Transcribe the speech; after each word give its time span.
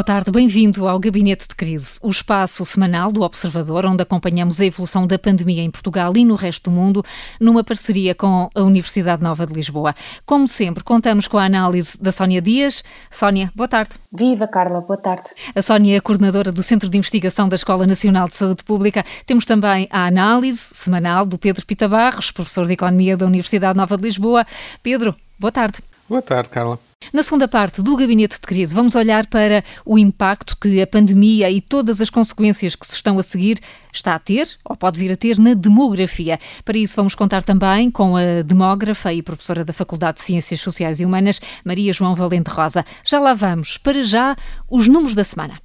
Boa 0.00 0.04
tarde, 0.06 0.30
bem-vindo 0.30 0.88
ao 0.88 0.98
Gabinete 0.98 1.46
de 1.46 1.54
Crise, 1.54 1.98
o 2.02 2.08
espaço 2.08 2.64
semanal 2.64 3.12
do 3.12 3.20
Observador, 3.20 3.84
onde 3.84 4.02
acompanhamos 4.02 4.58
a 4.58 4.64
evolução 4.64 5.06
da 5.06 5.18
pandemia 5.18 5.60
em 5.60 5.70
Portugal 5.70 6.16
e 6.16 6.24
no 6.24 6.36
resto 6.36 6.70
do 6.70 6.74
mundo, 6.74 7.04
numa 7.38 7.62
parceria 7.62 8.14
com 8.14 8.48
a 8.54 8.62
Universidade 8.62 9.22
Nova 9.22 9.46
de 9.46 9.52
Lisboa. 9.52 9.94
Como 10.24 10.48
sempre, 10.48 10.82
contamos 10.82 11.28
com 11.28 11.36
a 11.36 11.44
análise 11.44 12.00
da 12.00 12.12
Sónia 12.12 12.40
Dias. 12.40 12.82
Sónia, 13.10 13.52
boa 13.54 13.68
tarde. 13.68 13.90
Viva, 14.10 14.48
Carla, 14.48 14.80
boa 14.80 14.96
tarde. 14.96 15.34
A 15.54 15.60
Sónia 15.60 15.98
é 15.98 16.00
coordenadora 16.00 16.50
do 16.50 16.62
Centro 16.62 16.88
de 16.88 16.96
Investigação 16.96 17.46
da 17.46 17.56
Escola 17.56 17.86
Nacional 17.86 18.26
de 18.26 18.36
Saúde 18.36 18.64
Pública. 18.64 19.04
Temos 19.26 19.44
também 19.44 19.86
a 19.90 20.06
análise 20.06 20.60
semanal 20.72 21.26
do 21.26 21.36
Pedro 21.36 21.66
Pita 21.66 21.86
Barros, 21.86 22.30
professor 22.30 22.66
de 22.66 22.72
Economia 22.72 23.18
da 23.18 23.26
Universidade 23.26 23.76
Nova 23.76 23.98
de 23.98 24.04
Lisboa. 24.04 24.46
Pedro, 24.82 25.14
boa 25.38 25.52
tarde. 25.52 25.80
Boa 26.08 26.22
tarde, 26.22 26.48
Carla. 26.48 26.89
Na 27.12 27.24
segunda 27.24 27.48
parte 27.48 27.82
do 27.82 27.96
Gabinete 27.96 28.34
de 28.34 28.40
Crise, 28.42 28.72
vamos 28.72 28.94
olhar 28.94 29.26
para 29.26 29.64
o 29.84 29.98
impacto 29.98 30.56
que 30.56 30.80
a 30.80 30.86
pandemia 30.86 31.50
e 31.50 31.60
todas 31.60 32.00
as 32.00 32.08
consequências 32.08 32.76
que 32.76 32.86
se 32.86 32.94
estão 32.94 33.18
a 33.18 33.22
seguir 33.22 33.58
está 33.92 34.14
a 34.14 34.18
ter, 34.18 34.48
ou 34.64 34.76
pode 34.76 35.00
vir 35.00 35.10
a 35.10 35.16
ter, 35.16 35.36
na 35.36 35.54
demografia. 35.54 36.38
Para 36.64 36.78
isso, 36.78 36.94
vamos 36.94 37.16
contar 37.16 37.42
também 37.42 37.90
com 37.90 38.16
a 38.16 38.42
demógrafa 38.44 39.12
e 39.12 39.22
professora 39.22 39.64
da 39.64 39.72
Faculdade 39.72 40.18
de 40.18 40.24
Ciências 40.24 40.60
Sociais 40.60 41.00
e 41.00 41.04
Humanas, 41.04 41.40
Maria 41.64 41.92
João 41.92 42.14
Valente 42.14 42.50
Rosa. 42.50 42.84
Já 43.04 43.18
lá 43.18 43.34
vamos. 43.34 43.76
Para 43.76 44.04
já, 44.04 44.36
os 44.70 44.86
números 44.86 45.14
da 45.14 45.24
semana. 45.24 45.60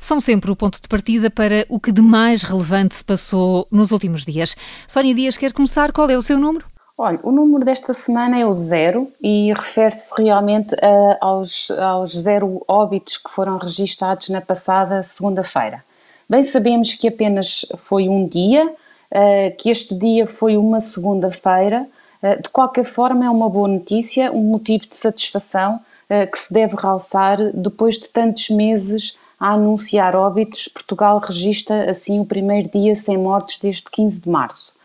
são 0.00 0.20
sempre 0.20 0.52
o 0.52 0.54
ponto 0.54 0.80
de 0.80 0.86
partida 0.86 1.28
para 1.28 1.66
o 1.68 1.80
que 1.80 1.90
de 1.90 2.00
mais 2.00 2.44
relevante 2.44 2.94
se 2.94 3.04
passou 3.04 3.66
nos 3.72 3.90
últimos 3.90 4.24
dias. 4.24 4.54
Sónia 4.86 5.12
Dias 5.12 5.36
quer 5.36 5.52
começar. 5.52 5.90
Qual 5.90 6.08
é 6.08 6.16
o 6.16 6.22
seu 6.22 6.38
número? 6.38 6.64
Olha, 6.98 7.20
o 7.22 7.30
número 7.30 7.62
desta 7.62 7.92
semana 7.92 8.38
é 8.40 8.46
o 8.46 8.54
zero 8.54 9.12
e 9.20 9.52
refere-se 9.52 10.10
realmente 10.16 10.74
a, 10.82 11.18
aos, 11.26 11.70
aos 11.70 12.16
zero 12.16 12.64
óbitos 12.66 13.18
que 13.18 13.28
foram 13.28 13.58
registados 13.58 14.30
na 14.30 14.40
passada 14.40 15.02
segunda-feira. 15.02 15.84
Bem 16.26 16.42
sabemos 16.42 16.94
que 16.94 17.06
apenas 17.06 17.66
foi 17.80 18.08
um 18.08 18.26
dia, 18.26 18.64
uh, 18.66 19.56
que 19.58 19.68
este 19.68 19.94
dia 19.94 20.26
foi 20.26 20.56
uma 20.56 20.80
segunda-feira. 20.80 21.86
Uh, 22.22 22.40
de 22.42 22.48
qualquer 22.48 22.86
forma, 22.86 23.26
é 23.26 23.30
uma 23.30 23.50
boa 23.50 23.68
notícia, 23.68 24.32
um 24.32 24.44
motivo 24.44 24.86
de 24.86 24.96
satisfação 24.96 25.74
uh, 26.08 26.30
que 26.30 26.38
se 26.38 26.50
deve 26.50 26.76
realçar 26.76 27.36
depois 27.52 27.98
de 27.98 28.08
tantos 28.08 28.48
meses 28.48 29.18
a 29.38 29.50
anunciar 29.50 30.16
óbitos. 30.16 30.66
Portugal 30.68 31.18
registra 31.18 31.90
assim 31.90 32.20
o 32.20 32.24
primeiro 32.24 32.70
dia 32.70 32.96
sem 32.96 33.18
mortes 33.18 33.58
desde 33.58 33.84
15 33.90 34.22
de 34.22 34.30
março. 34.30 34.75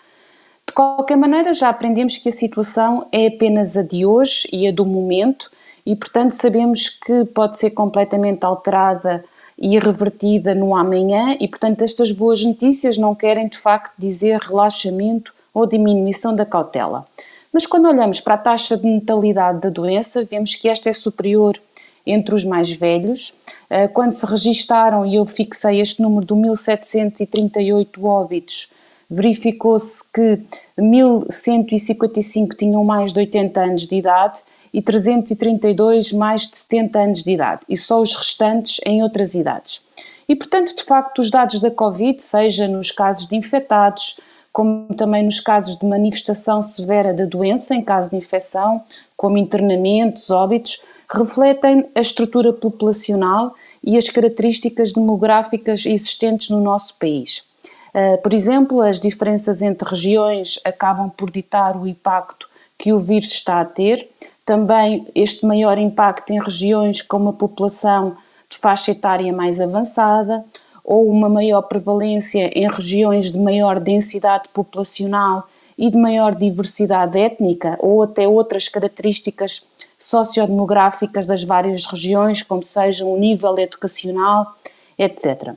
De 0.71 0.75
qualquer 0.75 1.17
maneira, 1.17 1.53
já 1.53 1.67
aprendemos 1.67 2.17
que 2.17 2.29
a 2.29 2.31
situação 2.31 3.05
é 3.11 3.27
apenas 3.27 3.75
a 3.75 3.81
de 3.81 4.05
hoje 4.05 4.47
e 4.53 4.65
a 4.69 4.71
do 4.71 4.85
momento, 4.85 5.51
e 5.85 5.97
portanto 5.97 6.31
sabemos 6.31 6.87
que 6.87 7.25
pode 7.25 7.59
ser 7.59 7.71
completamente 7.71 8.45
alterada 8.45 9.21
e 9.57 9.77
revertida 9.77 10.55
no 10.55 10.73
amanhã, 10.73 11.35
e 11.41 11.47
portanto 11.49 11.81
estas 11.81 12.13
boas 12.13 12.41
notícias 12.41 12.97
não 12.97 13.13
querem 13.13 13.49
de 13.49 13.57
facto 13.57 13.91
dizer 13.97 14.39
relaxamento 14.39 15.33
ou 15.53 15.65
diminuição 15.65 16.33
da 16.33 16.45
cautela. 16.45 17.05
Mas 17.51 17.65
quando 17.65 17.89
olhamos 17.89 18.21
para 18.21 18.35
a 18.35 18.37
taxa 18.37 18.77
de 18.77 18.87
natalidade 18.87 19.59
da 19.59 19.69
doença, 19.69 20.23
vemos 20.23 20.55
que 20.55 20.69
esta 20.69 20.89
é 20.89 20.93
superior 20.93 21.59
entre 22.07 22.33
os 22.33 22.45
mais 22.45 22.71
velhos. 22.71 23.35
Eh, 23.69 23.89
quando 23.89 24.13
se 24.13 24.25
registaram, 24.25 25.05
e 25.05 25.15
eu 25.15 25.25
fixei 25.25 25.81
este 25.81 26.01
número 26.01 26.25
de 26.25 26.33
1738 26.33 28.05
óbitos, 28.05 28.70
verificou-se 29.11 30.01
que 30.09 30.39
1155 30.77 32.55
tinham 32.55 32.81
mais 32.85 33.11
de 33.11 33.19
80 33.19 33.61
anos 33.61 33.85
de 33.85 33.97
idade 33.97 34.39
e 34.73 34.81
332 34.81 36.13
mais 36.13 36.49
de 36.49 36.57
70 36.57 36.99
anos 36.99 37.23
de 37.23 37.31
idade, 37.31 37.61
e 37.67 37.75
só 37.75 38.01
os 38.01 38.15
restantes 38.15 38.79
em 38.85 39.03
outras 39.03 39.35
idades. 39.35 39.81
E, 40.29 40.35
portanto, 40.35 40.73
de 40.73 40.83
facto, 40.83 41.19
os 41.19 41.29
dados 41.29 41.59
da 41.59 41.69
Covid, 41.69 42.23
seja 42.23 42.69
nos 42.69 42.89
casos 42.89 43.27
de 43.27 43.35
infectados, 43.35 44.17
como 44.53 44.93
também 44.95 45.23
nos 45.25 45.41
casos 45.41 45.77
de 45.77 45.85
manifestação 45.85 46.61
severa 46.61 47.13
da 47.13 47.25
doença, 47.25 47.75
em 47.75 47.81
caso 47.81 48.11
de 48.11 48.17
infecção, 48.17 48.81
como 49.17 49.37
internamentos, 49.37 50.29
óbitos, 50.29 50.83
refletem 51.13 51.85
a 51.93 51.99
estrutura 51.99 52.53
populacional 52.53 53.53
e 53.83 53.97
as 53.97 54.09
características 54.09 54.93
demográficas 54.93 55.85
existentes 55.85 56.49
no 56.49 56.61
nosso 56.61 56.95
país. 56.95 57.43
Uh, 57.93 58.21
por 58.21 58.33
exemplo, 58.33 58.81
as 58.81 58.99
diferenças 58.99 59.61
entre 59.61 59.89
regiões 59.89 60.59
acabam 60.63 61.09
por 61.09 61.29
ditar 61.29 61.75
o 61.75 61.85
impacto 61.85 62.49
que 62.77 62.93
o 62.93 62.99
vírus 62.99 63.31
está 63.31 63.59
a 63.59 63.65
ter. 63.65 64.09
Também 64.45 65.07
este 65.13 65.45
maior 65.45 65.77
impacto 65.77 66.31
em 66.31 66.41
regiões 66.41 67.01
com 67.01 67.17
uma 67.17 67.33
população 67.33 68.15
de 68.49 68.57
faixa 68.57 68.91
etária 68.91 69.31
mais 69.31 69.59
avançada 69.59 70.43
ou 70.83 71.09
uma 71.09 71.29
maior 71.29 71.61
prevalência 71.63 72.49
em 72.57 72.67
regiões 72.69 73.31
de 73.31 73.37
maior 73.37 73.79
densidade 73.79 74.49
populacional 74.53 75.47
e 75.77 75.89
de 75.89 75.97
maior 75.97 76.33
diversidade 76.33 77.19
étnica 77.19 77.77
ou 77.79 78.01
até 78.01 78.27
outras 78.27 78.67
características 78.67 79.69
sociodemográficas 79.99 81.25
das 81.25 81.43
várias 81.43 81.85
regiões, 81.85 82.41
como 82.41 82.65
seja 82.65 83.05
o 83.05 83.17
nível 83.17 83.57
educacional, 83.59 84.55
etc 84.97 85.55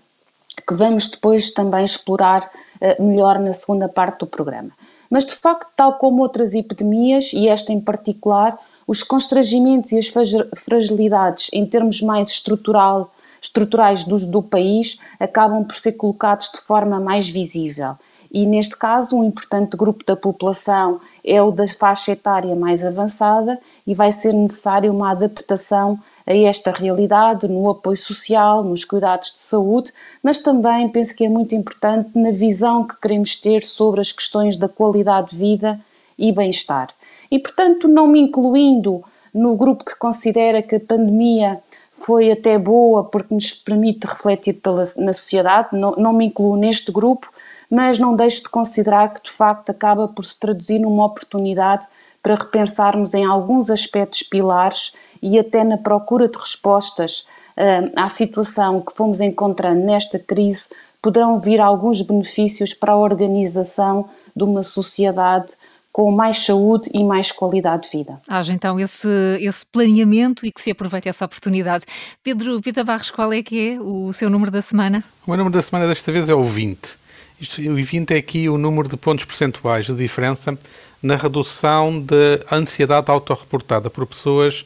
que 0.67 0.75
vamos 0.75 1.09
depois 1.09 1.53
também 1.53 1.85
explorar 1.85 2.51
uh, 2.81 3.03
melhor 3.03 3.39
na 3.39 3.53
segunda 3.53 3.89
parte 3.89 4.21
do 4.21 4.27
programa. 4.27 4.71
Mas, 5.11 5.27
de 5.27 5.35
facto, 5.35 5.69
tal 5.77 5.95
como 5.95 6.23
outras 6.23 6.55
epidemias, 6.55 7.33
e 7.33 7.49
esta 7.49 7.73
em 7.73 7.81
particular, 7.81 8.59
os 8.87 9.03
constrangimentos 9.03 9.93
e 9.93 9.99
as 9.99 10.13
fragilidades 10.57 11.49
em 11.53 11.65
termos 11.65 12.01
mais 12.03 12.29
estrutural, 12.29 13.13
estruturais 13.41 14.05
do, 14.05 14.27
do 14.27 14.43
país 14.43 14.99
acabam 15.21 15.65
por 15.65 15.77
ser 15.77 15.93
colocados 15.93 16.51
de 16.51 16.59
forma 16.59 16.99
mais 16.99 17.29
visível. 17.29 17.97
E 18.35 18.47
neste 18.47 18.77
caso, 18.77 19.17
um 19.17 19.23
importante 19.23 19.77
grupo 19.77 20.05
da 20.05 20.17
população 20.17 21.01
é 21.25 21.41
o 21.41 21.53
da 21.53 21.69
faixa 21.69 22.11
etária 22.11 22.57
mais 22.57 22.85
avançada 22.85 23.61
e 23.87 23.95
vai 23.95 24.11
ser 24.11 24.33
necessária 24.33 24.91
uma 24.91 25.13
adaptação 25.13 26.01
a 26.27 26.35
esta 26.35 26.71
realidade 26.71 27.47
no 27.49 27.69
apoio 27.69 27.97
social, 27.97 28.65
nos 28.65 28.85
cuidados 28.85 29.33
de 29.33 29.39
saúde, 29.39 29.93
mas 30.23 30.43
também 30.43 30.89
penso 30.89 31.15
que 31.15 31.25
é 31.25 31.29
muito 31.29 31.55
importante 31.55 32.11
na 32.15 32.31
visão 32.31 32.87
que 32.87 32.99
queremos 33.01 33.37
ter 33.37 33.63
sobre 33.63 34.01
as 34.01 34.11
questões 34.11 34.57
da 34.57 34.69
qualidade 34.69 35.31
de 35.31 35.37
vida 35.37 35.81
e 36.19 36.33
bem-estar. 36.33 36.89
E 37.31 37.39
portanto, 37.39 37.89
não 37.89 38.07
me 38.07 38.21
incluindo 38.21 39.03
no 39.35 39.57
grupo 39.57 39.85
que 39.85 39.97
considera 39.97 40.63
que 40.63 40.77
a 40.77 40.81
pandemia 40.81 41.61
foi 41.93 42.31
até 42.31 42.57
boa 42.57 43.05
porque 43.05 43.35
nos 43.35 43.53
permite 43.53 44.07
refletir 44.07 44.55
pela, 44.55 44.85
na 44.97 45.13
sociedade, 45.13 45.69
não, 45.73 45.93
não 45.93 46.13
me 46.13 46.27
incluo 46.27 46.57
neste 46.57 46.91
grupo, 46.91 47.33
mas 47.69 47.99
não 47.99 48.15
deixo 48.15 48.43
de 48.43 48.49
considerar 48.49 49.13
que 49.13 49.23
de 49.25 49.31
facto 49.31 49.71
acaba 49.71 50.07
por 50.07 50.25
se 50.25 50.39
traduzir 50.39 50.79
numa 50.79 51.05
oportunidade 51.05 51.87
para 52.25 52.37
repensarmos 52.37 53.13
em 53.13 53.23
alguns 53.27 53.71
aspectos 53.71 54.23
pilares 54.23 54.95
e 55.23 55.39
até 55.39 55.63
na 55.63 55.77
procura 55.77 56.27
de 56.27 56.39
respostas 56.39 57.29
uh, 57.59 57.93
à 57.95 58.09
situação 58.09 58.81
que 58.81 58.97
fomos 58.97 59.21
encontrando 59.21 59.85
nesta 59.85 60.19
crise, 60.19 60.71
poderão 61.03 61.39
vir 61.39 61.61
alguns 61.61 62.01
benefícios 62.01 62.73
para 62.73 62.93
a 62.93 62.97
organização 62.97 64.09
de 64.35 64.43
uma 64.43 64.63
sociedade 64.63 65.53
com 65.93 66.11
mais 66.11 66.39
saúde 66.39 66.91
e 66.95 67.05
mais 67.05 67.31
qualidade 67.31 67.91
de 67.91 67.99
vida. 67.99 68.19
Haja 68.27 68.55
então 68.55 68.81
esse, 68.81 69.07
esse 69.41 69.65
planeamento 69.67 70.47
e 70.47 70.51
que 70.51 70.63
se 70.63 70.71
aproveite 70.71 71.11
essa 71.11 71.27
oportunidade. 71.27 71.85
Pedro 72.23 72.59
Pita 72.63 72.83
Barros, 72.83 73.11
qual 73.11 73.35
é 73.35 73.43
que 73.43 73.75
é 73.75 73.81
o 73.81 74.13
seu 74.15 74.31
número 74.31 74.51
da 74.51 74.63
semana? 74.63 75.05
O 75.27 75.31
meu 75.31 75.37
número 75.37 75.55
da 75.55 75.63
semana 75.63 75.87
desta 75.87 76.11
vez 76.11 76.31
é 76.31 76.35
o 76.35 76.43
20. 76.43 77.05
Isto, 77.41 77.61
o 77.61 77.75
20 77.75 78.11
é 78.13 78.17
aqui 78.17 78.49
o 78.49 78.57
número 78.57 78.89
de 78.89 78.97
pontos 78.97 79.25
percentuais 79.25 79.87
de 79.87 79.95
diferença 79.95 80.59
na 81.05 81.17
redução 81.17 82.01
da 82.01 82.57
ansiedade 82.57 83.11
autorreportada 83.11 83.91
por 83.91 84.07
pessoas, 84.07 84.65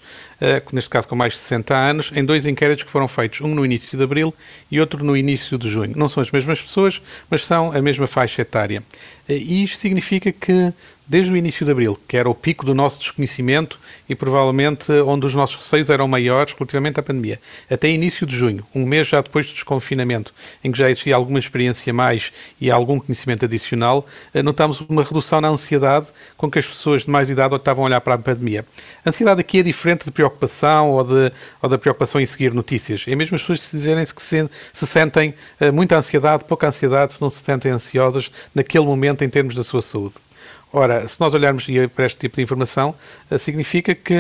neste 0.73 0.88
caso 0.90 1.08
com 1.08 1.17
mais 1.17 1.32
de 1.32 1.40
60 1.40 1.76
anos, 1.76 2.12
em 2.14 2.25
dois 2.25 2.46
inquéritos 2.46 2.85
que 2.85 2.90
foram 2.90 3.08
feitos, 3.08 3.40
um 3.40 3.55
no 3.55 3.64
início 3.64 3.96
de 3.96 4.05
abril 4.05 4.35
e 4.70 4.81
outro 4.81 5.05
no 5.05 5.17
início 5.17 5.58
de 5.58 5.69
junho. 5.69 5.93
Não 5.96 6.08
são 6.08 6.23
as 6.23 6.31
mesmas 6.31 6.62
pessoas, 6.62 7.00
mas 7.29 7.44
são 7.44 7.73
a 7.73 7.82
mesma 7.82 8.06
faixa 8.06 8.43
etária. 8.43 8.82
Eh, 9.29 9.37
e 9.37 9.62
isto 9.64 9.79
significa 9.79 10.31
que 10.31 10.73
desde 11.08 11.32
o 11.32 11.37
início 11.37 11.64
de 11.64 11.73
abril, 11.73 11.99
que 12.06 12.19
era 12.19 12.29
o 12.29 12.35
pico 12.35 12.67
do 12.67 12.75
nosso 12.75 12.99
desconhecimento 12.99 13.81
e 14.06 14.14
provavelmente 14.14 14.93
onde 15.06 15.25
os 15.25 15.35
nossos 15.35 15.56
receios 15.56 15.88
eram 15.88 16.06
maiores 16.06 16.52
relativamente 16.52 17.00
à 17.00 17.02
pandemia, 17.02 17.40
até 17.70 17.88
início 17.88 18.26
de 18.26 18.37
junho, 18.37 18.62
um 18.75 18.85
mês 18.85 19.06
já 19.06 19.23
depois 19.23 19.46
do 19.46 19.55
desconfinamento, 19.55 20.35
em 20.62 20.70
que 20.70 20.76
já 20.76 20.90
existia 20.90 21.17
alguma 21.17 21.38
experiência 21.38 21.93
mais 21.94 22.31
e 22.61 22.70
algum 22.70 23.00
conhecimento 23.00 23.46
adicional, 23.46 24.06
eh, 24.35 24.43
notámos 24.43 24.81
uma 24.82 25.02
redução 25.02 25.40
na 25.40 25.49
ansiedade 25.49 26.08
com 26.37 26.50
que 26.50 26.58
as 26.58 26.69
pessoas 26.69 27.05
de 27.05 27.11
mais 27.11 27.31
idade 27.31 27.55
estavam 27.55 27.85
a 27.85 27.87
olhar 27.87 28.00
para 28.02 28.14
a 28.14 28.19
pandemia. 28.19 28.67
A 29.05 29.08
ansiedade 29.08 29.40
aqui 29.40 29.61
é 29.61 29.62
diferente 29.62 30.05
de 30.05 30.11
preocupação 30.11 30.28
ou, 30.91 31.05
de, 31.05 31.33
ou 31.63 31.69
da 31.69 31.79
preocupação 31.79 32.21
em 32.21 32.27
seguir 32.27 32.53
notícias. 32.53 33.05
É 33.09 33.15
mesmo 33.15 33.37
as 33.37 33.43
pessoas 33.43 33.69
dizerem-se 33.73 34.15
que 34.15 34.23
se, 34.23 34.49
se 34.73 34.87
sentem 34.87 35.35
uh, 35.61 35.73
muita 35.73 35.97
ansiedade, 35.97 36.45
pouca 36.45 36.69
ansiedade, 36.69 37.15
se 37.15 37.21
não 37.21 37.31
se 37.31 37.43
sentem 37.43 37.73
ansiosas 37.73 38.31
naquele 38.55 38.85
momento 38.85 39.23
em 39.23 39.29
termos 39.29 39.55
da 39.55 39.65
sua 39.65 39.83
saúde. 39.83 40.15
Ora, 40.73 41.07
se 41.09 41.19
nós 41.19 41.33
olharmos 41.33 41.67
para 41.95 42.05
este 42.05 42.19
tipo 42.19 42.37
de 42.37 42.43
informação, 42.43 42.95
significa 43.39 43.95
que 43.95 44.15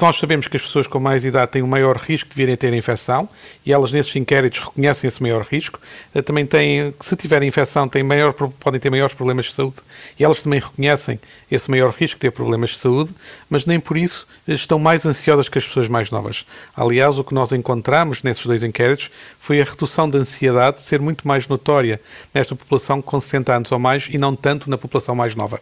nós 0.00 0.16
sabemos 0.16 0.48
que 0.48 0.56
as 0.56 0.62
pessoas 0.62 0.86
com 0.86 0.98
mais 0.98 1.24
idade 1.24 1.52
têm 1.52 1.62
um 1.62 1.66
maior 1.66 1.96
risco 1.96 2.30
de 2.30 2.34
virem 2.34 2.54
a 2.54 2.56
ter 2.56 2.72
infecção 2.72 3.28
e 3.66 3.72
elas 3.72 3.92
nesses 3.92 4.16
inquéritos 4.16 4.60
reconhecem 4.60 5.06
esse 5.06 5.20
maior 5.20 5.42
risco. 5.44 5.78
Eh, 6.14 6.22
também 6.22 6.46
têm, 6.46 6.94
se 7.00 7.14
tiverem 7.16 7.48
infecção, 7.48 7.86
têm 7.86 8.02
maior, 8.02 8.32
podem 8.32 8.80
ter 8.80 8.88
maiores 8.88 9.14
problemas 9.14 9.46
de 9.46 9.52
saúde 9.52 9.76
e 10.18 10.24
elas 10.24 10.40
também 10.40 10.58
reconhecem 10.58 11.20
esse 11.50 11.70
maior 11.70 11.92
risco 11.92 12.16
de 12.16 12.22
ter 12.22 12.30
problemas 12.30 12.70
de 12.70 12.78
saúde, 12.78 13.14
mas 13.50 13.66
nem 13.66 13.78
por 13.78 13.98
isso 13.98 14.26
eh, 14.48 14.54
estão 14.54 14.78
mais 14.78 15.04
ansiosas 15.04 15.50
que 15.50 15.58
as 15.58 15.66
pessoas 15.66 15.88
mais 15.88 16.10
novas. 16.10 16.46
Aliás, 16.74 17.18
o 17.18 17.24
que 17.24 17.34
nós 17.34 17.52
encontramos 17.52 18.22
nesses 18.22 18.46
dois 18.46 18.62
inquéritos 18.62 19.10
foi 19.38 19.60
a 19.60 19.64
redução 19.64 20.08
da 20.08 20.18
ansiedade 20.18 20.80
ser 20.80 20.98
muito 20.98 21.28
mais 21.28 21.46
notória 21.46 22.00
nesta 22.32 22.56
população 22.56 23.02
com 23.02 23.20
60 23.20 23.52
anos 23.52 23.72
ou 23.72 23.78
mais 23.78 24.08
e 24.10 24.16
não 24.16 24.34
tanto 24.34 24.70
na 24.70 24.78
população 24.78 25.14
mais 25.14 25.34
nova 25.34 25.60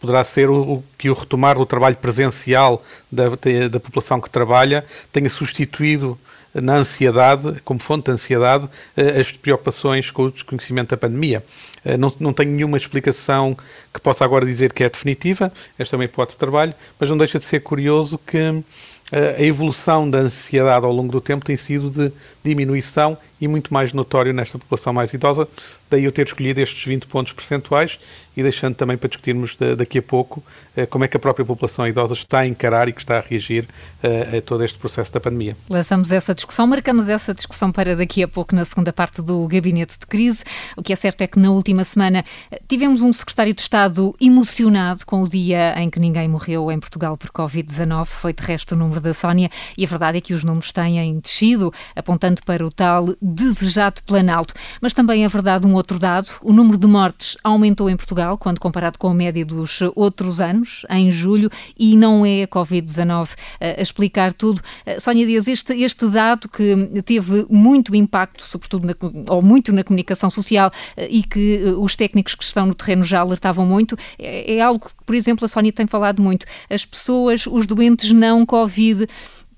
poderá 0.00 0.24
ser 0.24 0.48
o, 0.48 0.56
o, 0.56 0.84
que 0.96 1.10
o 1.10 1.14
retomar 1.14 1.56
do 1.56 1.66
trabalho 1.66 1.96
presencial 1.96 2.82
da, 3.12 3.28
da 3.70 3.78
população 3.78 4.20
que 4.20 4.30
trabalha 4.30 4.84
tenha 5.12 5.28
substituído 5.28 6.18
na 6.52 6.76
ansiedade, 6.76 7.60
como 7.64 7.78
fonte 7.78 8.06
de 8.06 8.10
ansiedade, 8.12 8.68
eh, 8.96 9.20
as 9.20 9.30
preocupações 9.30 10.10
com 10.10 10.24
o 10.24 10.30
desconhecimento 10.32 10.90
da 10.90 10.96
pandemia. 10.96 11.44
Eh, 11.84 11.96
não, 11.96 12.12
não 12.18 12.32
tenho 12.32 12.50
nenhuma 12.50 12.76
explicação 12.76 13.56
que 13.92 14.00
possa 14.00 14.24
agora 14.24 14.44
dizer 14.44 14.72
que 14.72 14.82
é 14.82 14.90
definitiva, 14.90 15.52
esta 15.78 15.94
é 15.94 15.96
uma 15.96 16.04
hipótese 16.04 16.36
de 16.36 16.40
trabalho, 16.40 16.74
mas 16.98 17.08
não 17.08 17.16
deixa 17.16 17.38
de 17.38 17.44
ser 17.44 17.60
curioso 17.60 18.18
que 18.18 18.64
eh, 19.12 19.36
a 19.38 19.42
evolução 19.42 20.10
da 20.10 20.18
ansiedade 20.18 20.84
ao 20.84 20.92
longo 20.92 21.12
do 21.12 21.20
tempo 21.20 21.44
tem 21.44 21.56
sido 21.56 21.88
de 21.88 22.12
diminuição 22.42 23.16
e 23.40 23.46
muito 23.46 23.72
mais 23.72 23.92
notório 23.92 24.32
nesta 24.32 24.58
população 24.58 24.92
mais 24.92 25.12
idosa, 25.12 25.46
daí 25.90 26.04
eu 26.04 26.12
ter 26.12 26.26
escolhido 26.26 26.60
estes 26.60 26.84
20 26.84 27.06
pontos 27.06 27.32
percentuais 27.32 27.98
e 28.36 28.42
deixando 28.42 28.74
também 28.74 28.96
para 28.96 29.08
discutirmos 29.08 29.56
daqui 29.76 29.98
a 29.98 30.02
pouco 30.02 30.42
como 30.88 31.04
é 31.04 31.08
que 31.08 31.16
a 31.16 31.20
própria 31.20 31.44
população 31.44 31.86
idosa 31.86 32.14
está 32.14 32.40
a 32.40 32.46
encarar 32.46 32.88
e 32.88 32.92
que 32.92 33.00
está 33.00 33.18
a 33.18 33.20
reagir 33.20 33.66
a 34.02 34.40
todo 34.40 34.64
este 34.64 34.78
processo 34.78 35.12
da 35.12 35.20
pandemia. 35.20 35.56
Lançamos 35.68 36.10
essa 36.12 36.34
discussão, 36.34 36.66
marcamos 36.66 37.08
essa 37.08 37.34
discussão 37.34 37.72
para 37.72 37.96
daqui 37.96 38.22
a 38.22 38.28
pouco 38.28 38.54
na 38.54 38.64
segunda 38.64 38.92
parte 38.92 39.20
do 39.20 39.46
Gabinete 39.46 39.98
de 39.98 40.06
Crise. 40.06 40.44
O 40.76 40.82
que 40.82 40.92
é 40.92 40.96
certo 40.96 41.22
é 41.22 41.26
que 41.26 41.38
na 41.38 41.50
última 41.50 41.84
semana 41.84 42.24
eh, 42.50 42.60
tivemos 42.68 43.02
um 43.02 43.12
secretário 43.12 43.52
de 43.52 43.60
Estado 43.60 44.14
emocionado 44.20 45.04
com 45.04 45.22
o 45.22 45.28
dia 45.28 45.74
em 45.78 45.90
que 45.90 45.98
ninguém 45.98 46.28
morreu 46.28 46.70
em 46.70 46.78
Portugal 46.78 47.16
por 47.16 47.30
Covid-19. 47.30 48.06
Foi 48.06 48.32
de 48.32 48.42
resto 48.42 48.74
o 48.74 48.78
número 48.78 49.00
da 49.00 49.12
Sónia 49.12 49.50
e 49.76 49.84
a 49.84 49.88
verdade 49.88 50.18
é 50.18 50.20
que 50.20 50.34
os 50.34 50.44
números 50.44 50.72
têm 50.72 51.18
descido, 51.18 51.72
apontando 51.94 52.42
para 52.44 52.64
o 52.64 52.70
tal 52.70 53.14
desejado 53.20 54.02
Planalto. 54.06 54.54
Mas 54.80 54.92
também 54.92 55.24
é 55.24 55.28
verdade 55.28 55.66
um 55.66 55.74
outro 55.80 55.98
dado: 55.98 56.28
o 56.42 56.52
número 56.52 56.78
de 56.78 56.86
mortes 56.86 57.36
aumentou 57.42 57.90
em 57.90 57.96
Portugal 57.96 58.38
quando 58.38 58.60
comparado 58.60 58.98
com 58.98 59.08
a 59.08 59.14
média 59.14 59.44
dos 59.44 59.80
outros 59.94 60.40
anos, 60.40 60.86
em 60.88 61.10
julho, 61.10 61.50
e 61.78 61.96
não 61.96 62.24
é 62.24 62.44
a 62.44 62.48
Covid-19 62.48 63.30
eh, 63.60 63.76
a 63.78 63.82
explicar 63.82 64.32
tudo. 64.32 64.60
Sónia 65.00 65.26
Dias, 65.26 65.48
este, 65.48 65.74
este 65.82 66.06
dado 66.08 66.48
que 66.48 67.02
teve 67.04 67.46
muito 67.48 67.94
impacto, 67.94 68.42
sobretudo, 68.42 68.86
na, 68.86 68.94
ou 69.28 69.42
muito 69.42 69.72
na 69.72 69.82
comunicação 69.82 70.30
social 70.30 70.70
eh, 70.96 71.08
e 71.10 71.22
que 71.22 71.62
eh, 71.64 71.70
os 71.72 71.96
técnicos 71.96 72.34
que 72.34 72.44
estão 72.44 72.66
no 72.66 72.74
terreno 72.74 73.02
já 73.02 73.20
alertavam 73.20 73.66
muito, 73.66 73.96
é, 74.18 74.56
é 74.56 74.60
algo 74.60 74.86
que, 74.86 74.94
por 75.04 75.14
exemplo, 75.14 75.44
a 75.44 75.48
Sónia 75.48 75.72
tem 75.72 75.86
falado 75.86 76.22
muito. 76.22 76.46
As 76.68 76.84
pessoas, 76.84 77.46
os 77.46 77.66
doentes 77.66 78.12
não 78.12 78.44
Covid, 78.44 79.06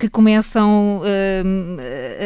que 0.02 0.08
começam 0.08 0.98
uh, 0.98 1.80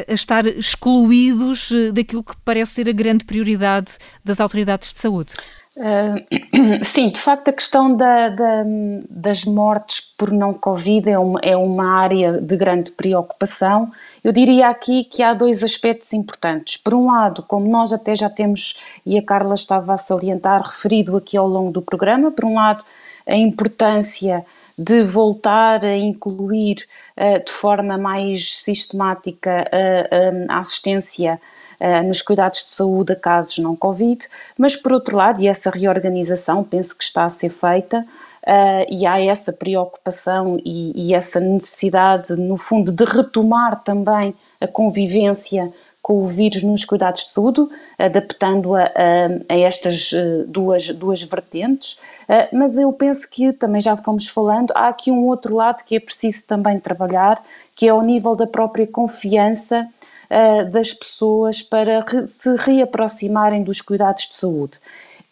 a 0.08 0.14
estar 0.14 0.46
excluídos 0.46 1.70
daquilo 1.92 2.24
que 2.24 2.34
parece 2.42 2.72
ser 2.72 2.88
a 2.88 2.92
grande 2.92 3.26
prioridade 3.26 3.98
das 4.24 4.40
autoridades 4.40 4.94
de 4.94 4.98
saúde. 4.98 5.34
Uh, 5.76 6.80
sim, 6.82 7.10
de 7.10 7.20
facto, 7.20 7.48
a 7.48 7.52
questão 7.52 7.94
da, 7.94 8.30
da, 8.30 8.64
das 9.10 9.44
mortes 9.44 10.10
por 10.16 10.32
não 10.32 10.54
Covid 10.54 11.10
é 11.10 11.18
uma, 11.18 11.38
é 11.42 11.54
uma 11.54 12.00
área 12.00 12.40
de 12.40 12.56
grande 12.56 12.92
preocupação. 12.92 13.90
Eu 14.24 14.32
diria 14.32 14.70
aqui 14.70 15.04
que 15.04 15.22
há 15.22 15.34
dois 15.34 15.62
aspectos 15.62 16.14
importantes. 16.14 16.78
Por 16.78 16.94
um 16.94 17.08
lado, 17.08 17.42
como 17.42 17.68
nós 17.68 17.92
até 17.92 18.16
já 18.16 18.30
temos, 18.30 18.74
e 19.04 19.18
a 19.18 19.22
Carla 19.22 19.54
estava 19.54 19.92
a 19.92 19.98
salientar, 19.98 20.62
referido 20.62 21.14
aqui 21.14 21.36
ao 21.36 21.46
longo 21.46 21.70
do 21.70 21.82
programa, 21.82 22.30
por 22.30 22.46
um 22.46 22.54
lado, 22.54 22.82
a 23.26 23.36
importância 23.36 24.46
de 24.78 25.02
voltar 25.04 25.84
a 25.84 25.96
incluir 25.96 26.86
uh, 27.16 27.44
de 27.44 27.52
forma 27.52 27.96
mais 27.96 28.58
sistemática 28.62 29.64
a, 30.50 30.54
a 30.54 30.58
assistência 30.58 31.40
uh, 31.80 32.06
nos 32.06 32.22
cuidados 32.22 32.60
de 32.64 32.70
saúde 32.70 33.12
a 33.12 33.16
casos 33.16 33.58
não 33.58 33.74
Covid, 33.74 34.28
mas 34.58 34.76
por 34.76 34.92
outro 34.92 35.16
lado, 35.16 35.40
e 35.40 35.48
essa 35.48 35.70
reorganização 35.70 36.62
penso 36.62 36.96
que 36.96 37.04
está 37.04 37.24
a 37.24 37.28
ser 37.28 37.50
feita, 37.50 38.04
uh, 38.46 38.86
e 38.88 39.04
há 39.04 39.20
essa 39.20 39.52
preocupação 39.52 40.56
e, 40.64 41.08
e, 41.08 41.14
essa 41.14 41.40
necessidade, 41.40 42.34
no 42.36 42.56
fundo, 42.56 42.92
de 42.92 43.04
retomar 43.04 43.82
também 43.82 44.34
a 44.60 44.66
convivência 44.66 45.70
com 46.06 46.22
o 46.22 46.26
vírus 46.28 46.62
nos 46.62 46.84
cuidados 46.84 47.24
de 47.24 47.30
saúde, 47.32 47.66
adaptando-a 47.98 48.84
a, 48.84 49.52
a, 49.52 49.58
estas 49.58 50.12
uh, 50.12 50.44
duas, 50.46 50.88
duas 50.90 51.20
vertentes. 51.24 51.94
Uh, 52.28 52.56
mas 52.56 52.78
eu 52.78 52.92
penso 52.92 53.28
que 53.28 53.52
também 53.52 53.80
já 53.80 53.96
fomos 53.96 54.28
falando, 54.28 54.70
há 54.76 54.86
aqui 54.86 55.10
um 55.10 55.26
outro 55.26 55.56
lado 55.56 55.82
que 55.84 55.96
é 55.96 55.98
preciso 55.98 56.46
também 56.46 56.78
trabalhar, 56.78 57.42
que 57.74 57.88
é 57.88 57.90
ao 57.90 58.02
nível 58.02 58.36
da 58.36 58.46
própria 58.46 58.86
confiança 58.86 59.84
uh, 60.30 60.70
das 60.70 60.94
pessoas 60.94 61.60
para 61.60 62.04
se 62.28 62.54
reaproximarem 62.54 63.64
dos 63.64 63.80
cuidados 63.80 64.28
de 64.28 64.36
saúde. 64.36 64.78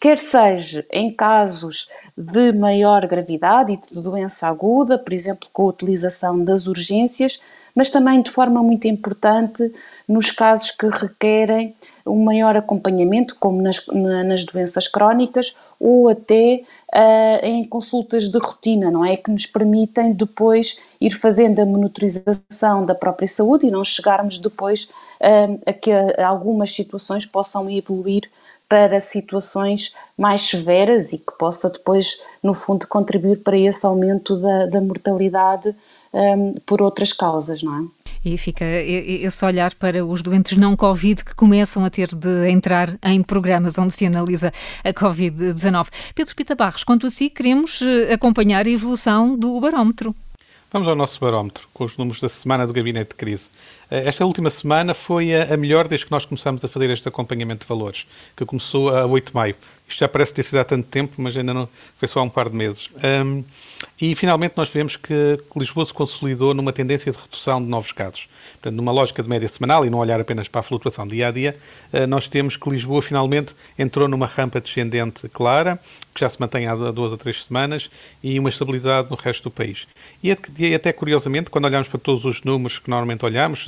Quer 0.00 0.18
seja 0.18 0.84
em 0.90 1.14
casos 1.14 1.88
de 2.16 2.52
maior 2.52 3.06
gravidade 3.06 3.74
e 3.74 3.76
de 3.76 4.02
doença 4.02 4.48
aguda, 4.48 4.98
por 4.98 5.12
exemplo, 5.12 5.48
com 5.52 5.62
a 5.62 5.68
utilização 5.68 6.42
das 6.42 6.66
urgências, 6.66 7.40
mas 7.74 7.90
também 7.90 8.22
de 8.22 8.30
forma 8.30 8.62
muito 8.62 8.86
importante 8.86 9.72
nos 10.08 10.30
casos 10.30 10.70
que 10.70 10.86
requerem 10.86 11.74
um 12.06 12.24
maior 12.24 12.56
acompanhamento, 12.56 13.36
como 13.38 13.62
nas, 13.62 13.84
nas 13.86 14.44
doenças 14.44 14.86
crónicas 14.86 15.56
ou 15.80 16.08
até 16.08 16.62
uh, 16.94 17.44
em 17.44 17.64
consultas 17.64 18.28
de 18.28 18.38
rotina, 18.38 18.90
não 18.90 19.04
é? 19.04 19.16
Que 19.16 19.30
nos 19.30 19.46
permitem 19.46 20.12
depois 20.12 20.80
ir 21.00 21.10
fazendo 21.10 21.60
a 21.60 21.64
monitorização 21.64 22.84
da 22.84 22.94
própria 22.94 23.28
saúde 23.28 23.66
e 23.66 23.70
não 23.70 23.82
chegarmos 23.82 24.38
depois 24.38 24.84
uh, 24.84 25.60
a 25.66 25.72
que 25.72 25.90
algumas 26.22 26.74
situações 26.74 27.24
possam 27.24 27.70
evoluir 27.70 28.30
para 28.68 28.98
situações 29.00 29.94
mais 30.16 30.42
severas 30.42 31.12
e 31.12 31.18
que 31.18 31.36
possa 31.38 31.70
depois, 31.70 32.18
no 32.42 32.54
fundo, 32.54 32.86
contribuir 32.86 33.42
para 33.42 33.58
esse 33.58 33.84
aumento 33.86 34.36
da, 34.36 34.66
da 34.66 34.80
mortalidade 34.80 35.74
um, 36.12 36.54
por 36.66 36.80
outras 36.80 37.12
causas, 37.12 37.62
não 37.62 37.78
é? 37.78 38.03
E 38.24 38.38
fica 38.38 38.64
esse 38.64 39.44
olhar 39.44 39.74
para 39.74 40.04
os 40.04 40.22
doentes 40.22 40.56
não 40.56 40.74
Covid 40.74 41.24
que 41.24 41.34
começam 41.34 41.84
a 41.84 41.90
ter 41.90 42.14
de 42.14 42.48
entrar 42.48 42.96
em 43.02 43.22
programas 43.22 43.78
onde 43.78 43.92
se 43.92 44.06
analisa 44.06 44.50
a 44.82 44.92
Covid-19. 44.92 45.88
Pedro 46.14 46.34
Pita 46.34 46.54
Barros, 46.54 46.84
quanto 46.84 47.06
a 47.06 47.10
si, 47.10 47.28
queremos 47.28 47.82
eh, 47.82 48.14
acompanhar 48.14 48.66
a 48.66 48.70
evolução 48.70 49.36
do 49.36 49.60
barómetro. 49.60 50.14
Vamos 50.74 50.88
ao 50.88 50.96
nosso 50.96 51.20
barómetro, 51.20 51.68
com 51.72 51.84
os 51.84 51.96
números 51.96 52.20
da 52.20 52.28
semana 52.28 52.66
do 52.66 52.72
Gabinete 52.72 53.10
de 53.10 53.14
Crise. 53.14 53.48
Eh, 53.90 54.08
esta 54.08 54.24
última 54.24 54.50
semana 54.50 54.94
foi 54.94 55.34
a 55.34 55.56
melhor 55.56 55.88
desde 55.88 56.06
que 56.06 56.12
nós 56.12 56.24
começamos 56.24 56.64
a 56.64 56.68
fazer 56.68 56.90
este 56.90 57.08
acompanhamento 57.08 57.64
de 57.64 57.68
valores, 57.68 58.06
que 58.36 58.44
começou 58.44 58.94
a 58.94 59.06
8 59.06 59.28
de 59.28 59.34
maio. 59.34 59.56
Isto 59.86 60.00
já 60.00 60.08
parece 60.08 60.32
ter 60.32 60.42
sido 60.42 60.58
há 60.58 60.64
tanto 60.64 60.88
tempo, 60.88 61.14
mas 61.18 61.36
ainda 61.36 61.52
não 61.52 61.68
foi 61.96 62.08
só 62.08 62.20
há 62.20 62.22
um 62.22 62.28
par 62.28 62.48
de 62.48 62.56
meses. 62.56 62.88
Um, 62.96 63.44
e 64.00 64.14
finalmente 64.14 64.54
nós 64.56 64.68
vemos 64.70 64.96
que 64.96 65.38
Lisboa 65.54 65.84
se 65.84 65.92
consolidou 65.92 66.54
numa 66.54 66.72
tendência 66.72 67.12
de 67.12 67.18
redução 67.18 67.62
de 67.62 67.68
novos 67.68 67.92
casos. 67.92 68.26
Portanto, 68.54 68.74
numa 68.74 68.90
lógica 68.90 69.22
de 69.22 69.28
média 69.28 69.46
semanal 69.46 69.84
e 69.84 69.90
não 69.90 69.98
olhar 69.98 70.18
apenas 70.18 70.48
para 70.48 70.60
a 70.60 70.62
flutuação 70.62 71.06
dia 71.06 71.28
a 71.28 71.30
dia, 71.30 71.56
uh, 71.92 72.06
nós 72.06 72.26
temos 72.28 72.56
que 72.56 72.68
Lisboa 72.70 73.02
finalmente 73.02 73.54
entrou 73.78 74.08
numa 74.08 74.26
rampa 74.26 74.58
descendente 74.58 75.28
clara, 75.28 75.78
que 76.14 76.20
já 76.20 76.30
se 76.30 76.40
mantém 76.40 76.66
há 76.66 76.74
duas 76.74 77.12
ou 77.12 77.18
três 77.18 77.44
semanas, 77.44 77.90
e 78.22 78.38
uma 78.38 78.48
estabilidade 78.48 79.10
no 79.10 79.16
resto 79.16 79.44
do 79.44 79.50
país. 79.50 79.86
E 80.22 80.32
até 80.74 80.92
curiosamente, 80.94 81.50
quando 81.50 81.66
olhamos 81.66 81.88
para 81.88 82.00
todos 82.00 82.24
os 82.24 82.42
números 82.42 82.78
que 82.78 82.88
normalmente 82.88 83.24
olhamos, 83.24 83.66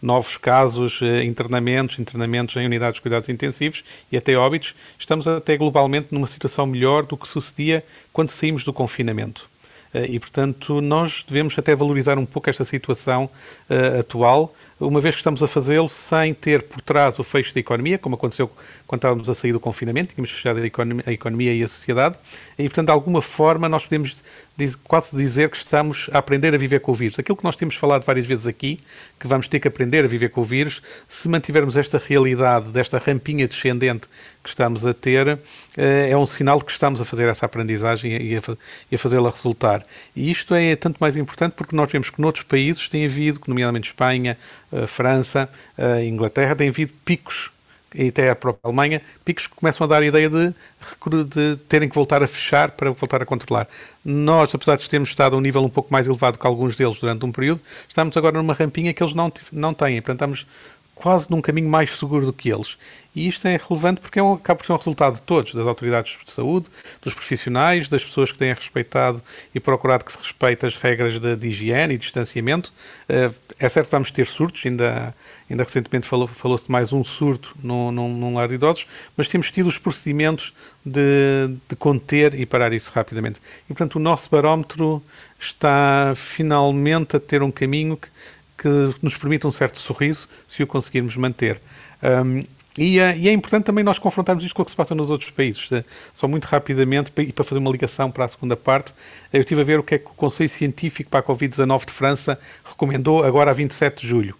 novos 0.00 0.36
casos, 0.36 1.00
uh, 1.00 1.22
internamentos, 1.22 1.98
internamentos 1.98 2.56
em 2.56 2.66
unidades 2.66 2.96
de 2.96 3.02
cuidados 3.02 3.28
intensivos 3.28 3.84
e 4.10 4.16
até 4.16 4.36
óbitos, 4.36 4.74
estamos 4.98 5.26
até 5.26 5.56
globalmente 5.56 6.08
numa 6.10 6.26
situação 6.26 6.66
melhor 6.66 7.04
do 7.04 7.16
que 7.16 7.28
sucedia 7.28 7.84
quando 8.12 8.30
saímos 8.30 8.64
do 8.64 8.72
confinamento. 8.72 9.48
Eh, 9.92 10.06
e, 10.10 10.18
portanto, 10.20 10.80
nós 10.80 11.24
devemos 11.26 11.58
até 11.58 11.74
valorizar 11.74 12.18
um 12.18 12.26
pouco 12.26 12.50
esta 12.50 12.64
situação 12.64 13.28
uh, 13.70 14.00
atual, 14.00 14.54
uma 14.78 15.00
vez 15.00 15.14
que 15.14 15.20
estamos 15.20 15.42
a 15.42 15.48
fazê-lo 15.48 15.88
sem 15.88 16.34
ter 16.34 16.62
por 16.62 16.80
trás 16.80 17.18
o 17.18 17.24
fecho 17.24 17.54
da 17.54 17.60
economia, 17.60 17.98
como 17.98 18.14
aconteceu 18.14 18.50
quando 18.86 19.00
estávamos 19.00 19.28
a 19.28 19.34
sair 19.34 19.52
do 19.52 19.60
confinamento, 19.60 20.14
tínhamos 20.14 20.30
fechado 20.30 20.60
a 20.60 20.66
economia, 20.66 21.04
a 21.06 21.12
economia 21.12 21.54
e 21.54 21.62
a 21.62 21.68
sociedade, 21.68 22.18
e, 22.58 22.64
portanto, 22.64 22.86
de 22.86 22.92
alguma 22.92 23.22
forma, 23.22 23.68
nós 23.68 23.84
podemos 23.84 24.22
quase 24.84 25.16
dizer 25.16 25.50
que 25.50 25.56
estamos 25.56 26.10
a 26.12 26.18
aprender 26.18 26.54
a 26.54 26.58
viver 26.58 26.80
com 26.80 26.92
o 26.92 26.94
vírus. 26.94 27.18
Aquilo 27.18 27.36
que 27.36 27.44
nós 27.44 27.56
temos 27.56 27.76
falado 27.76 28.04
várias 28.04 28.26
vezes 28.26 28.46
aqui, 28.46 28.80
que 29.18 29.26
vamos 29.26 29.46
ter 29.46 29.60
que 29.60 29.68
aprender 29.68 30.04
a 30.04 30.08
viver 30.08 30.30
com 30.30 30.40
o 30.40 30.44
vírus, 30.44 30.82
se 31.08 31.28
mantivermos 31.28 31.76
esta 31.76 31.98
realidade, 31.98 32.70
desta 32.70 32.98
rampinha 32.98 33.46
descendente 33.46 34.08
que 34.42 34.48
estamos 34.48 34.84
a 34.84 34.92
ter, 34.92 35.38
eh, 35.76 36.10
é 36.10 36.16
um 36.16 36.26
sinal 36.26 36.58
de 36.58 36.64
que 36.64 36.72
estamos 36.72 37.00
a 37.00 37.04
fazer 37.04 37.28
essa 37.28 37.46
aprendizagem 37.46 38.12
e 38.20 38.36
a, 38.94 38.98
fazê-la 38.98 39.30
resultar. 39.30 39.84
E 40.14 40.30
isto 40.30 40.54
é 40.54 40.74
tanto 40.74 40.98
mais 40.98 41.16
importante 41.16 41.52
porque 41.52 41.76
nós 41.76 41.90
vemos 41.90 42.10
que 42.10 42.20
noutros 42.20 42.44
países 42.44 42.88
tem 42.88 43.04
havido, 43.04 43.40
nomeadamente 43.46 43.90
Espanha, 43.90 44.36
eh, 44.72 44.86
França, 44.86 45.48
eh, 45.76 46.04
Inglaterra, 46.04 46.56
tem 46.56 46.68
havido 46.68 46.92
picos 47.04 47.50
e 47.94 48.08
até 48.08 48.30
a 48.30 48.36
própria 48.36 48.60
Alemanha, 48.64 49.00
picos 49.24 49.46
que 49.46 49.54
começam 49.54 49.84
a 49.84 49.88
dar 49.88 50.02
a 50.02 50.06
ideia 50.06 50.28
de, 50.28 50.54
de, 51.24 51.56
terem 51.68 51.88
que 51.88 51.94
voltar 51.94 52.22
a 52.22 52.26
fechar 52.26 52.72
para 52.72 52.90
voltar 52.90 53.22
a 53.22 53.26
controlar. 53.26 53.66
Nós, 54.04 54.54
apesar 54.54 54.76
de 54.76 54.88
termos 54.88 55.08
estado 55.08 55.34
a 55.34 55.38
um 55.38 55.40
nível 55.40 55.62
um 55.62 55.68
pouco 55.68 55.92
mais 55.92 56.06
elevado 56.06 56.38
que 56.38 56.46
alguns 56.46 56.76
deles 56.76 56.98
durante 56.98 57.24
um 57.24 57.32
período, 57.32 57.60
estamos 57.88 58.16
agora 58.16 58.36
numa 58.36 58.54
rampinha 58.54 58.92
que 58.92 59.02
eles 59.02 59.14
não, 59.14 59.32
não 59.52 59.72
têm. 59.72 60.00
Portanto, 60.02 60.34
estamos 60.34 60.46
quase 60.98 61.30
num 61.30 61.40
caminho 61.40 61.68
mais 61.68 61.96
seguro 61.96 62.26
do 62.26 62.32
que 62.32 62.50
eles. 62.50 62.76
E 63.14 63.26
isto 63.26 63.48
é 63.48 63.56
relevante 63.56 64.00
porque 64.00 64.18
é 64.18 64.22
um, 64.22 64.34
acaba 64.34 64.58
por 64.58 64.66
ser 64.66 64.72
um 64.72 64.76
resultado 64.76 65.14
de 65.14 65.22
todos, 65.22 65.54
das 65.54 65.66
autoridades 65.66 66.18
de 66.24 66.30
saúde, 66.30 66.68
dos 67.00 67.14
profissionais, 67.14 67.88
das 67.88 68.04
pessoas 68.04 68.30
que 68.30 68.38
têm 68.38 68.52
respeitado 68.52 69.22
e 69.54 69.58
procurado 69.58 70.04
que 70.04 70.12
se 70.12 70.18
respeite 70.18 70.66
as 70.66 70.76
regras 70.76 71.18
de, 71.18 71.34
de 71.34 71.48
higiene 71.48 71.94
e 71.94 71.98
distanciamento. 71.98 72.72
Uh, 73.08 73.34
é 73.58 73.68
certo 73.68 73.86
que 73.86 73.92
vamos 73.92 74.10
ter 74.10 74.26
surtos, 74.26 74.64
ainda, 74.64 75.14
ainda 75.50 75.64
recentemente 75.64 76.06
falou-se 76.06 76.34
falou 76.34 76.56
de 76.56 76.70
mais 76.70 76.92
um 76.92 77.02
surto 77.02 77.54
num, 77.62 77.90
num, 77.90 78.08
num, 78.16 78.34
lar 78.34 78.46
de 78.46 78.54
idosos, 78.54 78.86
mas 79.16 79.28
temos 79.28 79.50
tido 79.50 79.68
os 79.68 79.78
procedimentos 79.78 80.54
de, 80.84 81.56
de 81.68 81.76
conter 81.76 82.34
e 82.38 82.46
parar 82.46 82.72
isso 82.72 82.92
rapidamente. 82.94 83.40
E, 83.64 83.68
portanto, 83.68 83.96
o 83.96 83.98
nosso 83.98 84.30
barómetro 84.30 85.02
está 85.40 86.12
finalmente 86.14 87.16
a 87.16 87.20
ter 87.20 87.42
um 87.42 87.50
caminho 87.50 87.96
que 87.96 88.08
que 88.58 88.68
nos 89.00 89.16
permita 89.16 89.46
um 89.46 89.52
certo 89.52 89.78
sorriso 89.78 90.28
se 90.46 90.62
o 90.62 90.66
conseguirmos 90.66 91.16
manter. 91.16 91.60
Um, 92.02 92.44
e 92.78 93.00
é, 93.00 93.16
e 93.16 93.28
é, 93.28 93.32
importante 93.32 93.64
também 93.64 93.82
nós 93.82 93.98
confrontarmos 93.98 94.44
isto 94.44 94.54
com 94.54 94.62
o 94.62 94.64
que 94.64 94.70
se 94.70 94.76
passa 94.76 94.94
nos 94.94 95.10
outros 95.10 95.30
países. 95.30 95.68
Eh, 95.72 95.84
só 96.14 96.28
muito 96.28 96.44
rapidamente, 96.44 97.10
e 97.18 97.32
para 97.32 97.44
fazer 97.44 97.58
uma 97.58 97.70
ligação 97.72 98.08
para 98.08 98.24
a 98.24 98.28
segunda 98.28 98.56
parte, 98.56 98.94
eu 99.32 99.40
estive 99.40 99.60
a 99.62 99.64
ver 99.64 99.80
o 99.80 99.82
que 99.82 99.96
é 99.96 99.98
que 99.98 100.06
o 100.06 100.14
Conselho 100.14 100.48
Científico 100.48 101.10
para 101.10 101.18
a 101.18 101.22
Covid-19 101.24 101.86
de 101.86 101.92
França 101.92 102.38
recomendou 102.64 103.24
agora 103.24 103.50
a 103.50 103.54
27 103.54 104.02
de 104.02 104.06
julho. 104.06 104.34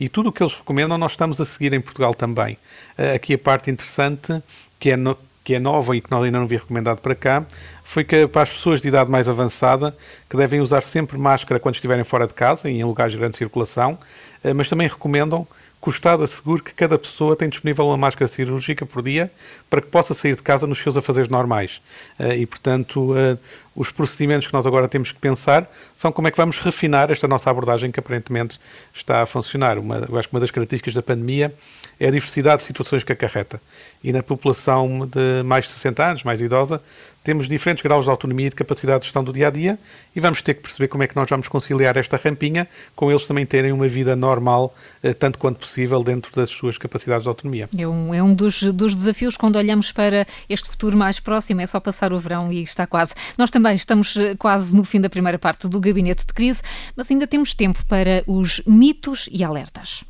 E 0.00 0.08
tudo 0.08 0.30
o 0.30 0.32
que 0.32 0.42
eles 0.42 0.54
recomendam 0.54 0.96
nós 0.96 1.12
estamos 1.12 1.38
a 1.38 1.44
seguir 1.44 1.74
em 1.74 1.82
Portugal 1.82 2.14
também. 2.14 2.56
Eh, 2.96 3.12
aqui 3.12 3.34
a 3.34 3.38
parte 3.38 3.70
interessante, 3.70 4.42
que 4.78 4.88
é 4.88 4.96
no, 4.96 5.18
que 5.44 5.54
é 5.54 5.58
nova 5.58 5.96
e 5.96 6.00
que 6.00 6.10
nós 6.10 6.24
ainda 6.24 6.38
não 6.38 6.46
vi 6.46 6.56
recomendado 6.56 7.00
para 7.00 7.14
cá, 7.14 7.44
foi 7.84 8.04
que 8.04 8.26
para 8.26 8.42
as 8.42 8.50
pessoas 8.52 8.80
de 8.80 8.88
idade 8.88 9.10
mais 9.10 9.28
avançada, 9.28 9.96
que 10.28 10.36
devem 10.36 10.60
usar 10.60 10.82
sempre 10.82 11.18
máscara 11.18 11.58
quando 11.58 11.74
estiverem 11.74 12.04
fora 12.04 12.26
de 12.26 12.34
casa 12.34 12.70
e 12.70 12.80
em 12.80 12.84
lugares 12.84 13.12
de 13.12 13.18
grande 13.18 13.36
circulação, 13.36 13.98
eh, 14.44 14.52
mas 14.52 14.68
também 14.68 14.88
recomendam 14.88 15.46
que 15.82 15.88
o 15.88 15.90
Estado 15.90 16.22
assegure 16.22 16.62
que 16.62 16.72
cada 16.72 16.96
pessoa 16.96 17.34
tem 17.34 17.48
disponível 17.48 17.84
uma 17.86 17.96
máscara 17.96 18.28
cirúrgica 18.28 18.86
por 18.86 19.02
dia 19.02 19.32
para 19.68 19.80
que 19.80 19.88
possa 19.88 20.14
sair 20.14 20.36
de 20.36 20.42
casa 20.42 20.64
nos 20.64 20.78
seus 20.78 20.96
afazeres 20.96 21.28
normais. 21.28 21.82
Eh, 22.20 22.38
e, 22.38 22.46
portanto, 22.46 23.16
eh, 23.16 23.36
os 23.74 23.90
procedimentos 23.90 24.46
que 24.46 24.52
nós 24.52 24.64
agora 24.64 24.86
temos 24.86 25.10
que 25.10 25.18
pensar 25.18 25.68
são 25.96 26.12
como 26.12 26.28
é 26.28 26.30
que 26.30 26.36
vamos 26.36 26.60
refinar 26.60 27.10
esta 27.10 27.26
nossa 27.26 27.50
abordagem 27.50 27.90
que 27.90 27.98
aparentemente 27.98 28.60
está 28.94 29.22
a 29.22 29.26
funcionar. 29.26 29.76
Uma, 29.76 30.06
eu 30.08 30.16
acho 30.16 30.28
que 30.28 30.34
uma 30.34 30.40
das 30.40 30.52
características 30.52 30.94
da 30.94 31.02
pandemia 31.02 31.52
é 31.98 32.08
a 32.08 32.10
diversidade 32.10 32.58
de 32.58 32.64
situações 32.64 33.04
que 33.04 33.12
acarreta. 33.12 33.60
E 34.02 34.12
na 34.12 34.22
população 34.22 35.06
de 35.06 35.42
mais 35.44 35.66
de 35.66 35.72
60 35.72 36.04
anos, 36.04 36.24
mais 36.24 36.40
idosa, 36.40 36.82
temos 37.22 37.48
diferentes 37.48 37.82
graus 37.82 38.04
de 38.04 38.10
autonomia 38.10 38.46
e 38.46 38.50
de 38.50 38.56
capacidade 38.56 39.00
de 39.00 39.04
gestão 39.04 39.22
do 39.22 39.32
dia 39.32 39.48
a 39.48 39.50
dia 39.50 39.78
e 40.14 40.20
vamos 40.20 40.42
ter 40.42 40.54
que 40.54 40.62
perceber 40.62 40.88
como 40.88 41.02
é 41.02 41.06
que 41.06 41.14
nós 41.14 41.28
vamos 41.30 41.46
conciliar 41.48 41.96
esta 41.96 42.16
rampinha 42.16 42.66
com 42.96 43.10
eles 43.10 43.24
também 43.26 43.46
terem 43.46 43.72
uma 43.72 43.86
vida 43.86 44.16
normal, 44.16 44.74
eh, 45.02 45.14
tanto 45.14 45.38
quanto 45.38 45.60
possível, 45.60 46.02
dentro 46.02 46.34
das 46.34 46.50
suas 46.50 46.76
capacidades 46.76 47.22
de 47.22 47.28
autonomia. 47.28 47.68
É 47.76 47.86
um, 47.86 48.12
é 48.12 48.22
um 48.22 48.34
dos, 48.34 48.62
dos 48.62 48.94
desafios 48.94 49.36
quando 49.36 49.56
olhamos 49.56 49.92
para 49.92 50.26
este 50.48 50.68
futuro 50.68 50.96
mais 50.96 51.20
próximo, 51.20 51.60
é 51.60 51.66
só 51.66 51.78
passar 51.78 52.12
o 52.12 52.18
verão 52.18 52.52
e 52.52 52.62
está 52.62 52.86
quase. 52.86 53.14
Nós 53.38 53.50
também 53.50 53.74
estamos 53.74 54.16
eh, 54.16 54.34
quase 54.36 54.74
no 54.74 54.84
fim 54.84 55.00
da 55.00 55.08
primeira 55.08 55.38
parte 55.38 55.68
do 55.68 55.78
gabinete 55.78 56.26
de 56.26 56.32
crise, 56.32 56.60
mas 56.96 57.10
ainda 57.10 57.26
temos 57.26 57.54
tempo 57.54 57.84
para 57.86 58.24
os 58.26 58.60
mitos 58.66 59.28
e 59.30 59.44
alertas. 59.44 60.04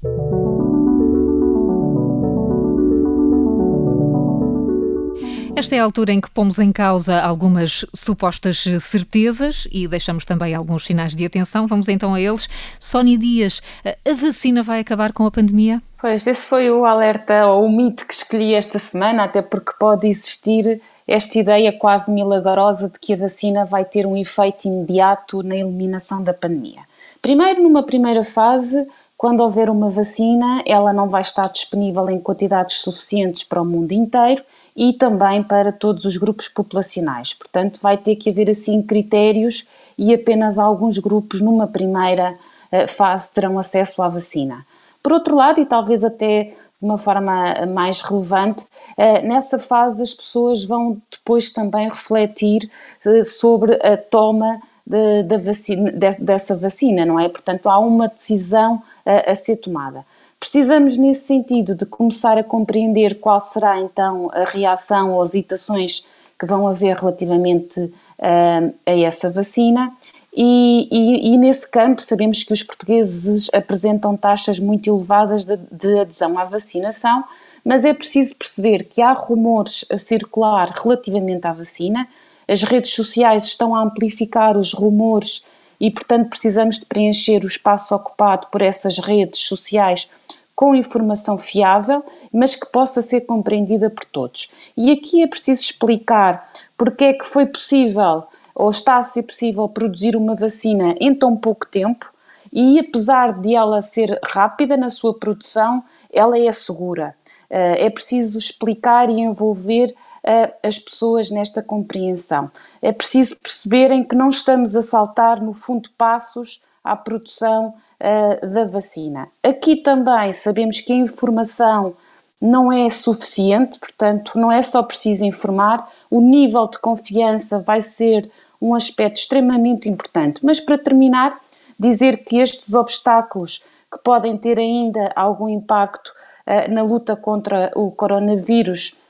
Esta 5.54 5.76
é 5.76 5.80
a 5.80 5.85
altura 5.85 6.12
em 6.12 6.21
que 6.21 6.30
pomos 6.30 6.59
em 6.59 6.73
causa 6.73 7.21
algumas 7.21 7.85
supostas 7.94 8.64
certezas 8.80 9.68
e 9.71 9.87
deixamos 9.87 10.25
também 10.25 10.54
alguns 10.54 10.87
sinais 10.87 11.14
de 11.14 11.26
atenção. 11.26 11.66
Vamos 11.66 11.88
então 11.88 12.14
a 12.14 12.21
eles. 12.21 12.49
Sónia 12.80 13.18
Dias, 13.18 13.61
a 13.85 14.14
vacina 14.14 14.62
vai 14.62 14.80
acabar 14.80 15.12
com 15.12 15.26
a 15.26 15.30
pandemia? 15.30 15.82
Pois, 16.00 16.26
esse 16.26 16.40
foi 16.40 16.71
o 16.71 16.87
alerta 16.87 17.47
ou 17.47 17.66
o 17.66 17.71
mito 17.71 18.09
que 18.09 18.14
escolhi 18.14 18.54
esta 18.54 18.78
semana, 18.78 19.25
até 19.25 19.42
porque 19.42 19.73
pode 19.78 20.09
existir 20.09 20.80
esta 21.06 21.38
ideia 21.38 21.71
quase 21.71 22.11
milagrosa 22.11 22.88
de 22.88 22.99
que 22.99 23.12
a 23.12 23.16
vacina 23.16 23.66
vai 23.66 23.85
ter 23.85 24.06
um 24.06 24.16
efeito 24.16 24.66
imediato 24.66 25.42
na 25.42 25.56
eliminação 25.56 26.25
da 26.25 26.32
pandemia. 26.32 26.80
Primeiro, 27.21 27.62
numa 27.62 27.82
primeira 27.82 28.25
fase, 28.25 28.87
quando 29.18 29.40
houver 29.40 29.68
uma 29.68 29.90
vacina, 29.90 30.62
ela 30.64 30.94
não 30.94 31.11
vai 31.11 31.21
estar 31.21 31.47
disponível 31.49 32.09
em 32.09 32.18
quantidades 32.18 32.76
suficientes 32.76 33.44
para 33.44 33.61
o 33.61 33.66
mundo 33.66 33.92
inteiro 33.92 34.42
e 34.76 34.92
também 34.92 35.42
para 35.42 35.72
todos 35.72 36.04
os 36.04 36.16
grupos 36.16 36.48
populacionais. 36.48 37.34
Portanto, 37.34 37.80
vai 37.82 37.96
ter 37.96 38.16
que 38.16 38.30
haver 38.30 38.50
assim 38.50 38.82
critérios 38.82 39.66
e 39.98 40.12
apenas 40.14 40.58
alguns 40.58 40.98
grupos 40.98 41.40
numa 41.40 41.66
primeira 41.66 42.34
eh, 42.70 42.86
fase 42.86 43.32
terão 43.32 43.58
acesso 43.58 44.02
à 44.02 44.08
vacina. 44.08 44.64
Por 45.02 45.12
outro 45.12 45.36
lado, 45.36 45.60
e 45.60 45.66
talvez 45.66 46.04
até 46.04 46.44
de 46.44 46.54
uma 46.86 46.98
forma 46.98 47.66
mais 47.66 48.00
relevante, 48.00 48.66
eh, 48.96 49.22
nessa 49.22 49.58
fase 49.58 50.02
as 50.02 50.14
pessoas 50.14 50.64
vão 50.64 51.00
depois 51.10 51.52
também 51.52 51.88
refletir 51.88 52.68
eh, 53.04 53.24
sobre 53.24 53.74
a 53.74 53.96
toma 53.96 54.60
de, 54.86 55.22
de 55.22 55.38
vacina, 55.38 55.92
de, 55.92 56.10
dessa 56.18 56.56
vacina, 56.56 57.04
não 57.04 57.20
é? 57.20 57.28
Portanto, 57.28 57.68
há 57.68 57.78
uma 57.78 58.08
decisão 58.08 58.82
a, 59.06 59.30
a 59.30 59.34
ser 59.34 59.56
tomada. 59.56 60.04
Precisamos, 60.42 60.99
nesse 60.99 61.20
sentido, 61.20 61.76
de 61.76 61.87
começar 61.87 62.37
a 62.37 62.42
compreender 62.42 63.20
qual 63.20 63.40
será 63.40 63.80
então 63.80 64.28
a 64.32 64.44
reação 64.44 65.12
ou 65.12 65.22
as 65.22 65.37
hesitações 65.37 66.04
que 66.37 66.44
vão 66.44 66.66
haver 66.66 66.96
relativamente 66.96 67.78
uh, 67.78 68.75
a 68.84 68.90
essa 68.90 69.30
vacina. 69.30 69.92
E, 70.37 70.88
e, 70.90 71.32
e, 71.32 71.37
nesse 71.37 71.70
campo, 71.70 72.02
sabemos 72.02 72.42
que 72.42 72.52
os 72.52 72.61
portugueses 72.61 73.50
apresentam 73.54 74.16
taxas 74.16 74.58
muito 74.58 74.90
elevadas 74.90 75.44
de, 75.44 75.56
de 75.70 76.00
adesão 76.00 76.37
à 76.37 76.42
vacinação, 76.42 77.22
mas 77.64 77.84
é 77.84 77.94
preciso 77.94 78.34
perceber 78.34 78.82
que 78.82 79.00
há 79.00 79.12
rumores 79.12 79.84
a 79.92 79.96
circular 79.96 80.70
relativamente 80.70 81.46
à 81.46 81.52
vacina, 81.52 82.08
as 82.49 82.64
redes 82.64 82.92
sociais 82.92 83.44
estão 83.44 83.76
a 83.76 83.82
amplificar 83.84 84.58
os 84.58 84.72
rumores 84.72 85.44
e, 85.82 85.90
portanto, 85.90 86.28
precisamos 86.28 86.78
de 86.78 86.86
preencher 86.86 87.42
o 87.42 87.48
espaço 87.48 87.92
ocupado 87.92 88.46
por 88.52 88.62
essas 88.62 88.98
redes 88.98 89.40
sociais 89.40 90.08
com 90.54 90.76
informação 90.76 91.36
fiável, 91.36 92.04
mas 92.32 92.54
que 92.54 92.66
possa 92.66 93.02
ser 93.02 93.22
compreendida 93.22 93.90
por 93.90 94.04
todos. 94.04 94.48
E 94.76 94.92
aqui 94.92 95.24
é 95.24 95.26
preciso 95.26 95.60
explicar 95.60 96.48
porque 96.78 97.06
é 97.06 97.12
que 97.12 97.26
foi 97.26 97.46
possível 97.46 98.22
ou 98.54 98.70
está 98.70 98.98
a 98.98 99.02
ser 99.02 99.24
possível 99.24 99.68
produzir 99.68 100.14
uma 100.14 100.36
vacina 100.36 100.94
em 101.00 101.12
tão 101.12 101.36
pouco 101.36 101.66
tempo 101.66 102.12
e 102.52 102.78
apesar 102.78 103.40
de 103.40 103.56
ela 103.56 103.82
ser 103.82 104.20
rápida 104.22 104.76
na 104.76 104.88
sua 104.88 105.18
produção, 105.18 105.82
ela 106.12 106.38
é 106.38 106.52
segura. 106.52 107.16
Eh, 107.50 107.86
é 107.86 107.90
preciso 107.90 108.38
explicar 108.38 109.10
e 109.10 109.20
envolver 109.20 109.92
eh, 110.24 110.52
as 110.62 110.78
pessoas 110.78 111.30
nesta 111.30 111.62
compreensão. 111.62 112.50
É 112.80 112.92
preciso 112.92 113.38
perceberem 113.40 114.04
que 114.04 114.14
não 114.14 114.28
estamos 114.28 114.76
a 114.76 114.82
saltar, 114.82 115.42
no 115.42 115.52
fundo, 115.52 115.90
passos 115.98 116.62
à 116.84 116.96
produção 116.96 117.74
uh, 118.00 118.46
da 118.46 118.64
vacina. 118.64 119.28
Aqui 119.42 119.76
também 119.76 120.32
sabemos 120.32 120.80
que 120.80 120.92
a 120.92 120.96
informação 120.96 121.94
não 122.40 122.72
é 122.72 122.90
suficiente, 122.90 123.78
portanto, 123.78 124.32
não 124.36 124.50
é 124.50 124.60
só 124.62 124.82
preciso 124.82 125.24
informar, 125.24 125.88
o 126.10 126.20
nível 126.20 126.66
de 126.66 126.78
confiança 126.78 127.60
vai 127.60 127.82
ser 127.82 128.28
um 128.60 128.74
aspecto 128.74 129.18
extremamente 129.18 129.88
importante. 129.88 130.40
Mas 130.44 130.58
para 130.58 130.78
terminar, 130.78 131.38
dizer 131.78 132.24
que 132.24 132.36
estes 132.38 132.74
obstáculos 132.74 133.62
que 133.90 133.98
podem 133.98 134.36
ter 134.36 134.58
ainda 134.58 135.12
algum 135.14 135.48
impacto 135.48 136.12
uh, 136.46 136.72
na 136.72 136.82
luta 136.82 137.14
contra 137.14 137.70
o 137.76 137.90
coronavírus 137.90 138.92
uh, 138.92 139.01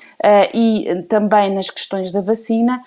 e 0.55 1.03
também 1.09 1.55
nas 1.55 1.69
questões 1.69 2.13
da 2.13 2.21
vacina, 2.21 2.83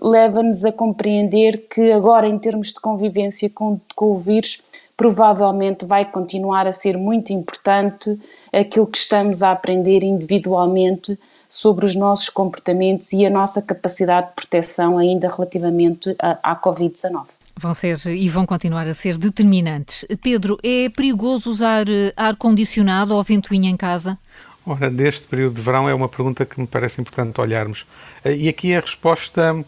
leva-nos 0.00 0.64
a 0.64 0.72
compreender 0.72 1.66
que 1.68 1.90
agora, 1.92 2.28
em 2.28 2.38
termos 2.38 2.68
de 2.68 2.80
convivência 2.80 3.50
com, 3.50 3.80
com 3.94 4.12
o 4.12 4.18
vírus, 4.18 4.62
provavelmente 4.96 5.86
vai 5.86 6.04
continuar 6.04 6.66
a 6.66 6.72
ser 6.72 6.98
muito 6.98 7.32
importante 7.32 8.20
aquilo 8.52 8.86
que 8.86 8.98
estamos 8.98 9.42
a 9.42 9.50
aprender 9.50 10.02
individualmente 10.02 11.18
sobre 11.48 11.84
os 11.84 11.96
nossos 11.96 12.28
comportamentos 12.28 13.12
e 13.12 13.26
a 13.26 13.30
nossa 13.30 13.60
capacidade 13.60 14.28
de 14.28 14.34
proteção 14.34 14.98
ainda 14.98 15.28
relativamente 15.28 16.14
à, 16.18 16.52
à 16.52 16.56
Covid-19 16.56 17.24
vão 17.60 17.74
ser 17.74 17.98
e 18.06 18.26
vão 18.28 18.46
continuar 18.46 18.88
a 18.88 18.94
ser 18.94 19.18
determinantes. 19.18 20.06
Pedro, 20.22 20.58
é 20.62 20.88
perigoso 20.88 21.50
usar 21.50 21.86
eh, 21.90 22.10
ar-condicionado 22.16 23.14
ou 23.14 23.22
ventoinha 23.22 23.68
em 23.68 23.76
casa? 23.76 24.18
Ora, 24.66 24.90
deste 24.90 25.26
período 25.26 25.54
de 25.54 25.60
verão 25.60 25.88
é 25.88 25.94
uma 25.94 26.08
pergunta 26.08 26.44
que 26.44 26.60
me 26.60 26.66
parece 26.66 27.00
importante 27.00 27.40
olharmos. 27.40 27.86
Eh, 28.24 28.36
e 28.36 28.48
aqui 28.48 28.74
a 28.74 28.80
resposta 28.80 29.64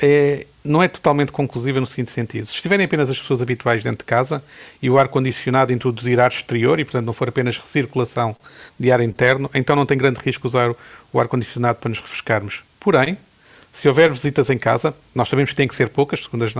é, 0.00 0.46
não 0.64 0.82
é 0.82 0.88
totalmente 0.88 1.32
conclusiva 1.32 1.80
no 1.80 1.86
seguinte 1.86 2.10
sentido. 2.10 2.46
Se 2.46 2.54
estiverem 2.54 2.86
apenas 2.86 3.10
as 3.10 3.20
pessoas 3.20 3.42
habituais 3.42 3.82
dentro 3.82 3.98
de 3.98 4.04
casa 4.04 4.42
e 4.80 4.88
o 4.88 4.98
ar-condicionado 4.98 5.72
introduzir 5.72 6.20
ar 6.20 6.30
exterior 6.30 6.78
e, 6.78 6.84
portanto, 6.84 7.04
não 7.04 7.12
for 7.12 7.28
apenas 7.28 7.58
recirculação 7.58 8.36
de 8.78 8.92
ar 8.92 9.00
interno, 9.00 9.50
então 9.54 9.74
não 9.74 9.84
tem 9.84 9.98
grande 9.98 10.20
risco 10.20 10.46
usar 10.46 10.74
o 11.12 11.20
ar-condicionado 11.20 11.78
para 11.78 11.88
nos 11.88 12.00
refrescarmos. 12.00 12.62
Porém, 12.78 13.18
se 13.72 13.88
houver 13.88 14.10
visitas 14.10 14.50
em 14.50 14.58
casa, 14.58 14.94
nós 15.14 15.30
sabemos 15.30 15.50
que 15.50 15.56
têm 15.56 15.66
que 15.66 15.74
ser 15.74 15.88
poucas, 15.88 16.22
segundo 16.24 16.44
as, 16.44 16.52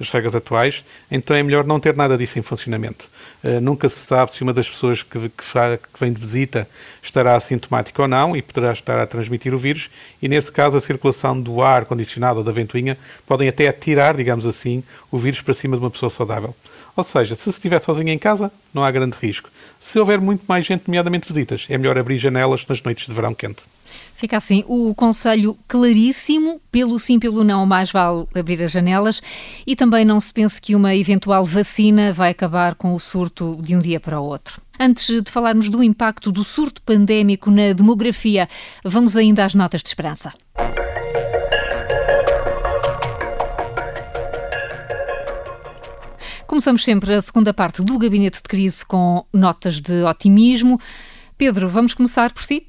as 0.00 0.10
regras 0.10 0.36
atuais, 0.36 0.84
então 1.10 1.34
é 1.34 1.42
melhor 1.42 1.64
não 1.64 1.80
ter 1.80 1.96
nada 1.96 2.16
disso 2.16 2.38
em 2.38 2.42
funcionamento. 2.42 3.10
Uh, 3.42 3.60
nunca 3.60 3.88
se 3.88 3.98
sabe 3.98 4.32
se 4.32 4.42
uma 4.42 4.52
das 4.52 4.70
pessoas 4.70 5.02
que, 5.02 5.18
que, 5.18 5.28
que, 5.28 6.00
vem 6.00 6.12
de 6.12 6.20
visita 6.20 6.68
estará 7.02 7.34
assintomática 7.34 8.00
ou 8.00 8.06
não 8.06 8.36
e 8.36 8.40
poderá 8.40 8.72
estar 8.72 9.00
a 9.00 9.06
transmitir 9.06 9.52
o 9.52 9.58
vírus, 9.58 9.90
e 10.22 10.28
nesse 10.28 10.52
caso 10.52 10.76
a 10.76 10.80
circulação 10.80 11.40
do 11.40 11.60
ar 11.60 11.86
condicionado 11.86 12.38
ou 12.38 12.44
da 12.44 12.52
ventoinha 12.52 12.96
podem 13.26 13.48
até 13.48 13.66
atirar, 13.66 14.16
digamos 14.16 14.46
assim, 14.46 14.84
o 15.10 15.18
vírus 15.18 15.42
para 15.42 15.52
cima 15.52 15.76
de 15.76 15.82
uma 15.82 15.90
pessoa 15.90 16.08
saudável. 16.08 16.54
Ou 16.94 17.02
seja, 17.02 17.34
se 17.34 17.50
estiver 17.50 17.80
sozinho 17.80 18.10
em 18.10 18.18
casa, 18.18 18.52
não 18.72 18.84
há 18.84 18.90
grande 18.92 19.16
risco. 19.20 19.50
Se 19.80 19.98
houver 19.98 20.20
muito 20.20 20.44
mais 20.46 20.64
gente, 20.64 20.86
nomeadamente 20.86 21.26
visitas, 21.26 21.66
é 21.68 21.76
melhor 21.76 21.98
abrir 21.98 22.16
janelas 22.16 22.64
nas 22.68 22.80
noites 22.80 23.06
de 23.06 23.12
verão 23.12 23.34
quente. 23.34 23.64
Fica 24.20 24.36
assim 24.36 24.62
o 24.68 24.94
conselho 24.94 25.56
claríssimo, 25.66 26.60
pelo 26.70 26.98
sim, 26.98 27.18
pelo 27.18 27.42
não, 27.42 27.64
mais 27.64 27.90
vale 27.90 28.26
abrir 28.34 28.62
as 28.62 28.70
janelas 28.70 29.22
e 29.66 29.74
também 29.74 30.04
não 30.04 30.20
se 30.20 30.30
pense 30.30 30.60
que 30.60 30.74
uma 30.74 30.94
eventual 30.94 31.42
vacina 31.42 32.12
vai 32.12 32.32
acabar 32.32 32.74
com 32.74 32.92
o 32.92 33.00
surto 33.00 33.58
de 33.62 33.74
um 33.74 33.80
dia 33.80 33.98
para 33.98 34.20
o 34.20 34.24
outro. 34.26 34.60
Antes 34.78 35.06
de 35.22 35.30
falarmos 35.30 35.70
do 35.70 35.82
impacto 35.82 36.30
do 36.30 36.44
surto 36.44 36.82
pandémico 36.82 37.50
na 37.50 37.72
demografia, 37.72 38.46
vamos 38.84 39.16
ainda 39.16 39.42
às 39.42 39.54
notas 39.54 39.80
de 39.82 39.88
esperança. 39.88 40.34
Começamos 46.46 46.84
sempre 46.84 47.14
a 47.14 47.22
segunda 47.22 47.54
parte 47.54 47.82
do 47.82 47.96
gabinete 47.96 48.42
de 48.42 48.48
crise 48.50 48.84
com 48.84 49.24
notas 49.32 49.80
de 49.80 50.02
otimismo. 50.02 50.78
Pedro, 51.38 51.70
vamos 51.70 51.94
começar 51.94 52.34
por 52.34 52.42
si? 52.42 52.66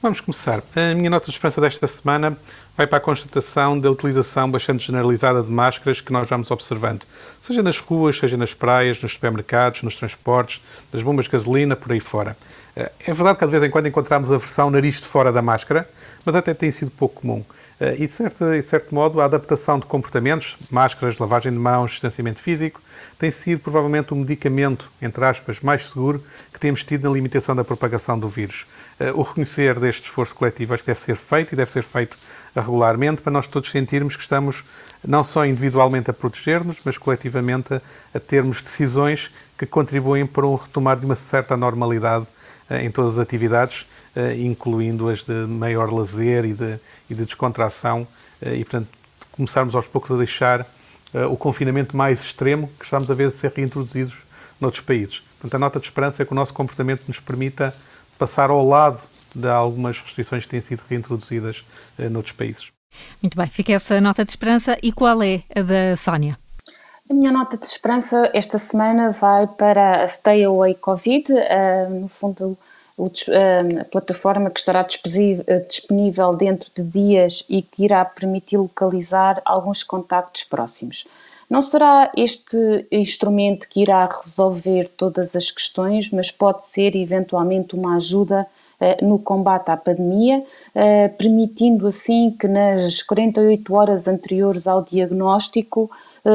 Vamos 0.00 0.20
começar. 0.20 0.62
A 0.76 0.94
minha 0.94 1.10
nota 1.10 1.26
de 1.26 1.32
esperança 1.32 1.60
desta 1.60 1.88
semana 1.88 2.38
vai 2.76 2.86
para 2.86 2.98
a 2.98 3.00
constatação 3.00 3.76
da 3.80 3.90
utilização 3.90 4.48
bastante 4.48 4.86
generalizada 4.86 5.42
de 5.42 5.50
máscaras 5.50 6.00
que 6.00 6.12
nós 6.12 6.28
vamos 6.28 6.48
observando, 6.52 7.02
seja 7.42 7.64
nas 7.64 7.80
ruas, 7.80 8.16
seja 8.16 8.36
nas 8.36 8.54
praias, 8.54 9.02
nos 9.02 9.14
supermercados, 9.14 9.82
nos 9.82 9.96
transportes, 9.96 10.62
nas 10.92 11.02
bombas 11.02 11.24
de 11.24 11.32
gasolina, 11.32 11.74
por 11.74 11.90
aí 11.90 11.98
fora. 11.98 12.36
É 12.76 13.12
verdade 13.12 13.40
que 13.40 13.44
de 13.44 13.50
vez 13.50 13.64
em 13.64 13.70
quando 13.70 13.88
encontramos 13.88 14.30
a 14.30 14.38
versão 14.38 14.70
nariz 14.70 15.00
de 15.00 15.08
fora 15.08 15.32
da 15.32 15.42
máscara, 15.42 15.90
mas 16.24 16.36
até 16.36 16.54
tem 16.54 16.70
sido 16.70 16.92
pouco 16.92 17.22
comum. 17.22 17.44
Eh, 17.80 17.96
e, 18.00 18.06
de 18.06 18.12
certo, 18.12 18.44
de 18.50 18.62
certo 18.62 18.94
modo, 18.94 19.20
a 19.20 19.24
adaptação 19.24 19.78
de 19.78 19.86
comportamentos, 19.86 20.56
máscaras, 20.70 21.18
lavagem 21.18 21.52
de 21.52 21.58
mãos, 21.58 21.92
distanciamento 21.92 22.40
físico, 22.40 22.80
tem 23.18 23.30
sido 23.30 23.60
provavelmente 23.60 24.12
o 24.12 24.16
medicamento, 24.16 24.90
entre 25.00 25.24
aspas, 25.24 25.60
mais 25.60 25.86
seguro 25.86 26.22
que 26.52 26.58
temos 26.58 26.82
tido 26.82 27.08
na 27.08 27.14
limitação 27.14 27.54
da 27.54 27.64
propagação 27.64 28.18
do 28.18 28.28
vírus. 28.28 28.66
Eh, 28.98 29.12
o 29.12 29.22
reconhecer 29.22 29.78
deste 29.78 30.04
esforço 30.04 30.34
coletivo 30.34 30.74
acho 30.74 30.82
que 30.82 30.88
deve 30.88 31.00
ser 31.00 31.16
feito 31.16 31.52
e 31.52 31.56
deve 31.56 31.70
ser 31.70 31.82
feito 31.82 32.18
regularmente 32.54 33.22
para 33.22 33.32
nós 33.32 33.46
todos 33.46 33.70
sentirmos 33.70 34.16
que 34.16 34.22
estamos 34.22 34.64
não 35.06 35.22
só 35.22 35.46
individualmente 35.46 36.10
a 36.10 36.12
proteger-nos, 36.12 36.78
mas 36.84 36.98
coletivamente 36.98 37.74
a, 37.74 37.80
a 38.12 38.18
termos 38.18 38.60
decisões 38.60 39.30
que 39.56 39.66
contribuem 39.66 40.26
para 40.26 40.46
um 40.46 40.56
retomar 40.56 40.98
de 40.98 41.06
uma 41.06 41.16
certa 41.16 41.56
normalidade 41.56 42.26
eh, 42.68 42.84
em 42.84 42.90
todas 42.90 43.12
as 43.12 43.18
atividades 43.18 43.86
incluindo 44.36 45.08
as 45.08 45.22
de 45.22 45.32
maior 45.32 45.92
lazer 45.92 46.44
e 46.44 46.52
de, 46.52 46.78
e 47.08 47.14
de 47.14 47.24
descontração, 47.24 48.06
eh, 48.40 48.56
e 48.56 48.64
portanto 48.64 48.88
começarmos 49.32 49.74
aos 49.74 49.86
poucos 49.86 50.10
a 50.10 50.16
deixar 50.16 50.66
eh, 51.14 51.26
o 51.26 51.36
confinamento 51.36 51.96
mais 51.96 52.20
extremo 52.20 52.68
que 52.78 52.84
estamos 52.84 53.10
a 53.10 53.14
ver 53.14 53.30
ser 53.30 53.52
reintroduzidos 53.54 54.16
noutros 54.60 54.82
países. 54.82 55.22
Portanto, 55.38 55.54
a 55.54 55.58
nota 55.58 55.78
de 55.78 55.86
esperança 55.86 56.22
é 56.22 56.26
que 56.26 56.32
o 56.32 56.34
nosso 56.34 56.52
comportamento 56.52 57.06
nos 57.06 57.20
permita 57.20 57.72
passar 58.18 58.50
ao 58.50 58.66
lado 58.66 59.00
de 59.34 59.48
algumas 59.48 60.00
restrições 60.00 60.44
que 60.44 60.50
têm 60.50 60.60
sido 60.60 60.82
reintroduzidas 60.88 61.64
noutros 62.10 62.32
países. 62.32 62.72
Muito 63.22 63.36
bem, 63.36 63.46
fica 63.46 63.72
essa 63.72 64.00
nota 64.00 64.24
de 64.24 64.32
esperança. 64.32 64.76
E 64.82 64.92
qual 64.92 65.22
é 65.22 65.42
a 65.54 65.62
da 65.62 65.96
Sónia? 65.96 66.36
A 67.10 67.14
minha 67.14 67.32
nota 67.32 67.56
de 67.56 67.64
esperança 67.64 68.30
esta 68.34 68.58
semana 68.58 69.12
vai 69.12 69.46
para 69.46 70.04
a 70.04 70.08
Stay 70.08 70.44
Away 70.44 70.74
Covid. 70.74 71.32
Uh, 71.32 72.00
no 72.00 72.08
fundo, 72.08 72.58
a 73.80 73.84
plataforma 73.84 74.50
que 74.50 74.58
estará 74.58 74.80
eh, 74.80 75.60
disponível 75.60 76.34
dentro 76.34 76.70
de 76.74 76.82
dias 76.82 77.44
e 77.48 77.62
que 77.62 77.84
irá 77.84 78.04
permitir 78.04 78.56
localizar 78.56 79.40
alguns 79.44 79.84
contactos 79.84 80.42
próximos. 80.42 81.06
Não 81.48 81.62
será 81.62 82.10
este 82.16 82.86
instrumento 82.90 83.68
que 83.68 83.82
irá 83.82 84.04
resolver 84.06 84.90
todas 84.96 85.36
as 85.36 85.50
questões, 85.50 86.10
mas 86.10 86.30
pode 86.30 86.66
ser 86.66 86.96
eventualmente 86.96 87.74
uma 87.74 87.96
ajuda 87.96 88.46
eh, 88.80 89.02
no 89.02 89.18
combate 89.18 89.70
à 89.70 89.76
pandemia, 89.76 90.44
eh, 90.74 91.08
permitindo 91.08 91.86
assim 91.86 92.30
que 92.38 92.48
nas 92.48 93.02
48 93.02 93.74
horas 93.74 94.08
anteriores 94.08 94.66
ao 94.66 94.82
diagnóstico, 94.82 95.90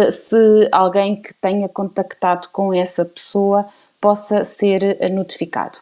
se 0.09 0.67
alguém 0.71 1.15
que 1.15 1.35
tenha 1.35 1.69
contactado 1.69 2.47
com 2.51 2.73
essa 2.73 3.05
pessoa 3.05 3.67
possa 4.01 4.43
ser 4.43 4.97
notificado. 5.11 5.77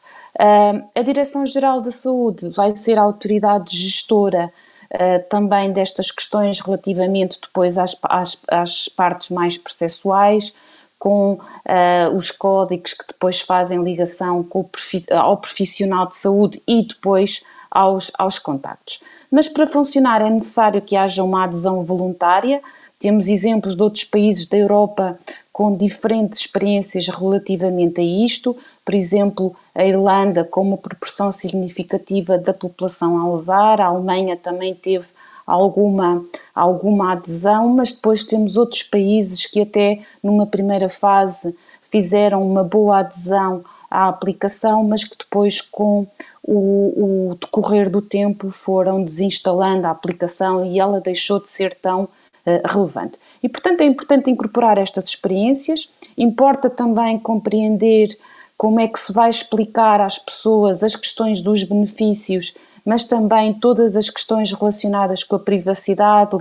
A 0.96 1.02
Direção-Geral 1.04 1.82
da 1.82 1.92
Saúde 1.92 2.50
vai 2.50 2.72
ser 2.72 2.98
a 2.98 3.04
autoridade 3.04 3.78
gestora 3.78 4.52
uh, 4.92 5.30
também 5.30 5.72
destas 5.72 6.10
questões 6.10 6.60
relativamente 6.60 7.40
depois 7.40 7.78
às, 7.78 7.96
às, 8.02 8.42
às 8.48 8.90
partes 8.90 9.30
mais 9.30 9.56
processuais, 9.56 10.56
com 10.98 11.34
uh, 11.34 12.16
os 12.16 12.32
códigos 12.32 12.94
que 12.94 13.06
depois 13.08 13.42
fazem 13.42 13.84
ligação 13.84 14.44
com 14.44 14.68
ao 15.12 15.38
profissional 15.38 16.08
de 16.08 16.18
saúde 16.18 16.62
e 16.68 16.88
depois 16.88 17.44
aos, 17.70 18.12
aos 18.18 18.40
contactos. 18.40 19.02
Mas 19.32 19.48
para 19.48 19.68
funcionar 19.68 20.22
é 20.22 20.30
necessário 20.30 20.82
que 20.82 20.96
haja 20.96 21.24
uma 21.24 21.44
adesão 21.44 21.84
voluntária. 21.84 22.62
Temos 23.00 23.28
exemplos 23.28 23.76
de 23.76 23.82
outros 23.82 24.04
países 24.04 24.48
da 24.48 24.58
Europa 24.58 25.18
com 25.52 25.76
diferentes 25.76 26.40
experiências 26.42 27.08
relativamente 27.08 28.02
a 28.02 28.04
isto, 28.04 28.56
por 28.84 28.96
exemplo, 28.96 29.56
a 29.76 29.86
Irlanda 29.86 30.44
com 30.44 30.62
uma 30.62 30.78
proporção 30.78 31.32
significativa 31.32 32.38
da 32.38 32.54
população 32.54 33.18
a 33.18 33.30
usar, 33.30 33.80
a 33.80 33.86
Alemanha 33.86 34.36
também 34.36 34.74
teve 34.74 35.08
alguma, 35.46 36.24
alguma 36.54 37.14
adesão, 37.14 37.70
mas 37.70 37.92
depois 37.92 38.24
temos 38.24 38.58
outros 38.58 38.84
países 38.84 39.46
que 39.46 39.62
até 39.62 40.00
numa 40.24 40.46
primeira 40.46 40.90
fase 40.90 41.56
fizeram 41.92 42.42
uma 42.42 42.64
boa 42.64 43.00
adesão 43.00 43.64
à 43.90 44.08
aplicação, 44.08 44.84
mas 44.84 45.04
que 45.04 45.18
depois 45.18 45.60
com 45.60 46.08
o, 46.42 47.32
o 47.32 47.36
decorrer 47.36 47.90
do 47.90 48.02
tempo 48.02 48.50
foram 48.50 49.04
desinstalando 49.04 49.86
a 49.86 49.92
aplicação 49.92 50.66
e 50.66 50.80
ela 50.80 51.02
deixou 51.02 51.42
de 51.42 51.50
ser 51.50 51.74
tão 51.76 52.08
eh, 52.46 52.62
relevante. 52.66 53.20
E, 53.44 53.50
portanto, 53.50 53.82
é 53.82 53.86
importante 53.86 54.32
incorporar 54.32 54.78
estas 54.78 55.10
experiências, 55.10 55.92
importa 56.18 56.70
também 56.70 57.20
compreender 57.20 58.18
como 58.62 58.80
é 58.80 58.88
que 58.88 59.00
se 59.00 59.12
vai 59.12 59.28
explicar 59.28 60.00
às 60.00 60.20
pessoas 60.20 60.84
as 60.84 60.96
questões 60.96 61.42
dos 61.42 61.64
benefícios, 61.64 62.54
mas 62.86 63.06
também 63.06 63.56
todas 63.56 63.96
as 63.96 64.08
questões 64.08 64.52
relacionadas 64.52 65.24
com 65.24 65.36
a 65.36 65.40
privacidade, 65.40 66.38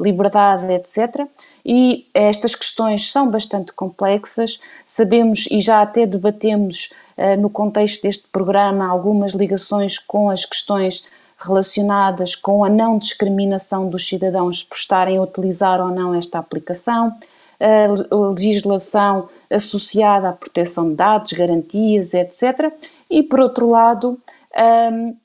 liberdade, 0.00 0.72
etc. 0.72 1.28
E 1.62 2.06
estas 2.14 2.54
questões 2.54 3.12
são 3.12 3.30
bastante 3.30 3.70
complexas, 3.72 4.58
sabemos 4.86 5.46
e 5.50 5.60
já 5.60 5.82
até 5.82 6.06
debatemos 6.06 6.88
uh, 7.18 7.38
no 7.38 7.50
contexto 7.50 8.04
deste 8.04 8.28
programa 8.28 8.88
algumas 8.88 9.34
ligações 9.34 9.98
com 9.98 10.30
as 10.30 10.46
questões 10.46 11.04
relacionadas 11.36 12.34
com 12.34 12.64
a 12.64 12.70
não 12.70 12.96
discriminação 12.96 13.90
dos 13.90 14.08
cidadãos 14.08 14.62
por 14.62 14.76
estarem 14.76 15.18
a 15.18 15.22
utilizar 15.22 15.82
ou 15.82 15.90
não 15.90 16.14
esta 16.14 16.38
aplicação, 16.38 17.12
a 17.60 18.14
legislação 18.26 19.28
associada 19.50 20.28
à 20.28 20.32
proteção 20.32 20.90
de 20.90 20.96
dados, 20.96 21.32
garantias, 21.32 22.14
etc. 22.14 22.72
E, 23.10 23.22
por 23.22 23.40
outro 23.40 23.68
lado, 23.70 24.18
um, 24.92 25.16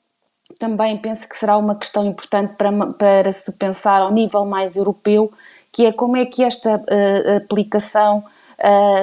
também 0.58 0.98
penso 0.98 1.28
que 1.28 1.36
será 1.36 1.56
uma 1.56 1.74
questão 1.74 2.06
importante 2.06 2.54
para, 2.54 2.70
para 2.92 3.32
se 3.32 3.52
pensar 3.52 4.02
ao 4.02 4.12
nível 4.12 4.44
mais 4.44 4.76
europeu, 4.76 5.32
que 5.70 5.86
é 5.86 5.92
como 5.92 6.16
é 6.16 6.24
que 6.26 6.42
esta 6.42 6.76
uh, 6.76 7.36
aplicação 7.36 8.24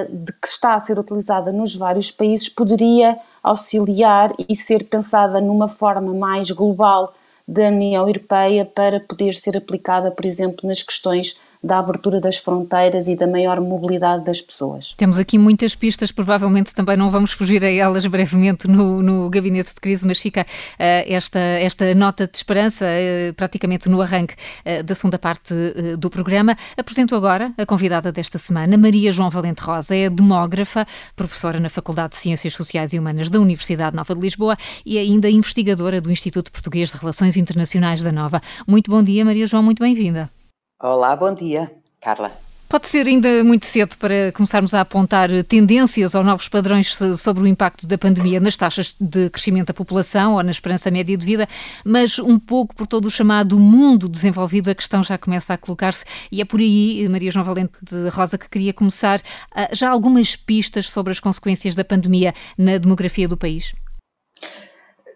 de 0.10 0.32
que 0.40 0.48
está 0.48 0.76
a 0.76 0.80
ser 0.80 0.98
utilizada 0.98 1.52
nos 1.52 1.76
vários 1.76 2.12
países 2.12 2.48
poderia 2.48 3.20
auxiliar 3.44 4.34
e 4.48 4.56
ser 4.56 4.86
pensada 4.86 5.42
numa 5.42 5.68
forma 5.68 6.14
mais 6.14 6.50
global 6.52 7.14
da 7.48 7.64
União 7.64 8.08
Europeia 8.08 8.64
para 8.64 9.00
poder 9.00 9.36
ser 9.36 9.58
aplicada, 9.58 10.12
por 10.12 10.26
exemplo, 10.26 10.68
nas 10.68 10.82
questões 10.82 11.40
da 11.64 11.80
abertura 11.80 12.20
das 12.20 12.38
fronteiras 12.38 13.08
e 13.08 13.16
da 13.16 13.28
maior 13.28 13.60
mobilidade 13.60 14.24
das 14.24 14.42
pessoas. 14.42 14.94
Temos 14.98 15.18
aqui 15.18 15.38
muitas 15.38 15.76
pistas, 15.76 16.12
provavelmente 16.12 16.74
também 16.74 16.96
não 16.96 17.12
vamos 17.12 17.32
fugir 17.32 17.64
a 17.64 17.70
elas 17.70 18.06
brevemente 18.06 18.68
no, 18.68 19.02
no 19.02 19.30
gabinete 19.30 19.74
de 19.74 19.82
crise, 19.82 20.08
mas 20.08 20.20
fica 20.20 20.42
uh, 20.42 20.46
esta, 20.78 21.40
esta 21.40 21.94
nota 21.94 22.28
de 22.28 22.38
esperança 22.38 22.86
uh, 22.86 23.34
praticamente 23.34 23.90
no 23.90 24.02
arranque 24.02 24.36
uh, 24.66 24.84
da 24.84 24.96
segunda 24.96 25.20
parte 25.20 25.54
do 25.98 26.10
programa. 26.10 26.56
Apresento 26.78 27.16
agora 27.16 27.52
a 27.58 27.66
convidada 27.66 28.12
desta 28.12 28.38
semana, 28.38 28.78
Maria 28.78 29.12
João 29.12 29.30
Valente 29.30 29.62
Rosa, 29.62 29.96
é 29.96 30.10
demógrafa, 30.10 30.86
professora 31.16 31.60
na 31.60 31.70
Faculdade 31.70 32.12
de 32.12 32.18
Ciências 32.18 32.54
Sociais 32.54 32.94
e 32.94 33.00
Humanas 33.00 33.30
da 33.30 33.40
Universidade 33.40 33.96
Nova 33.96 34.16
de 34.16 34.22
Lisboa 34.22 34.58
e 34.86 34.98
ainda 34.98 35.30
investigadora 35.30 36.00
do 36.00 36.12
Instituto 36.12 36.52
Português 36.52 36.90
de 36.92 36.98
Relações 36.98 37.36
Internacionais 37.36 38.02
da 38.02 38.12
Nova. 38.12 38.42
Muito 38.66 38.90
bom 38.90 39.04
dia, 39.04 39.26
Maria 39.26 39.46
João, 39.46 39.64
muito 39.64 39.84
bem-vinda. 39.84 40.39
Olá, 40.82 41.14
bom 41.14 41.34
dia, 41.34 41.70
Carla. 42.00 42.32
Pode 42.70 42.88
ser 42.88 43.06
ainda 43.06 43.44
muito 43.44 43.66
cedo 43.66 43.98
para 43.98 44.32
começarmos 44.32 44.74
a 44.74 44.80
apontar 44.80 45.30
tendências 45.44 46.16
ou 46.16 46.24
novos 46.24 46.48
padrões 46.48 46.98
sobre 47.18 47.44
o 47.44 47.48
impacto 47.48 47.86
da 47.86 47.98
pandemia 47.98 48.40
nas 48.40 48.56
taxas 48.56 48.96
de 48.98 49.30
crescimento 49.30 49.68
da 49.68 49.74
população 49.74 50.36
ou 50.36 50.44
na 50.44 50.52
esperança 50.52 50.90
média 50.90 51.18
de 51.18 51.26
vida, 51.26 51.50
mas 51.84 52.18
um 52.18 52.40
pouco 52.40 52.74
por 52.74 52.88
todo 52.88 53.08
o 53.08 53.12
chamado 53.12 53.60
mundo 53.60 54.08
desenvolvido, 54.08 54.70
a 54.70 54.76
questão 54.76 55.04
já 55.04 55.18
começa 55.18 55.54
a 55.54 55.58
colocar-se 55.58 56.06
e 56.32 56.40
é 56.40 56.46
por 56.46 56.62
aí, 56.62 57.06
Maria 57.10 57.32
João 57.32 57.44
Valente 57.44 57.78
de 57.82 58.08
Rosa, 58.08 58.38
que 58.38 58.50
queria 58.50 58.72
começar. 58.72 59.20
Ah, 59.54 59.68
já 59.74 59.90
algumas 59.90 60.38
pistas 60.38 60.90
sobre 60.90 61.12
as 61.12 61.20
consequências 61.20 61.76
da 61.76 61.84
pandemia 61.84 62.34
na 62.58 62.78
demografia 62.78 63.28
do 63.28 63.36
país? 63.36 63.74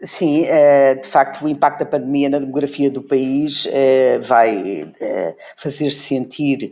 Sim, 0.06 0.44
eh, 0.46 0.96
de 0.96 1.08
facto, 1.08 1.46
o 1.46 1.48
impacto 1.48 1.80
da 1.80 1.86
pandemia 1.86 2.30
na 2.30 2.38
demografia 2.38 2.92
do 2.92 3.02
país 3.02 3.66
eh, 3.72 4.20
vai 4.20 4.92
eh, 5.00 5.34
fazer-se 5.56 6.00
sentir, 6.00 6.72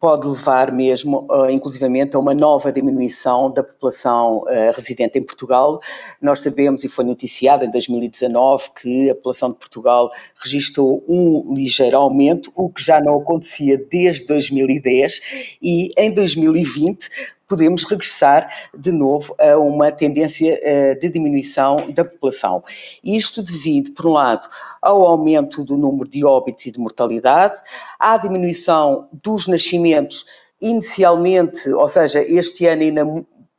pode 0.00 0.26
levar 0.26 0.72
mesmo, 0.72 1.28
inclusivamente, 1.50 2.16
a 2.16 2.18
uma 2.18 2.34
nova 2.34 2.72
diminuição 2.72 3.52
da 3.52 3.62
população 3.62 4.44
residente 4.74 5.18
em 5.18 5.22
Portugal. 5.22 5.80
Nós 6.20 6.40
sabemos, 6.40 6.82
e 6.82 6.88
foi 6.88 7.04
noticiado 7.04 7.64
em 7.64 7.70
2019, 7.70 8.70
que 8.80 9.10
a 9.10 9.14
população 9.14 9.50
de 9.50 9.56
Portugal 9.56 10.10
registrou 10.42 11.04
um 11.08 11.54
ligeiro 11.54 11.96
aumento, 11.96 12.50
o 12.56 12.68
que 12.70 12.82
já 12.82 13.00
não 13.00 13.20
acontecia 13.20 13.78
desde 13.78 14.26
2010, 14.26 15.20
e 15.62 15.92
em 15.96 16.12
2020 16.12 17.08
podemos 17.50 17.82
regressar 17.82 18.48
de 18.72 18.92
novo 18.92 19.34
a 19.36 19.58
uma 19.58 19.90
tendência 19.90 20.56
eh, 20.62 20.94
de 20.94 21.08
diminuição 21.08 21.90
da 21.90 22.04
população. 22.04 22.62
Isto 23.02 23.42
devido, 23.42 23.90
por 23.90 24.06
um 24.06 24.12
lado, 24.12 24.48
ao 24.80 25.04
aumento 25.04 25.64
do 25.64 25.76
número 25.76 26.08
de 26.08 26.24
óbitos 26.24 26.66
e 26.66 26.70
de 26.70 26.78
mortalidade, 26.78 27.60
à 27.98 28.16
diminuição 28.16 29.08
dos 29.12 29.48
nascimentos 29.48 30.24
inicialmente, 30.60 31.68
ou 31.70 31.88
seja, 31.88 32.22
este 32.22 32.66
ano 32.66 32.82
ainda 32.82 33.04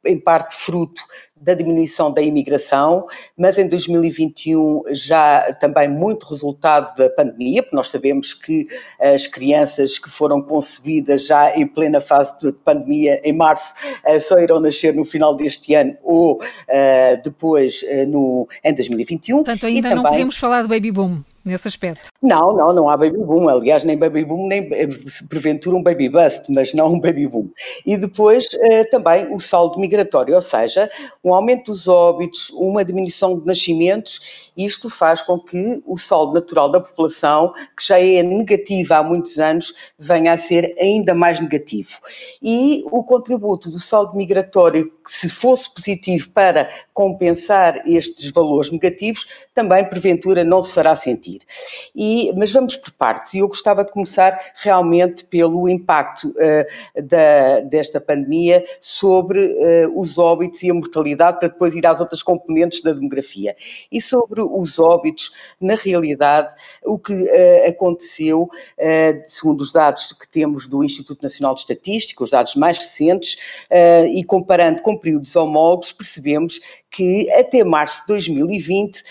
em 0.06 0.20
parte 0.20 0.56
fruto 0.56 1.02
da 1.36 1.54
diminuição 1.54 2.14
da 2.14 2.22
imigração, 2.22 3.08
mas 3.38 3.58
em 3.58 3.68
2021 3.68 4.84
já 4.92 5.54
também 5.60 5.88
muito 5.88 6.28
resultado 6.28 6.96
da 6.96 7.10
pandemia, 7.10 7.64
porque 7.64 7.76
nós 7.76 7.90
sabemos 7.90 8.34
que 8.34 8.68
as 9.00 9.26
crianças 9.26 9.98
que 9.98 10.10
foram 10.10 10.42
concebidas 10.42 11.26
já 11.26 11.56
em 11.56 11.66
plena 11.66 12.00
fase 12.00 12.40
de 12.40 12.52
pandemia, 12.52 13.20
em 13.24 13.34
março, 13.34 13.76
eh, 14.04 14.20
só 14.20 14.38
irão 14.40 14.60
nascer 14.60 14.94
no 14.94 15.04
final 15.04 15.36
deste 15.36 15.74
ano 15.74 15.98
ou 16.04 16.36
uh, 16.36 17.22
depois 17.24 17.82
uh, 17.84 18.08
no, 18.08 18.48
em 18.64 18.74
2021. 18.74 19.38
Portanto, 19.38 19.66
ainda 19.66 19.90
também... 19.90 20.04
não 20.04 20.10
podemos 20.12 20.38
falar 20.38 20.62
do 20.62 20.68
baby 20.68 20.92
boom 20.92 21.24
nesse 21.44 21.68
aspecto. 21.68 22.10
Não, 22.22 22.56
não, 22.56 22.74
não 22.74 22.90
há 22.90 22.96
baby 22.96 23.18
boom. 23.18 23.50
Aliás, 23.50 23.84
nem 23.84 23.98
baby 23.98 24.24
boom, 24.24 24.48
nem 24.48 24.70
porventura 25.30 25.76
um 25.76 25.84
baby 25.84 26.10
bust, 26.10 26.52
mas 26.52 26.74
não 26.74 26.94
um 26.94 27.00
baby 27.00 27.28
boom. 27.28 27.50
E 27.86 27.98
depois 27.98 28.48
eh, 28.62 28.84
também 28.86 29.34
o 29.34 29.40
saldo 29.40 29.80
migratório, 29.80 30.36
ou 30.36 30.42
seja, 30.42 30.90
um 31.24 31.34
aumento 31.34 31.72
dos 31.72 31.88
óbitos, 31.88 32.50
uma 32.52 32.86
diminuição 32.86 33.40
de 33.40 33.46
nascimentos, 33.46 34.52
isto 34.56 34.90
faz 34.90 35.22
com 35.22 35.40
que 35.40 35.82
o 35.86 35.98
saldo 35.98 36.34
natural 36.34 36.70
da 36.70 36.80
população, 36.80 37.54
que 37.76 37.86
já 37.86 38.00
é 38.00 38.22
negativo 38.22 38.94
há 38.94 39.04
muitos 39.04 39.40
anos, 39.40 39.74
venha 39.98 40.34
a 40.34 40.38
ser 40.38 40.76
ainda 40.80 41.14
mais 41.14 41.40
negativo. 41.40 42.00
E 42.42 42.84
o 42.92 43.04
contributo 43.04 43.70
do 43.70 43.80
saldo 43.80 44.16
migratório, 44.16 44.92
que 45.04 45.12
se 45.12 45.30
fosse 45.30 45.74
positivo 45.74 46.30
para 46.32 46.70
compensar 46.94 47.82
estes 47.88 48.30
valores 48.32 48.72
negativos, 48.72 49.28
também 49.54 49.84
porventura 49.86 50.44
não 50.44 50.62
se 50.62 50.74
fará 50.74 50.96
sentir. 51.32 51.41
E, 51.96 52.32
mas 52.36 52.52
vamos 52.52 52.76
por 52.76 52.91
partes, 52.91 53.34
e 53.34 53.39
eu 53.39 53.48
gostava 53.48 53.84
de 53.84 53.91
começar 53.91 54.39
realmente 54.56 55.24
pelo 55.26 55.67
impacto 55.70 56.30
uh, 56.30 57.02
da, 57.02 57.60
desta 57.62 58.00
pandemia 58.00 58.65
sobre 58.80 59.46
uh, 59.46 60.00
os 60.00 60.17
óbitos 60.17 60.62
e 60.63 60.70
a 60.70 60.74
mortalidade, 60.74 61.39
para 61.39 61.50
depois 61.50 61.74
ir 61.74 61.86
às 61.86 62.02
outras 62.02 62.22
componentes 62.22 62.82
da 62.82 62.91
demografia. 62.91 63.56
E 63.91 64.02
sobre 64.02 64.41
os 64.41 64.80
óbitos, 64.80 65.34
na 65.60 65.76
realidade, 65.76 66.50
o 66.84 66.98
que 66.98 67.13
uh, 67.13 67.70
aconteceu, 67.70 68.50
segundo 69.28 69.62
os 69.62 69.72
dados 69.72 70.12
que 70.13 70.28
temos 70.28 70.67
do 70.67 70.84
Instituto 70.84 71.22
Nacional 71.22 71.54
de 71.54 71.62
Estatística, 71.62 72.24
os 72.24 72.32
dados 72.32 72.56
mais 72.56 72.78
recentes, 72.78 73.38
e 74.13 74.24
comparando 74.24 74.82
com 74.82 74.98
períodos 74.98 75.36
homólogos, 75.36 75.91
percebemos 75.91 76.60
que 76.89 77.30
até 77.32 77.63
março 77.63 78.02
de 78.02 78.08
2020 78.08 79.04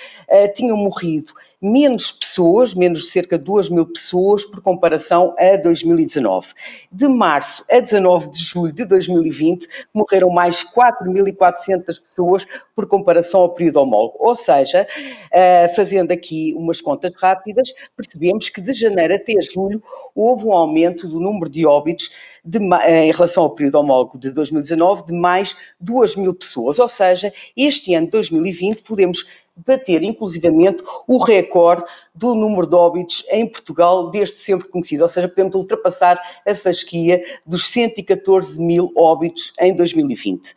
tinham 0.55 0.77
morrido 0.77 1.33
menos 1.61 2.11
pessoas, 2.11 2.75
menos 2.75 3.11
cerca 3.11 3.39
de 3.39 3.45
2 3.45 3.69
mil 3.69 3.87
pessoas, 3.87 4.45
por 4.45 4.63
comparação 4.63 5.35
a 5.39 5.57
2019. 5.57 6.49
De 6.91 7.07
março 7.07 7.65
a 7.71 7.81
19 7.81 8.31
de 8.31 8.39
julho 8.39 8.73
de 8.73 8.85
2020, 8.85 9.69
morreram 9.93 10.31
mais 10.31 10.65
4.400 10.65 12.03
pessoas 12.03 12.47
por 12.75 12.87
comparação 12.87 13.43
ao 13.43 13.55
período 13.55 13.81
homólogo. 13.81 14.17
Ou 14.19 14.35
seja, 14.35 14.87
eh, 15.33 15.69
fazendo 15.77 16.13
aqui 16.13 16.55
umas 16.57 16.81
contas 16.81 17.13
rápidas, 17.15 17.73
percebemos 17.95 18.49
que 18.49 18.61
de 18.61 18.73
janeiro 18.73 19.15
até 19.15 19.35
julho 19.41 19.83
houve 20.15 20.47
um 20.47 20.53
aumento 20.53 21.07
do 21.07 21.21
número 21.21 21.51
de 21.51 21.67
óbitos 21.67 22.11
de, 22.45 22.59
eh, 22.83 23.07
em 23.07 23.13
relação 23.13 23.45
ao 23.45 23.55
período 23.55 23.77
homólogo 23.77 24.19
de 24.19 24.31
2019 24.31 25.05
de 25.05 25.13
mais 25.13 25.55
2 25.79 26.17
mil 26.17 26.35
pessoas. 26.35 26.79
Ou 26.79 26.89
seja, 26.89 27.33
este 27.57 27.95
ano, 27.95 28.09
2020, 28.09 28.83
podemos 28.83 29.27
bater 29.67 30.03
inclusivamente 30.03 30.83
o 31.07 31.19
recorde 31.19 31.85
do 32.15 32.35
número 32.35 32.67
de 32.67 32.75
óbitos 32.75 33.25
em 33.31 33.47
Portugal 33.47 34.11
desde 34.11 34.39
sempre 34.39 34.69
conhecido, 34.69 35.03
ou 35.03 35.09
seja, 35.09 35.29
podemos 35.29 35.55
ultrapassar 35.55 36.21
a 36.47 36.55
fasquia 36.55 37.23
dos 37.47 37.69
114 37.71 38.61
mil 38.63 38.93
óbitos 38.97 39.53
em 39.61 39.75
2020. 39.75 40.51
Uh, 40.51 40.55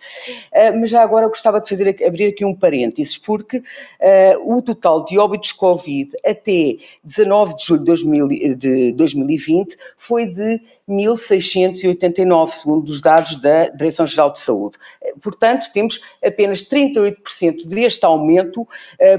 ah, 0.54 0.72
mas 0.80 0.90
já 0.90 1.02
agora 1.02 1.28
gostava 1.28 1.62
de 1.62 1.70
fazer, 1.70 1.96
abrir 2.06 2.28
aqui 2.28 2.44
um 2.44 2.56
parênteses, 2.56 3.18
porque 3.18 3.58
uh, 3.58 4.56
o 4.56 4.62
total 4.62 5.06
de 5.06 5.18
óbitos 5.18 5.52
Covid 5.52 6.12
até 6.26 6.78
19 7.04 7.56
de 7.56 7.66
julho 7.66 7.80
de, 7.80 7.86
2000, 7.86 8.28
de 8.58 8.92
2020 8.94 9.78
foi 9.98 10.28
de 10.28 10.62
1.689, 10.90 12.50
segundo 12.50 12.90
os 12.90 13.02
dados 13.02 13.36
da 13.36 13.70
Direção-Geral 13.70 14.32
de 14.32 14.40
Saúde. 14.40 14.78
Portanto, 15.22 15.72
temos 15.74 16.02
apenas 16.24 16.64
38% 16.64 17.68
deste 17.68 18.06
aumento 18.06 18.68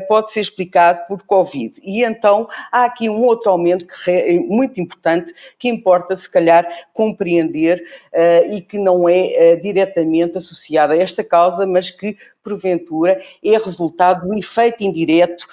pode 0.09 0.31
ser 0.31 0.41
explicado 0.41 1.07
por 1.07 1.23
Covid. 1.23 1.81
E 1.83 2.05
então 2.05 2.49
há 2.71 2.85
aqui 2.85 3.09
um 3.09 3.23
outro 3.23 3.51
aumento 3.51 3.87
que 3.87 4.11
é 4.11 4.39
muito 4.39 4.81
importante, 4.81 5.33
que 5.59 5.69
importa 5.69 6.15
se 6.17 6.31
calhar 6.31 6.67
compreender 6.93 7.83
uh, 8.13 8.53
e 8.53 8.61
que 8.61 8.79
não 8.79 9.09
é 9.09 9.55
uh, 9.57 9.63
diretamente 9.63 10.39
associado 10.39 10.93
a 10.93 10.97
esta 10.97 11.23
causa, 11.25 11.67
mas 11.67 11.91
que 11.91 12.17
porventura 12.43 13.21
é 13.43 13.53
resultado 13.53 14.29
do 14.29 14.39
efeito 14.39 14.85
indireto 14.85 15.47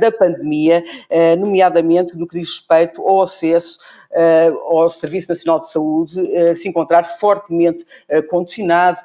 da 0.00 0.10
pandemia, 0.10 0.82
nomeadamente 1.38 2.18
no 2.18 2.26
que 2.26 2.40
diz 2.40 2.48
respeito 2.48 3.00
ao 3.00 3.22
acesso 3.22 3.78
ao 4.68 4.88
Serviço 4.88 5.28
Nacional 5.28 5.60
de 5.60 5.70
Saúde 5.70 6.56
se 6.56 6.68
encontrar 6.68 7.04
fortemente 7.04 7.86
condicionado, 8.28 8.98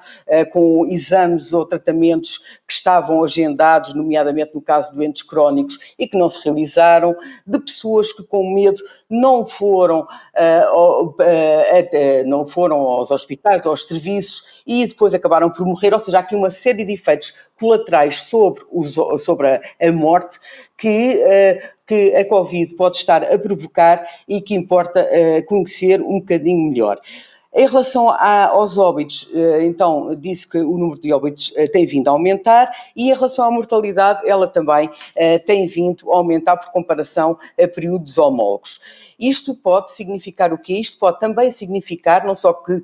com 0.51 0.87
exames 0.87 1.53
ou 1.53 1.63
tratamentos 1.63 2.39
que 2.67 2.73
estavam 2.73 3.23
agendados, 3.23 3.93
nomeadamente 3.93 4.56
no 4.57 4.61
caso 4.61 4.91
de 4.91 4.97
doentes 4.97 5.21
crónicos, 5.21 5.93
e 5.97 6.07
que 6.07 6.17
não 6.17 6.27
se 6.27 6.43
realizaram, 6.43 7.15
de 7.45 7.59
pessoas 7.59 8.11
que 8.11 8.23
com 8.23 8.53
medo 8.53 8.79
não 9.09 9.45
foram, 9.45 9.99
uh, 10.01 11.03
uh, 11.03 11.09
uh, 11.09 12.27
não 12.27 12.45
foram 12.45 12.77
aos 12.77 13.11
hospitais, 13.11 13.65
aos 13.65 13.85
serviços 13.85 14.63
e 14.65 14.85
depois 14.85 15.13
acabaram 15.13 15.49
por 15.49 15.65
morrer, 15.65 15.93
ou 15.93 15.99
seja, 15.99 16.17
há 16.17 16.21
aqui 16.21 16.35
uma 16.35 16.49
série 16.49 16.83
de 16.83 16.93
efeitos 16.93 17.33
colaterais 17.59 18.21
sobre, 18.23 18.63
os, 18.71 18.95
sobre 19.23 19.47
a, 19.47 19.61
a 19.81 19.91
morte 19.91 20.39
que, 20.77 21.23
que 21.87 22.15
a 22.15 22.25
Covid 22.25 22.75
pode 22.75 22.97
estar 22.97 23.23
a 23.23 23.39
provocar 23.39 24.05
e 24.27 24.41
que 24.41 24.53
importa 24.53 25.07
conhecer 25.47 26.01
um 26.01 26.19
bocadinho 26.19 26.69
melhor. 26.69 26.99
Em 27.57 27.65
relação 27.65 28.07
a, 28.11 28.49
aos 28.49 28.77
óbitos, 28.77 29.27
eh, 29.33 29.65
então, 29.65 30.13
disse 30.13 30.47
que 30.47 30.59
o 30.59 30.77
número 30.77 31.01
de 31.01 31.11
óbitos 31.11 31.51
eh, 31.55 31.65
tem 31.65 31.87
vindo 31.87 32.07
a 32.07 32.11
aumentar 32.11 32.71
e 32.95 33.09
em 33.09 33.13
relação 33.15 33.45
à 33.45 33.49
mortalidade, 33.49 34.29
ela 34.29 34.47
também 34.47 34.87
eh, 35.15 35.39
tem 35.39 35.65
vindo 35.65 36.11
a 36.11 36.17
aumentar 36.17 36.55
por 36.57 36.71
comparação 36.71 37.35
a 37.59 37.67
períodos 37.67 38.19
homólogos. 38.19 38.79
Isto 39.19 39.55
pode 39.55 39.91
significar 39.91 40.53
o 40.53 40.57
quê? 40.59 40.75
Isto 40.75 40.99
pode 40.99 41.19
também 41.19 41.49
significar 41.49 42.23
não 42.23 42.35
só 42.35 42.53
que 42.53 42.83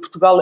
Portugal 0.00 0.38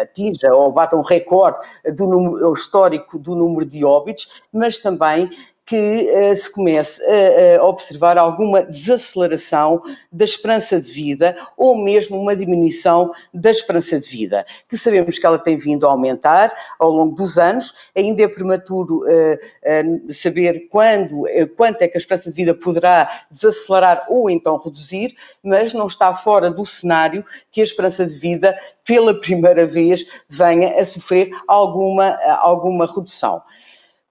atinja 0.00 0.54
ou 0.54 0.72
bata 0.72 0.96
um 0.96 1.02
recorde 1.02 1.58
do 1.94 2.06
número, 2.06 2.54
histórico 2.54 3.18
do 3.18 3.34
número 3.34 3.66
de 3.66 3.84
óbitos, 3.84 4.42
mas 4.50 4.78
também 4.78 5.28
que 5.66 6.10
uh, 6.12 6.36
se 6.36 6.52
comece 6.52 7.02
a, 7.04 7.60
a, 7.60 7.64
observar 7.64 8.18
alguma 8.18 8.62
desaceleração 8.62 9.82
da 10.12 10.24
esperança 10.24 10.80
de 10.80 10.92
vida 10.92 11.36
ou 11.56 11.82
mesmo 11.82 12.20
uma 12.20 12.36
diminuição 12.36 13.12
da 13.32 13.50
esperança 13.50 13.98
de 13.98 14.08
vida, 14.08 14.44
que 14.68 14.76
sabemos 14.76 15.18
que 15.18 15.24
ela 15.24 15.38
tem 15.38 15.56
vindo 15.56 15.86
a 15.86 15.90
aumentar 15.90 16.54
ao 16.78 16.90
longo 16.90 17.16
dos 17.16 17.38
anos. 17.38 17.74
Ainda 17.96 18.22
é 18.22 18.28
prematuro 18.28 19.04
uh, 19.04 19.06
uh, 19.06 20.12
saber 20.12 20.68
quando, 20.68 21.24
quanto 21.56 21.82
é 21.82 21.88
que 21.88 21.96
a 21.96 21.98
esperança 21.98 22.30
de 22.30 22.36
vida 22.36 22.54
poderá 22.54 23.24
desacelerar 23.30 24.06
ou 24.08 24.28
então 24.28 24.58
reduzir, 24.58 25.16
mas 25.42 25.72
não 25.72 25.86
está 25.86 26.14
fora 26.14 26.50
do 26.50 26.64
cenário 26.66 27.24
que 27.50 27.60
a 27.60 27.64
esperança 27.64 28.04
de 28.06 28.14
vida, 28.18 28.58
pela 28.84 29.18
primeira 29.18 29.66
vez, 29.66 30.06
venha 30.28 30.78
a 30.78 30.84
sofrer 30.84 31.30
alguma, 31.48 32.18
alguma 32.40 32.86
redução. 32.86 33.42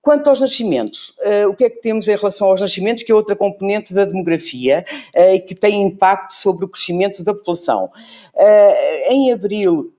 Quanto 0.03 0.29
aos 0.29 0.41
nascimentos, 0.41 1.15
uh, 1.19 1.47
o 1.47 1.55
que 1.55 1.63
é 1.63 1.69
que 1.69 1.81
temos 1.81 2.09
em 2.09 2.15
relação 2.17 2.49
aos 2.49 2.59
nascimentos, 2.59 3.03
que 3.03 3.11
é 3.13 3.15
outra 3.15 3.37
componente 3.37 3.93
da 3.93 4.03
demografia 4.03 4.85
e 5.15 5.37
uh, 5.37 5.45
que 5.45 5.55
tem 5.55 5.81
impacto 5.81 6.33
sobre 6.33 6.65
o 6.65 6.67
crescimento 6.67 7.23
da 7.23 7.33
população? 7.33 7.89
Uh, 8.35 9.11
em 9.11 9.31
abril 9.31 9.93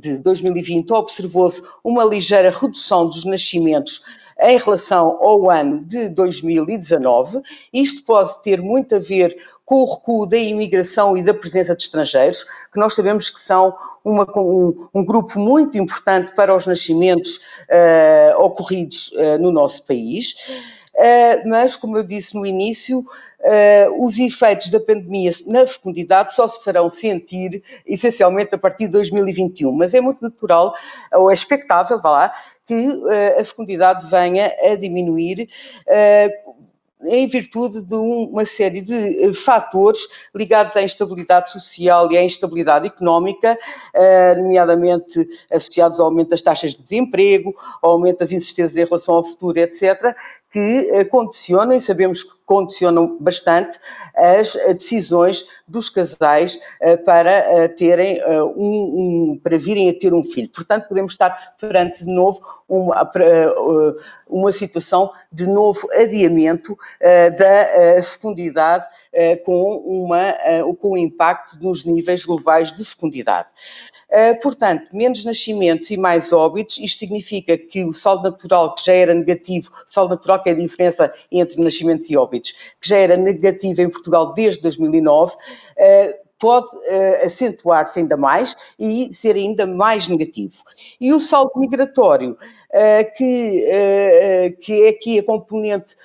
de 0.00 0.18
2020 0.20 0.90
observou-se 0.92 1.62
uma 1.82 2.02
ligeira 2.02 2.48
redução 2.48 3.06
dos 3.06 3.22
nascimentos 3.26 4.02
em 4.40 4.56
relação 4.56 5.18
ao 5.20 5.50
ano 5.50 5.84
de 5.84 6.08
2019. 6.08 7.42
Isto 7.72 8.04
pode 8.04 8.42
ter 8.42 8.62
muito 8.62 8.94
a 8.94 8.98
ver 8.98 9.36
com 9.64 9.76
o 9.76 9.94
recuo 9.94 10.26
da 10.26 10.36
imigração 10.36 11.16
e 11.16 11.22
da 11.22 11.32
presença 11.32 11.74
de 11.74 11.82
estrangeiros, 11.82 12.44
que 12.72 12.78
nós 12.78 12.94
sabemos 12.94 13.30
que 13.30 13.40
são 13.40 13.74
uma, 14.04 14.26
um, 14.36 14.88
um, 14.94 15.04
grupo 15.04 15.38
muito 15.38 15.78
importante 15.78 16.34
para 16.34 16.54
os 16.54 16.66
nascimentos 16.66 17.36
uh, 17.70 18.40
ocorridos 18.40 19.10
uh, 19.12 19.38
no 19.40 19.50
nosso 19.50 19.86
país. 19.86 20.34
Uh, 20.94 21.48
mas, 21.48 21.74
como 21.74 21.96
eu 21.96 22.04
disse 22.04 22.34
no 22.34 22.46
início, 22.46 23.04
os 23.98 24.16
efeitos 24.18 24.70
da 24.70 24.80
pandemia 24.80 25.30
na 25.46 25.66
fecundidade 25.66 26.34
só 26.34 26.48
se 26.48 26.62
farão 26.64 26.88
sentir 26.88 27.62
essencialmente 27.84 28.54
a 28.54 28.58
partir 28.58 28.86
de 28.86 28.92
2021. 28.92 29.72
Mas 29.72 29.92
é 29.92 30.00
muito 30.00 30.22
natural, 30.22 30.72
ou 31.12 31.30
é 31.30 31.34
expectável, 31.34 32.00
vá 32.00 32.10
lá, 32.10 32.34
que 32.64 32.74
a 33.38 33.44
fecundidade 33.44 34.08
venha 34.08 34.54
a 34.62 34.76
diminuir 34.76 35.50
em 37.02 37.26
virtude 37.26 37.82
de 37.82 37.94
uma 37.94 38.44
série 38.44 38.80
de 38.80 39.24
eh, 39.24 39.32
fatores 39.34 40.00
ligados 40.34 40.76
à 40.76 40.82
instabilidade 40.82 41.50
social 41.50 42.10
e 42.10 42.16
à 42.16 42.22
instabilidade 42.22 42.86
económica, 42.86 43.58
eh, 43.92 44.34
nomeadamente 44.36 45.28
associados 45.50 46.00
ao 46.00 46.06
aumento 46.06 46.30
das 46.30 46.42
taxas 46.42 46.74
de 46.74 46.82
desemprego, 46.82 47.54
ao 47.82 47.92
aumento 47.92 48.18
das 48.18 48.32
incertezas 48.32 48.76
em 48.76 48.84
relação 48.84 49.16
ao 49.16 49.24
futuro, 49.24 49.58
etc., 49.58 50.14
que 50.54 50.88
eh, 50.92 51.04
condicionam, 51.04 51.74
e 51.74 51.80
sabemos 51.80 52.22
que 52.22 52.30
condicionam 52.46 53.18
bastante, 53.18 53.76
as 54.14 54.54
eh, 54.54 54.72
decisões 54.72 55.48
dos 55.66 55.90
casais 55.90 56.60
eh, 56.80 56.96
para 56.96 57.68
terem 57.70 58.22
um, 58.54 59.32
um, 59.32 59.40
para 59.42 59.58
virem 59.58 59.90
a 59.90 59.98
ter 59.98 60.14
um 60.14 60.22
filho. 60.22 60.48
Portanto, 60.50 60.86
podemos 60.86 61.14
estar 61.14 61.56
perante 61.60 62.04
de 62.04 62.12
novo 62.12 62.40
uma, 62.68 63.10
uma 64.28 64.52
situação 64.52 65.10
de 65.32 65.46
novo 65.46 65.88
adiamento 65.92 66.78
da 67.36 68.02
fecundidade 68.02 68.86
com, 69.44 69.76
uma, 69.84 70.34
com 70.80 70.92
o 70.92 70.98
impacto 70.98 71.58
nos 71.60 71.84
níveis 71.84 72.24
globais 72.24 72.72
de 72.72 72.84
fecundidade. 72.84 73.48
Eh, 74.10 74.34
portanto, 74.34 74.94
menos 74.94 75.24
nascimentos 75.24 75.90
e 75.90 75.96
mais 75.96 76.32
óbitos, 76.32 76.78
isto 76.78 76.98
significa 76.98 77.56
que 77.56 77.84
o 77.84 77.92
saldo 77.92 78.24
natural, 78.24 78.74
que 78.74 78.84
já 78.84 78.92
era 78.92 79.14
negativo, 79.14 79.70
saldo 79.86 80.10
natural 80.10 80.42
que 80.42 80.50
é 80.50 80.52
a 80.52 80.56
diferença 80.56 81.12
entre 81.30 81.62
nascimentos 81.62 82.08
e 82.10 82.16
óbitos, 82.16 82.52
que 82.80 82.88
já 82.88 82.98
era 82.98 83.16
negativo 83.16 83.80
em 83.80 83.88
Portugal 83.88 84.32
desde 84.34 84.60
2009, 84.62 85.36
pode 86.44 86.66
uh, 86.76 87.24
acentuar-se 87.24 88.00
ainda 88.00 88.18
mais 88.18 88.54
e 88.78 89.10
ser 89.14 89.34
ainda 89.34 89.66
mais 89.66 90.08
negativo. 90.08 90.62
E 91.00 91.10
o 91.10 91.18
saldo 91.18 91.52
migratório, 91.56 92.32
uh, 92.32 93.16
que, 93.16 93.64
uh, 93.66 94.60
que 94.60 94.84
é 94.84 94.88
aqui 94.90 95.18
a 95.18 95.24
componente 95.24 95.96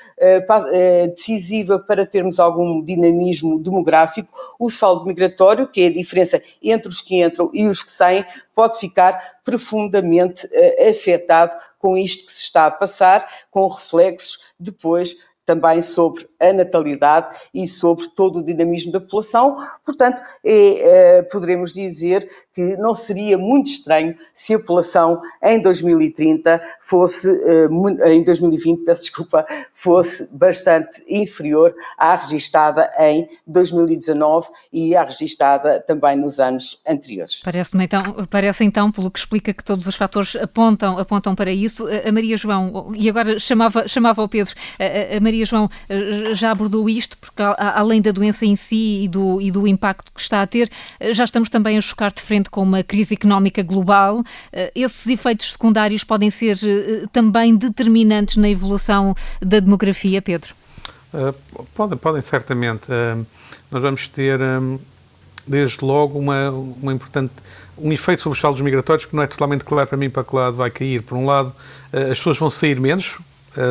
decisiva 1.13 1.78
para 1.78 2.06
termos 2.06 2.39
algum 2.39 2.82
dinamismo 2.82 3.60
demográfico, 3.60 4.30
o 4.58 4.69
saldo 4.69 5.06
migratório, 5.06 5.67
que 5.67 5.82
é 5.82 5.88
a 5.88 5.93
diferença 5.93 6.41
entre 6.63 6.88
os 6.88 7.02
que 7.02 7.21
entram 7.21 7.49
e 7.54 7.67
os 7.67 7.84
que 7.84 7.91
saem, 7.91 8.25
pode 8.56 8.78
ficar 8.78 9.39
profundamente 9.43 10.47
afetado 10.89 11.56
com 11.80 11.97
isto 11.97 12.25
que 12.25 12.32
se 12.32 12.43
está 12.43 12.67
a 12.67 12.71
passar, 12.71 13.28
com 13.49 13.67
reflexos 13.67 14.39
depois 14.60 15.15
também 15.49 15.81
sobre 15.81 16.29
a 16.39 16.53
natalidade 16.53 17.35
e 17.51 17.67
sobre 17.67 18.07
todo 18.09 18.38
o 18.38 18.45
dinamismo 18.45 18.91
da 18.91 18.99
população. 18.99 19.57
Portanto, 19.83 20.21
é, 20.45 21.17
é, 21.17 21.21
poderemos 21.23 21.73
dizer 21.73 22.29
que 22.59 22.77
não 22.77 22.93
seria 22.93 23.38
muito 23.38 23.67
estranho 23.67 24.15
se 24.33 24.53
a 24.53 24.59
população 24.59 25.21
em 25.41 25.62
2030 25.62 26.62
fosse, 26.81 27.29
eh, 27.45 28.12
em 28.12 28.21
2020, 28.21 28.83
peço 28.83 29.01
desculpa, 29.03 29.45
fosse 29.73 30.27
bastante 30.35 31.01
inferior 31.07 31.73
à 31.97 32.17
registada 32.17 32.91
em 32.99 33.29
2019 33.47 34.49
e 34.73 34.93
à 34.93 35.03
registada 35.05 35.79
também 35.79 36.17
nos 36.17 36.38
anos 36.39 36.81
anteriores. 36.85 37.41
Parece-me 37.43 37.85
então, 37.85 38.27
parece 38.29 38.65
então, 38.65 38.91
pelo 38.91 39.09
que 39.09 39.19
explica 39.19 39.53
que 39.53 39.63
todos 39.63 39.88
os 39.88 39.95
fatores 39.95 40.35
apontam, 40.35 40.97
apontam 40.97 41.33
para 41.33 41.51
isso. 41.51 41.88
A 41.88 42.12
Maria 42.12 42.35
João, 42.35 42.91
e 42.93 43.09
agora 43.09 43.39
chamava, 43.39 43.88
chamava 43.88 44.21
o 44.21 44.27
Pedro, 44.27 44.53
a 45.15 45.19
Maria 45.21 45.38
Maria 45.39 45.45
João 45.45 45.69
eh, 45.88 46.34
já 46.34 46.52
abordou 46.52 46.89
isto, 46.89 47.17
porque 47.17 47.41
além 47.58 48.02
da 48.02 48.12
doença 48.12 48.45
em 48.45 48.56
si 48.56 49.04
e 49.04 49.08
do, 49.08 49.41
e 49.41 49.52
do 49.52 49.67
impacto 49.67 50.12
que 50.13 50.19
está 50.19 50.41
a 50.41 50.47
ter, 50.47 50.69
eh, 50.99 51.13
já 51.13 51.23
estamos 51.23 51.49
também 51.49 51.78
a 51.78 51.82
chocar 51.82 52.12
de 52.12 52.21
frente 52.21 52.49
com 52.49 52.62
uma 52.62 52.84
crise 52.84 53.13
económica 53.13 53.63
global. 53.63 54.23
Eh, 54.52 54.71
esses 54.75 55.08
efeitos 55.08 55.54
secundários 55.54 56.04
podem 56.04 56.30
ser 56.30 56.58
também 57.13 57.56
determinantes 57.56 58.38
na 58.38 58.49
evolução 58.49 59.15
da 59.41 59.60
demografia, 59.60 60.21
Pedro? 60.21 60.54
Uh, 61.13 61.65
podem, 61.75 61.97
podem, 61.97 62.21
certamente. 62.21 62.91
Uh, 62.91 63.25
nós 63.71 63.82
vamos 63.82 64.08
ter, 64.08 64.39
um, 64.41 64.78
desde 65.47 65.84
logo, 65.84 66.19
uma, 66.19 66.49
uma 66.49 66.93
importante 66.93 67.34
um 67.82 67.91
efeito 67.91 68.21
sobre 68.21 68.36
os 68.36 68.41
saldos 68.41 68.62
migratórios 68.62 69.06
que 69.06 69.15
não 69.15 69.23
é 69.23 69.28
totalmente 69.28 69.63
claro 69.63 69.88
para 69.88 69.97
mim 69.97 70.10
para 70.10 70.23
que 70.23 70.36
lado 70.36 70.58
vai 70.58 70.69
cair. 70.69 71.02
Por 71.02 71.17
um 71.17 71.25
lado, 71.25 71.54
as 71.93 72.17
pessoas 72.17 72.38
vão 72.38 72.49
sair 72.49 72.80
menos, 72.80 73.17
eh, 73.17 73.23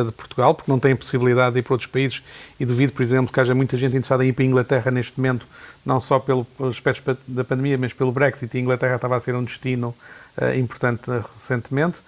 de 0.05 0.11
Portugal, 0.11 0.53
porque 0.53 0.71
não 0.71 0.79
têm 0.79 0.95
possibilidade 0.95 1.53
de 1.53 1.59
ir 1.59 1.63
para 1.63 1.73
outros 1.73 1.89
países 1.89 2.21
e 2.59 2.65
duvido, 2.65 2.93
por 2.93 3.01
exemplo, 3.01 3.31
que 3.31 3.39
haja 3.39 3.55
muita 3.55 3.77
gente 3.77 3.91
interessada 3.91 4.25
em 4.25 4.29
ir 4.29 4.33
para 4.33 4.43
a 4.43 4.47
Inglaterra 4.47 4.91
neste 4.91 5.17
momento, 5.17 5.47
não 5.85 5.99
só 5.99 6.19
pelos 6.19 6.47
aspectos 6.59 7.17
da 7.27 7.43
pandemia, 7.43 7.77
mas 7.77 7.93
pelo 7.93 8.11
Brexit. 8.11 8.55
A 8.55 8.59
Inglaterra 8.59 8.95
estava 8.95 9.15
a 9.15 9.21
ser 9.21 9.35
um 9.35 9.43
destino 9.43 9.95
uh, 10.37 10.57
importante 10.57 11.09
uh, 11.09 11.23
recentemente. 11.35 11.99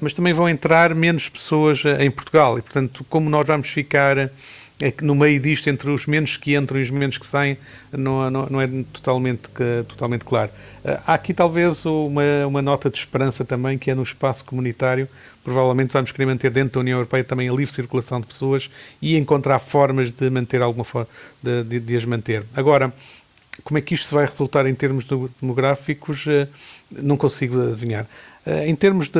Mas 0.00 0.14
também 0.14 0.32
vão 0.32 0.48
entrar 0.48 0.94
menos 0.94 1.28
pessoas 1.28 1.82
em 1.98 2.10
Portugal 2.10 2.58
e, 2.58 2.62
portanto, 2.62 3.04
como 3.10 3.28
nós 3.28 3.46
vamos 3.46 3.68
ficar 3.68 4.30
é 4.80 4.90
que 4.90 5.04
no 5.04 5.14
meio 5.14 5.40
disto, 5.40 5.68
entre 5.68 5.88
os 5.88 6.06
menos 6.06 6.36
que 6.36 6.54
entram 6.54 6.78
e 6.78 6.82
os 6.82 6.90
menos 6.90 7.16
que 7.16 7.26
saem, 7.26 7.56
não, 7.90 8.30
não, 8.30 8.46
não 8.46 8.60
é 8.60 8.68
totalmente, 8.92 9.48
totalmente 9.88 10.24
claro. 10.24 10.50
Há 11.06 11.14
aqui 11.14 11.32
talvez 11.32 11.86
uma, 11.86 12.22
uma 12.46 12.60
nota 12.60 12.90
de 12.90 12.98
esperança 12.98 13.44
também, 13.44 13.78
que 13.78 13.90
é 13.90 13.94
no 13.94 14.02
espaço 14.02 14.44
comunitário, 14.44 15.08
provavelmente 15.42 15.92
vamos 15.92 16.12
querer 16.12 16.26
manter 16.26 16.50
dentro 16.50 16.74
da 16.74 16.80
União 16.80 16.98
Europeia 16.98 17.24
também 17.24 17.48
a 17.48 17.52
livre 17.52 17.72
circulação 17.72 18.20
de 18.20 18.26
pessoas 18.26 18.70
e 19.00 19.16
encontrar 19.16 19.58
formas 19.60 20.12
de 20.12 20.28
manter 20.28 20.60
alguma 20.60 20.84
forma, 20.84 21.08
de, 21.42 21.64
de, 21.64 21.80
de 21.80 21.96
as 21.96 22.04
manter. 22.04 22.44
Agora, 22.54 22.92
como 23.64 23.78
é 23.78 23.80
que 23.80 23.94
isto 23.94 24.14
vai 24.14 24.26
resultar 24.26 24.66
em 24.66 24.74
termos 24.74 25.06
demográficos, 25.40 26.26
eh, 26.26 26.48
não 26.90 27.16
consigo 27.16 27.60
adivinhar. 27.60 28.06
Eh, 28.44 28.68
em 28.68 28.74
termos 28.74 29.08
de 29.08 29.18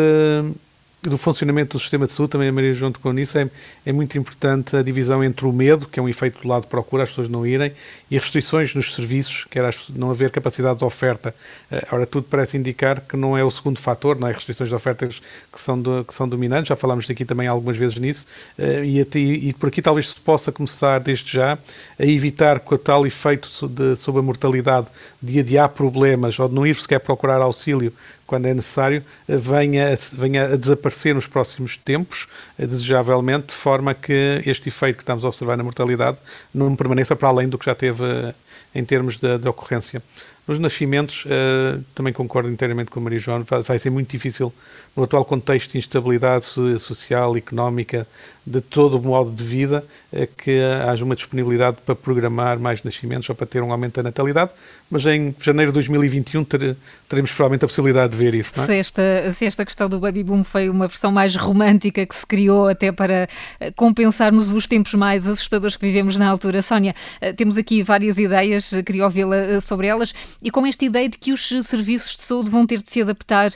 do 1.08 1.18
funcionamento 1.18 1.76
do 1.76 1.80
sistema 1.80 2.06
de 2.06 2.12
saúde, 2.12 2.30
também 2.30 2.48
a 2.48 2.52
Maria 2.52 2.74
junto 2.74 3.00
com 3.00 3.16
isso, 3.18 3.38
é, 3.38 3.48
é 3.84 3.92
muito 3.92 4.16
importante 4.18 4.76
a 4.76 4.82
divisão 4.82 5.22
entre 5.22 5.46
o 5.46 5.52
medo, 5.52 5.86
que 5.86 5.98
é 5.98 6.02
um 6.02 6.08
efeito 6.08 6.42
do 6.42 6.48
lado 6.48 6.62
de 6.62 6.68
procura, 6.68 7.02
as 7.02 7.10
pessoas 7.10 7.28
não 7.28 7.46
irem, 7.46 7.72
e 8.10 8.16
restrições 8.16 8.74
nos 8.74 8.94
serviços, 8.94 9.46
que 9.50 9.58
era 9.58 9.70
não 9.90 10.10
haver 10.10 10.30
capacidade 10.30 10.78
de 10.78 10.84
oferta. 10.84 11.34
Uh, 11.70 11.94
ora, 11.94 12.06
tudo 12.06 12.26
parece 12.28 12.56
indicar 12.56 13.00
que 13.00 13.16
não 13.16 13.36
é 13.36 13.44
o 13.44 13.50
segundo 13.50 13.78
fator, 13.78 14.18
não 14.18 14.28
é? 14.28 14.32
restrições 14.32 14.68
de 14.68 14.74
ofertas 14.74 15.20
que 15.52 15.60
são, 15.60 15.80
do, 15.80 16.04
que 16.04 16.14
são 16.14 16.28
dominantes, 16.28 16.68
já 16.68 16.76
falámos 16.76 17.06
daqui 17.06 17.24
também 17.24 17.46
algumas 17.48 17.76
vezes 17.76 17.98
nisso, 17.98 18.26
uh, 18.58 18.84
e, 18.84 19.00
até, 19.00 19.18
e 19.18 19.52
por 19.52 19.68
aqui 19.68 19.82
talvez 19.82 20.10
se 20.10 20.20
possa 20.20 20.52
começar 20.52 20.98
desde 21.00 21.32
já 21.32 21.58
a 21.98 22.04
evitar 22.04 22.60
com 22.60 22.74
o 22.74 22.78
tal 22.78 23.06
efeito 23.06 23.68
de, 23.68 23.96
sobre 23.96 24.20
a 24.20 24.22
mortalidade 24.22 24.86
de 25.22 25.40
adiar 25.40 25.68
problemas 25.68 26.38
ou 26.38 26.48
de 26.48 26.54
não 26.54 26.66
ir 26.66 26.76
sequer 26.76 27.00
procurar 27.00 27.40
auxílio 27.40 27.92
quando 28.26 28.46
é 28.46 28.54
necessário, 28.54 29.04
eh, 29.28 29.36
venha, 29.36 29.96
venha 30.12 30.44
a 30.52 30.56
desaparecer 30.56 30.95
nos 31.14 31.26
próximos 31.26 31.76
tempos, 31.76 32.26
eh, 32.58 32.66
desejavelmente, 32.66 33.48
de 33.48 33.54
forma 33.54 33.94
que 33.94 34.42
este 34.46 34.68
efeito 34.68 34.96
que 34.96 35.02
estamos 35.02 35.24
a 35.24 35.28
observar 35.28 35.56
na 35.56 35.62
mortalidade 35.62 36.18
não 36.52 36.74
permaneça 36.74 37.14
para 37.14 37.28
além 37.28 37.48
do 37.48 37.58
que 37.58 37.66
já 37.66 37.74
teve 37.74 38.04
eh, 38.04 38.34
em 38.74 38.84
termos 38.84 39.16
de, 39.16 39.38
de 39.38 39.48
ocorrência. 39.48 40.02
Nos 40.46 40.60
nascimentos, 40.60 41.24
uh, 41.24 41.82
também 41.92 42.12
concordo 42.12 42.48
inteiramente 42.48 42.88
com 42.88 43.00
a 43.00 43.02
Maria 43.02 43.18
João, 43.18 43.44
vai 43.44 43.78
ser 43.80 43.90
muito 43.90 44.08
difícil, 44.08 44.52
no 44.94 45.02
atual 45.02 45.24
contexto 45.24 45.72
de 45.72 45.78
instabilidade 45.78 46.44
social, 46.78 47.36
económica, 47.36 48.06
de 48.46 48.60
todo 48.60 48.96
o 48.96 49.02
modo 49.02 49.32
de 49.32 49.42
vida, 49.42 49.84
uh, 50.12 50.28
que 50.36 50.60
haja 50.88 51.04
uma 51.04 51.16
disponibilidade 51.16 51.78
para 51.84 51.96
programar 51.96 52.60
mais 52.60 52.80
nascimentos 52.84 53.28
ou 53.28 53.34
para 53.34 53.44
ter 53.44 53.60
um 53.60 53.72
aumento 53.72 53.96
da 53.96 54.04
natalidade, 54.04 54.52
mas 54.88 55.04
em 55.06 55.34
janeiro 55.40 55.72
de 55.72 55.74
2021 55.74 56.44
ter, 56.44 56.76
teremos 57.08 57.32
provavelmente 57.32 57.64
a 57.64 57.68
possibilidade 57.68 58.12
de 58.12 58.16
ver 58.16 58.32
isso, 58.32 58.52
não 58.56 58.62
é? 58.62 58.66
Se 58.66 58.76
esta, 58.76 59.32
se 59.32 59.44
esta 59.46 59.64
questão 59.64 59.88
do 59.88 59.98
baby 59.98 60.22
boom 60.22 60.44
foi 60.44 60.68
uma 60.68 60.86
versão 60.86 61.10
mais 61.10 61.34
romântica 61.34 62.06
que 62.06 62.14
se 62.14 62.24
criou 62.24 62.68
até 62.68 62.92
para 62.92 63.28
eh, 63.58 63.72
compensarmos 63.72 64.52
os 64.52 64.68
tempos 64.68 64.94
mais 64.94 65.26
assustadores 65.26 65.76
que 65.76 65.84
vivemos 65.84 66.16
na 66.16 66.28
altura. 66.28 66.62
Sónia, 66.62 66.94
temos 67.36 67.58
aqui 67.58 67.82
várias 67.82 68.16
ideias, 68.16 68.70
queria 68.84 69.04
ouvi-la 69.04 69.60
sobre 69.60 69.88
elas 69.88 70.14
e 70.42 70.50
com 70.50 70.66
esta 70.66 70.84
ideia 70.84 71.08
de 71.08 71.18
que 71.18 71.32
os 71.32 71.48
serviços 71.62 72.16
de 72.16 72.22
saúde 72.22 72.50
vão 72.50 72.66
ter 72.66 72.82
de 72.82 72.90
se 72.90 73.02
adaptar 73.02 73.50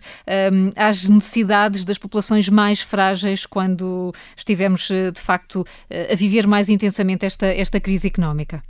um, 0.53 0.73
às 0.77 1.09
necessidades 1.09 1.85
das 1.85 1.99
populações 1.99 2.49
mais 2.49 2.81
frágeis 2.81 3.47
quando 3.47 4.13
estivermos, 4.37 4.91
eh, 4.91 5.11
de 5.11 5.21
facto, 5.21 5.65
eh, 5.89 6.13
a 6.13 6.17
viver 6.17 6.47
mais 6.47 6.69
intensamente 6.69 7.25
esta, 7.27 7.47
esta 7.47 7.81
crise 7.81 8.09
económica. 8.09 8.63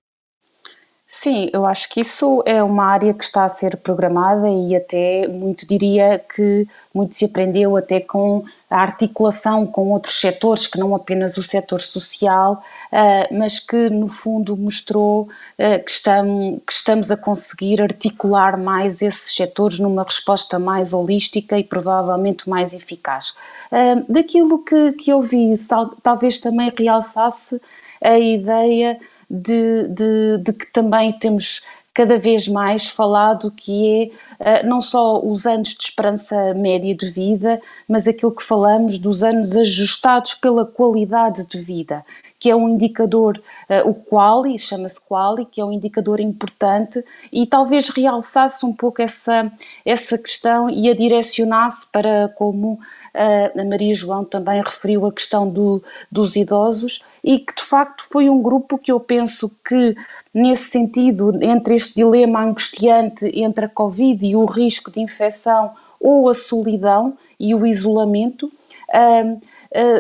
Sim, 1.12 1.50
eu 1.52 1.66
acho 1.66 1.88
que 1.88 2.02
isso 2.02 2.40
é 2.46 2.62
uma 2.62 2.84
área 2.84 3.12
que 3.12 3.24
está 3.24 3.44
a 3.44 3.48
ser 3.48 3.76
programada 3.76 4.48
e 4.48 4.76
até 4.76 5.26
muito 5.26 5.66
diria 5.66 6.20
que 6.20 6.68
muito 6.94 7.16
se 7.16 7.24
aprendeu 7.24 7.76
até 7.76 7.98
com 7.98 8.44
a 8.70 8.76
articulação 8.80 9.66
com 9.66 9.90
outros 9.90 10.20
setores, 10.20 10.68
que 10.68 10.78
não 10.78 10.94
apenas 10.94 11.36
o 11.36 11.42
setor 11.42 11.80
social, 11.80 12.62
ah, 12.92 13.26
mas 13.32 13.58
que 13.58 13.90
no 13.90 14.06
fundo 14.06 14.56
mostrou 14.56 15.28
ah, 15.58 15.80
que 15.80 15.90
estamos, 15.90 16.60
que 16.64 16.72
estamos 16.72 17.10
a 17.10 17.16
conseguir 17.16 17.82
articular 17.82 18.56
mais 18.56 19.02
esses 19.02 19.34
setores 19.34 19.80
numa 19.80 20.04
resposta 20.04 20.60
mais 20.60 20.92
holística 20.92 21.58
e 21.58 21.64
provavelmente 21.64 22.48
mais 22.48 22.72
eficaz. 22.72 23.34
Ah, 23.72 24.00
daquilo 24.08 24.62
que, 24.62 24.92
que 24.92 25.10
eu 25.10 25.20
vi, 25.20 25.58
talvez 26.04 26.38
também 26.38 26.72
realçasse 26.78 27.60
a 28.00 28.16
ideia 28.16 28.96
de, 29.30 29.86
de, 29.88 30.38
de 30.38 30.52
que 30.52 30.66
também 30.72 31.12
temos 31.12 31.62
cada 31.92 32.18
vez 32.18 32.48
mais 32.48 32.88
falado 32.88 33.50
que 33.50 34.12
é 34.38 34.62
uh, 34.62 34.66
não 34.66 34.80
só 34.80 35.20
os 35.20 35.46
anos 35.46 35.74
de 35.74 35.84
esperança 35.84 36.54
média 36.54 36.94
de 36.94 37.06
vida, 37.06 37.60
mas 37.88 38.06
aquilo 38.06 38.34
que 38.34 38.42
falamos 38.42 38.98
dos 38.98 39.22
anos 39.22 39.56
ajustados 39.56 40.34
pela 40.34 40.64
qualidade 40.64 41.46
de 41.46 41.60
vida, 41.60 42.04
que 42.38 42.48
é 42.48 42.56
um 42.56 42.68
indicador, 42.70 43.42
uh, 43.68 43.88
o 43.88 43.94
quali, 43.94 44.58
chama-se 44.58 45.00
quali, 45.00 45.44
que 45.44 45.60
é 45.60 45.64
um 45.64 45.72
indicador 45.72 46.20
importante 46.20 47.04
e 47.30 47.44
talvez 47.44 47.88
realçasse 47.90 48.64
um 48.64 48.72
pouco 48.72 49.02
essa, 49.02 49.50
essa 49.84 50.16
questão 50.16 50.70
e 50.70 50.88
a 50.88 50.94
direcionasse 50.94 51.86
para 51.90 52.28
como 52.36 52.78
a 53.14 53.64
Maria 53.64 53.94
João 53.94 54.24
também 54.24 54.62
referiu 54.62 55.06
a 55.06 55.12
questão 55.12 55.48
do, 55.48 55.82
dos 56.10 56.36
idosos 56.36 57.04
e 57.22 57.38
que 57.38 57.54
de 57.54 57.62
facto 57.62 58.04
foi 58.08 58.28
um 58.30 58.42
grupo 58.42 58.78
que 58.78 58.92
eu 58.92 59.00
penso 59.00 59.50
que 59.66 59.96
nesse 60.32 60.70
sentido, 60.70 61.32
entre 61.42 61.74
este 61.74 61.94
dilema 61.96 62.42
angustiante 62.42 63.30
entre 63.34 63.64
a 63.64 63.68
Covid 63.68 64.24
e 64.24 64.36
o 64.36 64.44
risco 64.44 64.90
de 64.90 65.00
infecção 65.00 65.72
ou 66.00 66.28
a 66.28 66.34
solidão 66.34 67.16
e 67.38 67.54
o 67.54 67.66
isolamento, 67.66 68.46
uh, 68.46 69.40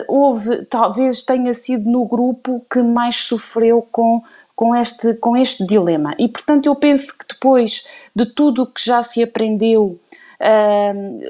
houve, 0.08 0.64
talvez 0.66 1.22
tenha 1.22 1.52
sido 1.52 1.90
no 1.90 2.04
grupo 2.04 2.64
que 2.70 2.80
mais 2.82 3.16
sofreu 3.16 3.86
com, 3.90 4.22
com, 4.54 4.74
este, 4.74 5.14
com 5.14 5.36
este 5.36 5.66
dilema. 5.66 6.14
E 6.18 6.28
portanto 6.28 6.66
eu 6.66 6.74
penso 6.74 7.16
que 7.18 7.26
depois 7.28 7.86
de 8.14 8.26
tudo 8.26 8.62
o 8.62 8.66
que 8.66 8.84
já 8.84 9.02
se 9.02 9.22
aprendeu 9.22 9.98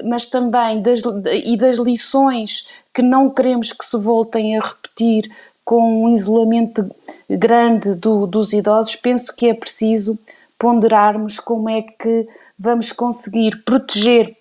mas 0.05 0.25
também 0.25 0.81
das, 0.81 1.01
e 1.43 1.57
das 1.57 1.77
lições 1.77 2.67
que 2.93 3.01
não 3.01 3.29
queremos 3.29 3.73
que 3.73 3.85
se 3.85 3.97
voltem 3.97 4.57
a 4.57 4.61
repetir 4.61 5.29
com 5.65 6.03
um 6.03 6.13
isolamento 6.13 6.89
grande 7.29 7.95
do, 7.95 8.25
dos 8.25 8.53
idosos, 8.53 8.95
penso 8.95 9.35
que 9.35 9.47
é 9.47 9.53
preciso 9.53 10.17
ponderarmos 10.57 11.39
como 11.39 11.69
é 11.69 11.81
que 11.81 12.27
vamos 12.57 12.91
conseguir 12.91 13.63
proteger 13.63 14.35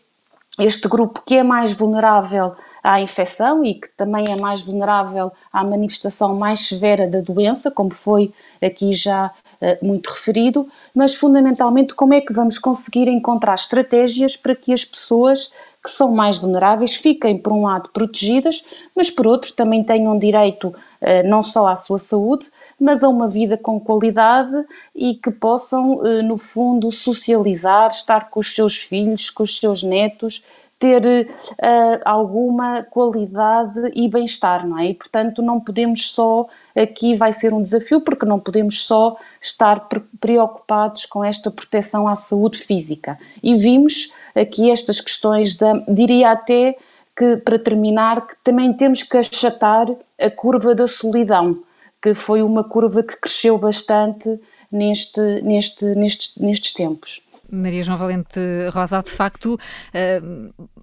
este 0.58 0.88
grupo 0.88 1.22
que 1.24 1.36
é 1.36 1.42
mais 1.42 1.72
vulnerável 1.72 2.54
à 2.82 3.00
infecção 3.00 3.64
e 3.64 3.74
que 3.74 3.88
também 3.96 4.24
é 4.28 4.40
mais 4.40 4.62
vulnerável 4.62 5.32
à 5.52 5.62
manifestação 5.64 6.36
mais 6.36 6.60
severa 6.66 7.08
da 7.08 7.20
doença, 7.20 7.70
como 7.70 7.92
foi 7.92 8.32
aqui 8.62 8.92
já 8.94 9.30
uh, 9.60 9.86
muito 9.86 10.08
referido, 10.08 10.66
mas 10.94 11.14
fundamentalmente 11.14 11.94
como 11.94 12.14
é 12.14 12.20
que 12.20 12.32
vamos 12.32 12.58
conseguir 12.58 13.08
encontrar 13.08 13.54
estratégias 13.54 14.36
para 14.36 14.54
que 14.54 14.72
as 14.72 14.84
pessoas 14.84 15.52
que 15.82 15.90
são 15.90 16.12
mais 16.12 16.36
vulneráveis 16.36 16.96
fiquem, 16.96 17.38
por 17.38 17.52
um 17.52 17.62
lado, 17.62 17.88
protegidas, 17.90 18.64
mas 18.94 19.10
por 19.10 19.26
outro 19.26 19.52
também 19.54 19.82
tenham 19.82 20.16
direito 20.18 20.68
uh, 20.68 21.26
não 21.26 21.40
só 21.40 21.66
à 21.68 21.76
sua 21.76 21.98
saúde, 21.98 22.50
mas 22.78 23.02
a 23.02 23.08
uma 23.08 23.28
vida 23.28 23.56
com 23.56 23.80
qualidade 23.80 24.64
e 24.94 25.14
que 25.14 25.30
possam, 25.30 25.94
uh, 25.94 26.22
no 26.22 26.36
fundo, 26.36 26.92
socializar, 26.92 27.88
estar 27.88 28.28
com 28.28 28.40
os 28.40 28.54
seus 28.54 28.76
filhos, 28.76 29.30
com 29.30 29.42
os 29.42 29.58
seus 29.58 29.82
netos, 29.82 30.44
ter 30.80 31.02
uh, 31.04 32.00
alguma 32.06 32.82
qualidade 32.82 33.92
e 33.94 34.08
bem-estar, 34.08 34.66
não 34.66 34.78
é? 34.78 34.86
E 34.86 34.94
portanto 34.94 35.42
não 35.42 35.60
podemos 35.60 36.10
só, 36.10 36.48
aqui 36.74 37.14
vai 37.14 37.34
ser 37.34 37.52
um 37.52 37.62
desafio, 37.62 38.00
porque 38.00 38.24
não 38.24 38.40
podemos 38.40 38.82
só 38.82 39.16
estar 39.40 39.86
preocupados 40.18 41.04
com 41.04 41.22
esta 41.22 41.50
proteção 41.50 42.08
à 42.08 42.16
saúde 42.16 42.56
física. 42.56 43.18
E 43.42 43.54
vimos 43.54 44.14
aqui 44.34 44.70
estas 44.70 45.02
questões 45.02 45.54
da, 45.54 45.74
diria 45.86 46.30
até 46.30 46.74
que, 47.14 47.36
para 47.36 47.58
terminar, 47.58 48.26
que 48.26 48.34
também 48.42 48.72
temos 48.72 49.02
que 49.02 49.18
achatar 49.18 49.86
a 50.18 50.30
curva 50.30 50.74
da 50.74 50.88
solidão, 50.88 51.58
que 52.02 52.14
foi 52.14 52.42
uma 52.42 52.64
curva 52.64 53.02
que 53.02 53.20
cresceu 53.20 53.58
bastante 53.58 54.40
neste, 54.72 55.20
neste, 55.42 55.84
nestes, 55.94 56.36
nestes 56.38 56.72
tempos. 56.72 57.20
Maria 57.50 57.84
João 57.84 57.98
Valente 57.98 58.40
Rosa, 58.72 59.02
de 59.02 59.10
facto, 59.10 59.58
eh, 59.92 60.20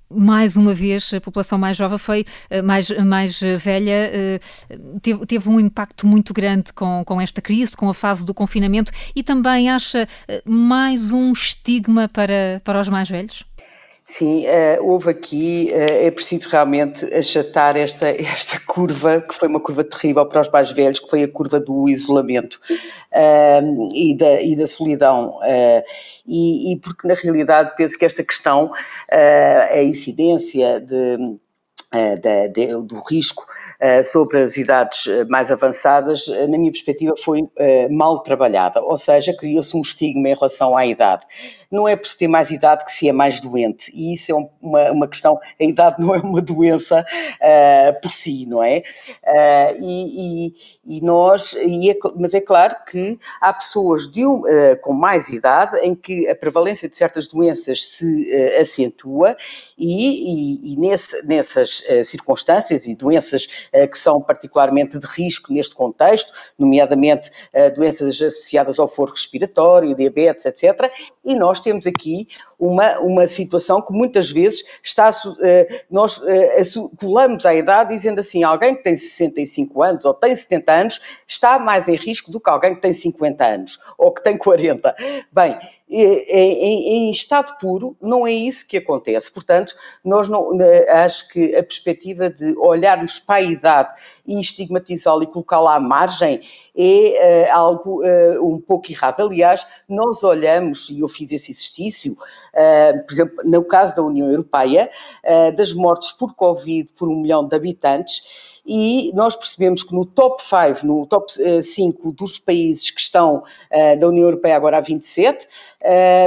mais 0.10 0.56
uma 0.56 0.74
vez, 0.74 1.14
a 1.14 1.22
população 1.22 1.58
mais 1.58 1.78
jovem 1.78 1.98
foi 1.98 2.26
eh, 2.50 2.62
mais, 2.62 2.90
mais 2.90 3.40
velha, 3.40 4.10
eh, 4.14 4.40
teve, 5.02 5.26
teve 5.26 5.50
um 5.50 5.60
impacto 5.60 6.06
muito 6.08 6.34
grande 6.34 6.74
com, 6.74 7.04
com 7.06 7.20
esta 7.20 7.42
crise, 7.42 7.76
com 7.76 7.90
a 7.90 7.94
fase 7.94 8.26
do 8.26 8.34
confinamento 8.34 8.92
e 9.16 9.24
também 9.24 9.70
acha 9.70 10.08
mais 10.46 11.12
um 11.12 11.32
estigma 11.32 12.08
para, 12.08 12.62
para 12.64 12.80
os 12.80 12.90
mais 12.90 13.10
velhos? 13.10 13.46
Sim, 14.10 14.46
uh, 14.46 14.90
houve 14.90 15.10
aqui, 15.10 15.70
uh, 15.74 16.06
é 16.06 16.10
preciso 16.10 16.48
realmente 16.48 17.04
achatar 17.14 17.76
esta, 17.76 18.08
esta 18.08 18.58
curva, 18.66 19.20
que 19.20 19.36
foi 19.36 19.50
uma 19.50 19.60
curva 19.60 19.84
terrível 19.84 20.26
para 20.26 20.40
os 20.40 20.50
mais 20.50 20.72
velhos, 20.72 21.02
que 21.02 21.10
foi 21.10 21.24
a 21.24 21.28
curva 21.28 21.60
do 21.60 21.90
isolamento 21.90 22.58
uh, 23.12 23.94
e, 23.94 24.16
da, 24.16 24.42
e 24.42 24.56
da 24.56 24.66
solidão. 24.66 25.38
E, 26.26 26.72
e, 26.72 26.80
porque, 26.80 27.06
na 27.06 27.16
realidade, 27.16 27.74
penso 27.76 28.00
que 28.00 28.06
esta 28.06 28.24
questão, 28.24 28.72
a 29.10 29.84
incidência 29.84 30.80
de, 30.80 31.18
de, 32.22 32.48
de, 32.50 32.84
do 32.84 33.02
risco 33.10 33.46
sobre 34.04 34.42
as 34.42 34.58
idades 34.58 35.06
mais 35.30 35.52
avançadas, 35.52 36.28
na 36.28 36.58
minha 36.58 36.72
perspectiva, 36.72 37.14
foi 37.18 37.48
mal 37.90 38.22
trabalhada, 38.22 38.82
ou 38.82 38.98
seja, 38.98 39.36
criou-se 39.36 39.76
um 39.76 39.82
estigma 39.82 40.30
em 40.30 40.34
relação 40.34 40.76
à 40.76 40.86
idade. 40.86 41.26
não 41.70 41.88
é 41.88 41.96
por 41.96 42.08
se 42.08 42.18
ter 42.18 42.28
mais 42.28 42.50
idade 42.50 42.86
que 42.86 42.92
se 42.92 43.10
é 43.10 43.12
mais 43.12 43.40
doente. 43.40 43.92
E 43.94 44.14
isso 44.14 44.32
é 44.32 44.36
uma, 44.62 44.92
uma 44.92 45.08
questão, 45.08 45.40
a 45.60 45.64
idade 45.64 45.98
não 46.02 46.16
é 46.16 46.20
uma 46.20 46.42
doença 46.42 47.06
uh, 47.06 48.02
por 48.02 48.12
si, 48.12 48.46
não 48.46 48.64
é? 48.64 48.84
Uh, 49.24 49.84
e, 49.84 50.48
e, 50.48 50.98
e, 50.98 51.02
nós, 51.02 51.54
e 51.54 51.92
é, 51.92 51.96
mas 52.16 52.34
é 52.34 52.42
claro 52.42 52.76
que 52.90 53.20
há 53.42 53.54
pessoas 53.54 54.08
de 54.08 54.26
uh, 54.26 54.46
com 54.82 54.94
mais 54.94 55.30
idade 55.30 55.78
em 55.80 55.94
que 55.94 56.28
a 56.28 56.36
prevalência 56.36 56.88
de 56.88 56.96
certas 56.96 57.28
doenças 57.28 57.86
se 57.88 58.32
acentua 58.60 59.36
e, 59.78 60.74
e 60.74 60.78
nesse, 60.78 61.26
nessas 61.26 61.84
circunstâncias 62.04 62.88
e 62.88 62.96
doenças 62.96 63.67
que 63.92 63.98
são 63.98 64.22
particularmente 64.22 65.00
de 65.00 65.08
risco 65.08 65.54
neste 65.54 65.76
contexto, 65.76 66.32
nomeadamente 66.58 67.32
doenças 67.76 68.22
associadas 68.22 68.80
ao 68.80 68.88
foro 68.88 69.12
respiratório, 69.12 69.96
diabetes, 69.96 70.46
etc. 70.46 70.92
E 71.24 71.36
nós 71.36 71.60
temos 71.60 71.86
aqui 71.88 72.28
uma, 72.60 73.00
uma 73.00 73.28
situação 73.28 73.82
que 73.82 73.94
muitas 73.94 74.32
vezes 74.32 74.64
está, 74.84 75.12
eh, 75.42 75.84
nós 75.90 76.22
eh, 76.26 76.62
colamos 77.00 77.46
à 77.46 77.54
idade 77.54 77.94
dizendo 77.94 78.20
assim, 78.20 78.44
alguém 78.44 78.76
que 78.76 78.84
tem 78.84 78.98
65 78.98 79.84
anos 79.84 80.06
ou 80.06 80.14
tem 80.14 80.36
70 80.36 80.72
anos 80.74 81.02
está 81.28 81.60
mais 81.60 81.88
em 81.88 81.96
risco 81.96 82.32
do 82.32 82.40
que 82.40 82.50
alguém 82.50 82.76
que 82.76 82.82
tem 82.82 82.94
50 82.94 83.46
anos 83.46 83.80
ou 83.98 84.12
que 84.12 84.24
tem 84.24 84.38
40. 84.38 84.96
Bem, 85.32 85.58
em, 85.90 87.08
em, 87.08 87.12
estado 87.12 87.58
puro, 87.60 87.96
não 88.02 88.28
é 88.28 88.32
isso 88.32 88.68
que 88.68 88.78
acontece. 88.78 89.32
Portanto, 89.32 89.74
nós 90.04 90.28
não, 90.28 90.52
acho 90.90 91.30
que 91.30 91.56
a 91.56 91.64
perspectiva 91.64 92.30
de 92.30 92.58
olharmos 92.58 93.20
para 93.20 93.36
a 93.36 93.42
idade 93.42 94.02
e 94.26 94.40
estigmatizá-la 94.40 95.24
e 95.24 95.28
colocá-la 95.28 95.76
à 95.76 95.80
margem 95.80 96.42
é 96.76 97.50
uh, 97.50 97.58
algo 97.58 98.04
uh, 98.04 98.54
um 98.56 98.60
pouco 98.60 98.92
errado. 98.92 99.22
Aliás, 99.22 99.66
nós 99.88 100.24
olhamos, 100.24 100.90
e 100.90 101.00
eu 101.00 101.08
fiz 101.08 101.32
esse 101.32 101.52
exercício, 101.52 102.14
uh, 102.14 103.06
por 103.06 103.14
exemplo, 103.14 103.36
no 103.46 103.64
caso 103.64 103.96
da 103.96 104.04
União 104.04 104.30
Europeia, 104.30 104.90
das 105.56 105.74
mortes 105.74 106.12
por 106.12 106.36
Covid 106.36 106.92
por 106.94 107.10
um 107.10 107.22
milhão 107.22 107.48
de 107.48 107.56
habitantes, 107.56 108.57
e 108.68 109.12
nós 109.14 109.36
percebemos 109.36 109.82
que 109.82 109.96
no 109.96 110.06
top 110.06 110.44
5, 110.44 110.86
no 110.86 111.08
top 111.08 111.32
5 111.64 112.12
dos 112.12 112.38
países 112.38 112.92
que 112.92 113.00
estão 113.00 113.44
da 114.00 114.08
União 114.08 114.26
Europeia 114.26 114.58
agora 114.58 114.78
há 114.78 114.82
27, 114.82 115.48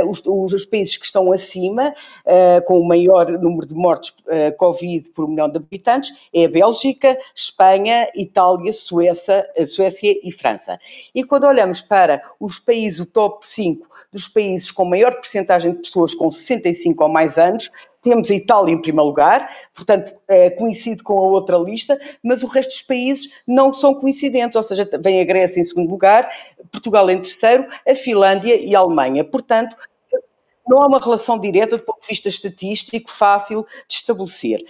os, 0.08 0.22
os, 0.24 0.64
países 0.64 0.96
que 0.96 1.04
estão 1.04 1.30
acima, 1.32 1.94
com 2.66 2.80
o 2.80 2.88
maior 2.88 3.28
número 3.28 3.66
de 3.66 3.74
mortes 3.74 4.14
Covid 4.56 5.10
por 5.10 5.26
um 5.26 5.28
milhão 5.28 5.50
de 5.50 5.58
habitantes, 5.58 6.12
é 6.32 6.46
a 6.46 6.48
Bélgica, 6.48 7.18
Espanha, 7.34 8.08
Itália, 8.14 8.72
Suécia, 8.72 9.46
Suécia 9.66 10.18
e 10.22 10.32
França. 10.32 10.78
E 11.14 11.22
quando 11.22 11.44
olhamos 11.44 11.82
para 11.82 12.22
os 12.40 12.58
países, 12.58 13.00
o 13.00 13.06
top 13.06 13.46
5 13.46 13.90
dos 14.12 14.26
países 14.26 14.70
com 14.70 14.84
maior 14.84 15.14
percentagem 15.14 15.72
de 15.72 15.78
pessoas 15.78 16.14
com 16.14 16.28
65 16.30 17.02
ou 17.04 17.10
mais 17.10 17.38
anos, 17.38 17.70
temos 18.02 18.30
a 18.30 18.34
Itália 18.34 18.72
em 18.72 18.80
primeiro 18.80 19.06
lugar, 19.06 19.50
portanto, 19.74 20.14
é, 20.28 20.50
coincide 20.50 21.02
com 21.02 21.18
a 21.18 21.28
outra 21.28 21.56
lista, 21.58 22.00
mas 22.22 22.42
o 22.42 22.46
resto 22.46 22.70
dos 22.70 22.82
países 22.82 23.42
não 23.46 23.72
são 23.72 23.94
coincidentes, 23.94 24.56
ou 24.56 24.62
seja, 24.62 24.88
vem 25.00 25.20
a 25.20 25.24
Grécia 25.24 25.60
em 25.60 25.64
segundo 25.64 25.90
lugar, 25.90 26.30
Portugal 26.72 27.10
em 27.10 27.16
terceiro, 27.16 27.66
a 27.86 27.94
Finlândia 27.94 28.54
e 28.56 28.74
a 28.74 28.78
Alemanha. 28.78 29.24
Portanto, 29.24 29.76
não 30.70 30.78
há 30.78 30.86
uma 30.86 31.00
relação 31.00 31.36
direta 31.36 31.76
do 31.76 31.82
ponto 31.82 32.00
de 32.00 32.06
vista 32.06 32.28
estatístico 32.28 33.10
fácil 33.10 33.66
de 33.88 33.94
estabelecer. 33.94 34.60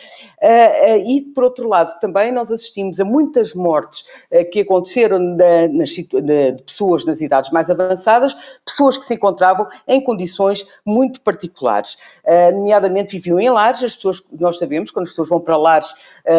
Uh, 0.43 0.47
uh, 0.47 1.11
e, 1.11 1.21
por 1.35 1.45
outro 1.45 1.69
lado, 1.69 2.01
também 2.01 2.33
nós 2.33 2.51
assistimos 2.51 2.99
a 2.99 3.05
muitas 3.05 3.55
mortes 3.55 4.07
uh, 4.33 4.51
que 4.51 4.61
aconteceram 4.61 5.19
na, 5.19 5.69
nas, 5.69 5.91
de 5.91 6.63
pessoas 6.65 7.05
nas 7.05 7.21
idades 7.21 7.51
mais 7.51 7.69
avançadas, 7.69 8.35
pessoas 8.65 8.97
que 8.97 9.05
se 9.05 9.13
encontravam 9.13 9.67
em 9.87 10.01
condições 10.01 10.67
muito 10.87 11.21
particulares. 11.21 11.99
nomeadamente 12.55 13.17
viviam 13.17 13.39
em 13.39 13.51
lares, 13.51 13.85
as 13.85 13.95
pessoas, 13.95 14.23
nós 14.41 14.57
sabemos, 14.57 14.91
quando 14.91 15.05
as 15.05 15.11
pessoas 15.11 15.29
vão 15.29 15.41
para 15.41 15.57
lares, 15.57 15.95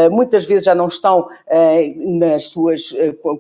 muitas 0.09 0.45
vezes 0.45 0.64
já 0.64 0.74
não 0.74 0.88
estão 0.88 1.28
nas 1.97 2.45
suas, 2.45 2.93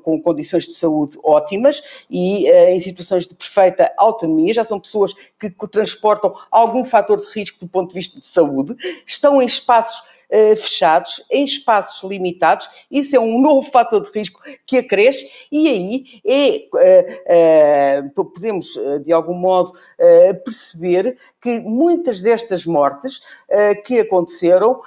com 0.03 0.21
condições 0.21 0.65
de 0.65 0.73
saúde 0.73 1.17
ótimas 1.23 1.81
e 2.09 2.47
em 2.49 2.79
situações 2.79 3.25
de 3.25 3.33
perfeita 3.33 3.91
autonomia, 3.97 4.53
já 4.53 4.63
são 4.63 4.79
pessoas 4.79 5.13
que, 5.39 5.49
que 5.49 5.67
transportam 5.67 6.10
comportam 6.11 6.35
algum 6.49 6.83
fator 6.83 7.17
de 7.17 7.27
risco 7.27 7.59
do 7.59 7.67
ponto 7.67 7.89
de 7.89 7.95
vista 7.95 8.19
de 8.19 8.25
saúde, 8.25 8.75
estão 9.05 9.41
em 9.41 9.45
espaços 9.45 10.03
uh, 10.31 10.55
fechados, 10.55 11.25
em 11.29 11.43
espaços 11.43 12.09
limitados, 12.09 12.69
isso 12.89 13.15
é 13.15 13.19
um 13.19 13.41
novo 13.41 13.69
fator 13.69 14.01
de 14.01 14.09
risco 14.17 14.41
que 14.65 14.77
acresce 14.77 15.29
e 15.51 15.67
aí 15.67 16.05
é, 16.25 17.99
uh, 18.03 18.09
uh, 18.09 18.25
podemos, 18.25 18.79
de 19.03 19.11
algum 19.11 19.33
modo, 19.33 19.73
perceber 20.43 21.17
que 21.41 21.59
muitas 21.59 22.21
destas 22.21 22.65
mortes 22.65 23.21
que 23.85 23.99
aconteceram 23.99 24.81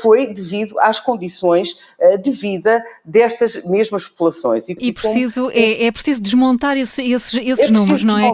foi 0.00 0.26
devido 0.26 0.78
às 0.80 1.00
condições 1.00 1.78
de 2.22 2.30
vida 2.30 2.84
destas 3.04 3.62
mesmas 3.64 4.06
populações. 4.06 4.68
E, 4.68 4.76
e 4.80 4.92
preciso, 4.92 5.50
é, 5.50 5.84
é, 5.84 5.92
preciso 5.92 6.20
desmontar 6.20 6.76
esse, 6.76 7.02
esses, 7.02 7.34
esses 7.34 7.66
é 7.66 7.70
números, 7.70 8.04
não 8.04 8.18
é? 8.18 8.32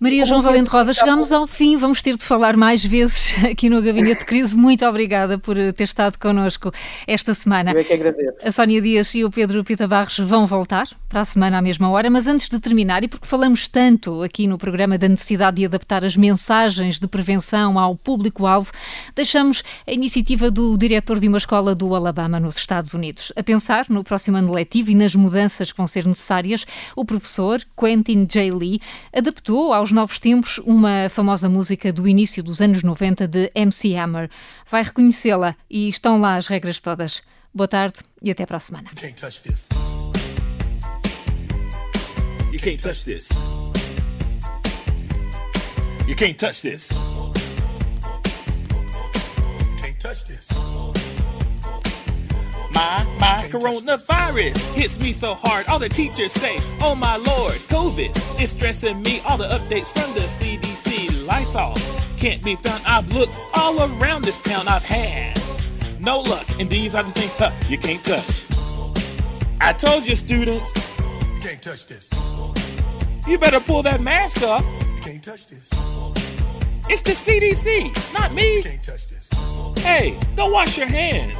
Maria 0.00 0.24
João 0.24 0.42
Valente 0.42 0.70
Rosa, 0.70 0.92
chegamos 0.94 1.32
ao 1.32 1.46
fim, 1.46 1.76
vamos 1.76 2.02
ter 2.02 2.16
de 2.16 2.24
falar 2.24 2.56
mais 2.56 2.84
vezes 2.84 3.34
aqui 3.44 3.68
no 3.68 3.82
Gabinete 3.82 4.20
de 4.20 4.26
Crise. 4.26 4.56
Muito 4.56 4.84
obrigada 4.84 5.38
por 5.38 5.56
ter 5.72 5.84
estado 5.84 6.07
estado 6.08 6.18
connosco 6.18 6.72
esta 7.06 7.34
semana. 7.34 7.72
Eu 7.72 7.78
é 7.78 7.84
que 7.84 7.92
agradeço. 7.92 8.36
A 8.46 8.50
Sónia 8.50 8.80
Dias 8.80 9.14
e 9.14 9.24
o 9.24 9.30
Pedro 9.30 9.62
Pita 9.62 9.86
Barros 9.86 10.18
vão 10.18 10.46
voltar 10.46 10.86
para 11.08 11.20
a 11.20 11.24
semana 11.24 11.58
à 11.58 11.62
mesma 11.62 11.88
hora, 11.90 12.10
mas 12.10 12.26
antes 12.26 12.48
de 12.48 12.58
terminar, 12.60 13.02
e 13.02 13.08
porque 13.08 13.26
falamos 13.26 13.66
tanto 13.66 14.22
aqui 14.22 14.46
no 14.46 14.58
programa 14.58 14.98
da 14.98 15.08
necessidade 15.08 15.56
de 15.58 15.64
adaptar 15.64 16.04
as 16.04 16.16
mensagens 16.16 16.98
de 16.98 17.06
prevenção 17.06 17.78
ao 17.78 17.96
público-alvo, 17.96 18.70
deixamos 19.14 19.62
a 19.86 19.92
iniciativa 19.92 20.50
do 20.50 20.76
diretor 20.76 21.18
de 21.18 21.28
uma 21.28 21.38
escola 21.38 21.74
do 21.74 21.94
Alabama, 21.94 22.38
nos 22.38 22.56
Estados 22.56 22.94
Unidos. 22.94 23.32
A 23.36 23.42
pensar 23.42 23.86
no 23.88 24.04
próximo 24.04 24.36
ano 24.36 24.52
letivo 24.52 24.90
e 24.90 24.94
nas 24.94 25.14
mudanças 25.14 25.70
que 25.72 25.78
vão 25.78 25.86
ser 25.86 26.06
necessárias, 26.06 26.66
o 26.94 27.04
professor 27.04 27.60
Quentin 27.78 28.26
J. 28.26 28.50
Lee 28.50 28.80
adaptou 29.14 29.72
aos 29.72 29.92
novos 29.92 30.18
tempos 30.18 30.58
uma 30.58 31.08
famosa 31.08 31.48
música 31.48 31.92
do 31.92 32.06
início 32.06 32.42
dos 32.42 32.60
anos 32.60 32.82
90 32.82 33.26
de 33.26 33.50
MC 33.54 33.94
Hammer. 33.94 34.30
Vai 34.70 34.82
reconhecê-la 34.82 35.56
e 35.70 35.88
Estão 35.98 36.20
lá 36.20 36.36
as 36.36 36.46
regras 36.46 36.78
todas. 36.78 37.22
Boa 37.52 37.66
tarde 37.66 37.98
e 38.22 38.30
até 38.30 38.46
para 38.46 38.58
a 38.58 38.60
semana. 38.60 38.88
My, 52.70 53.04
my 53.18 53.48
coronavirus 53.50 54.56
hits 54.76 54.98
me 55.00 55.12
so 55.12 55.34
hard. 55.34 55.66
All 55.66 55.80
the 55.80 55.88
teachers 55.88 56.32
say, 56.32 56.60
Oh 56.80 56.94
my 56.94 57.16
lord, 57.16 57.58
COVID 57.68 58.40
is 58.40 58.52
stressing 58.52 59.02
me. 59.02 59.20
All 59.26 59.36
the 59.36 59.48
updates 59.48 59.88
from 59.88 60.14
the 60.14 60.28
CDC, 60.28 61.26
Lysol 61.26 61.74
can't 62.18 62.40
be 62.44 62.54
found. 62.54 62.84
I've 62.86 63.12
looked 63.12 63.36
all 63.52 63.80
around 63.80 64.22
this 64.22 64.38
town. 64.38 64.68
I've 64.68 64.84
had 64.84 65.37
no 66.00 66.20
luck. 66.20 66.46
And 66.58 66.68
these 66.68 66.94
are 66.94 67.02
the 67.02 67.10
things 67.10 67.34
huh, 67.34 67.52
you 67.68 67.78
can't 67.78 68.02
touch. 68.04 68.46
I 69.60 69.72
told 69.72 70.06
you, 70.06 70.16
students. 70.16 70.98
You 70.98 71.40
can't 71.40 71.62
touch 71.62 71.86
this. 71.86 72.10
You 73.26 73.38
better 73.38 73.60
pull 73.60 73.82
that 73.82 74.00
mask 74.00 74.42
up. 74.42 74.64
You 74.64 75.02
can't 75.02 75.22
touch 75.22 75.46
this. 75.46 75.68
It's 76.88 77.02
the 77.02 77.12
CDC, 77.12 78.14
not 78.14 78.32
me. 78.32 78.56
You 78.56 78.62
can't 78.62 78.82
touch 78.82 79.06
this. 79.08 79.28
Hey, 79.82 80.18
go 80.36 80.50
wash 80.50 80.78
your 80.78 80.86
hands. 80.86 81.36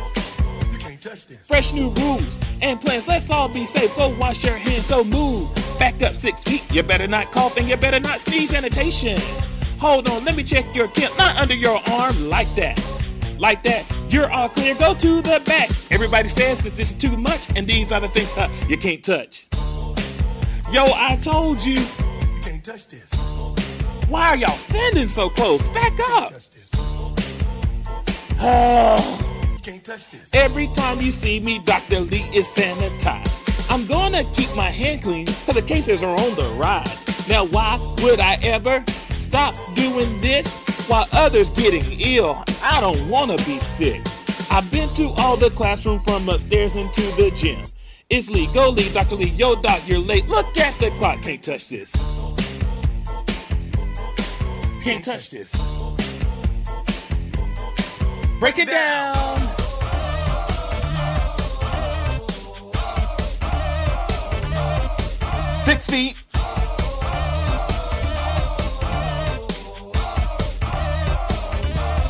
You 0.72 0.78
can't 0.78 1.00
touch 1.00 1.26
this. 1.26 1.46
Fresh 1.46 1.72
new 1.72 1.90
rules 1.90 2.40
and 2.60 2.80
plans. 2.80 3.08
Let's 3.08 3.30
all 3.30 3.48
be 3.48 3.64
safe. 3.64 3.94
Go 3.96 4.08
wash 4.18 4.44
your 4.44 4.56
hands. 4.56 4.86
So 4.86 5.04
move 5.04 5.48
back 5.78 6.02
up 6.02 6.14
six 6.14 6.44
feet. 6.44 6.64
You 6.70 6.82
better 6.82 7.06
not 7.06 7.30
cough 7.32 7.56
and 7.56 7.68
you 7.68 7.76
better 7.76 8.00
not 8.00 8.20
sneeze. 8.20 8.50
Sanitation. 8.50 9.18
Hold 9.78 10.08
on, 10.10 10.24
let 10.24 10.34
me 10.34 10.42
check 10.42 10.74
your 10.74 10.88
temp. 10.88 11.16
Not 11.16 11.36
under 11.36 11.54
your 11.54 11.80
arm 11.88 12.28
like 12.28 12.52
that 12.56 12.97
like 13.38 13.62
that. 13.64 13.84
You're 14.08 14.30
all 14.30 14.48
clear. 14.48 14.74
Go 14.74 14.94
to 14.94 15.22
the 15.22 15.42
back. 15.46 15.70
Everybody 15.90 16.28
says 16.28 16.62
that 16.62 16.76
this 16.76 16.90
is 16.90 16.94
too 16.94 17.16
much, 17.16 17.48
and 17.56 17.66
these 17.66 17.92
are 17.92 18.00
the 18.00 18.08
things 18.08 18.32
huh, 18.32 18.48
you 18.68 18.76
can't 18.76 19.02
touch. 19.04 19.46
Yo, 20.70 20.84
I 20.94 21.18
told 21.20 21.64
you. 21.64 21.74
You 21.74 22.42
can't 22.42 22.64
touch 22.64 22.88
this. 22.88 23.10
Why 24.08 24.28
are 24.28 24.36
y'all 24.36 24.56
standing 24.56 25.08
so 25.08 25.28
close? 25.28 25.66
Back 25.68 25.92
up. 26.08 26.32
Oh. 28.40 29.58
can't 29.62 29.84
touch 29.84 30.10
this. 30.10 30.30
Every 30.32 30.68
time 30.68 31.00
you 31.00 31.10
see 31.10 31.40
me, 31.40 31.58
Dr. 31.58 32.00
Lee 32.00 32.28
is 32.32 32.46
sanitized. 32.46 33.70
I'm 33.70 33.86
gonna 33.86 34.24
keep 34.34 34.54
my 34.54 34.70
hand 34.70 35.02
clean 35.02 35.26
because 35.26 35.54
the 35.54 35.62
cases 35.62 36.02
are 36.02 36.18
on 36.18 36.34
the 36.36 36.48
rise. 36.56 37.04
Now, 37.28 37.44
why 37.46 37.78
would 38.02 38.20
I 38.20 38.36
ever 38.36 38.84
stop 39.18 39.54
doing 39.74 40.18
this? 40.20 40.67
While 40.88 41.06
others 41.12 41.50
getting 41.50 41.84
ill. 42.00 42.42
I 42.62 42.80
don't 42.80 43.08
wanna 43.08 43.36
be 43.38 43.60
sick. 43.60 44.00
I've 44.50 44.70
been 44.70 44.88
to 44.94 45.08
all 45.18 45.36
the 45.36 45.50
classroom 45.50 46.00
from 46.00 46.28
upstairs 46.28 46.76
into 46.76 47.02
the 47.16 47.30
gym. 47.34 47.64
It's 48.08 48.30
Lee, 48.30 48.48
go 48.54 48.70
Lee, 48.70 48.88
Dr. 48.92 49.16
Lee, 49.16 49.28
yo 49.30 49.54
doc, 49.54 49.80
you're 49.86 49.98
late. 49.98 50.26
Look 50.28 50.56
at 50.56 50.74
the 50.80 50.90
clock, 50.92 51.20
can't 51.22 51.42
touch 51.42 51.68
this. 51.68 51.92
Can't 54.82 55.04
touch 55.04 55.30
this. 55.30 55.52
Break 58.40 58.58
it 58.58 58.68
down. 58.68 59.14
Six 65.64 65.86
feet. 65.90 66.16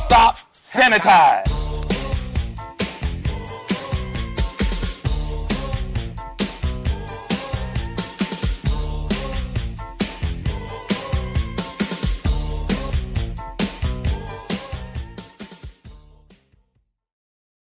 Stop. 0.09 0.37
Sanitize. 0.63 1.58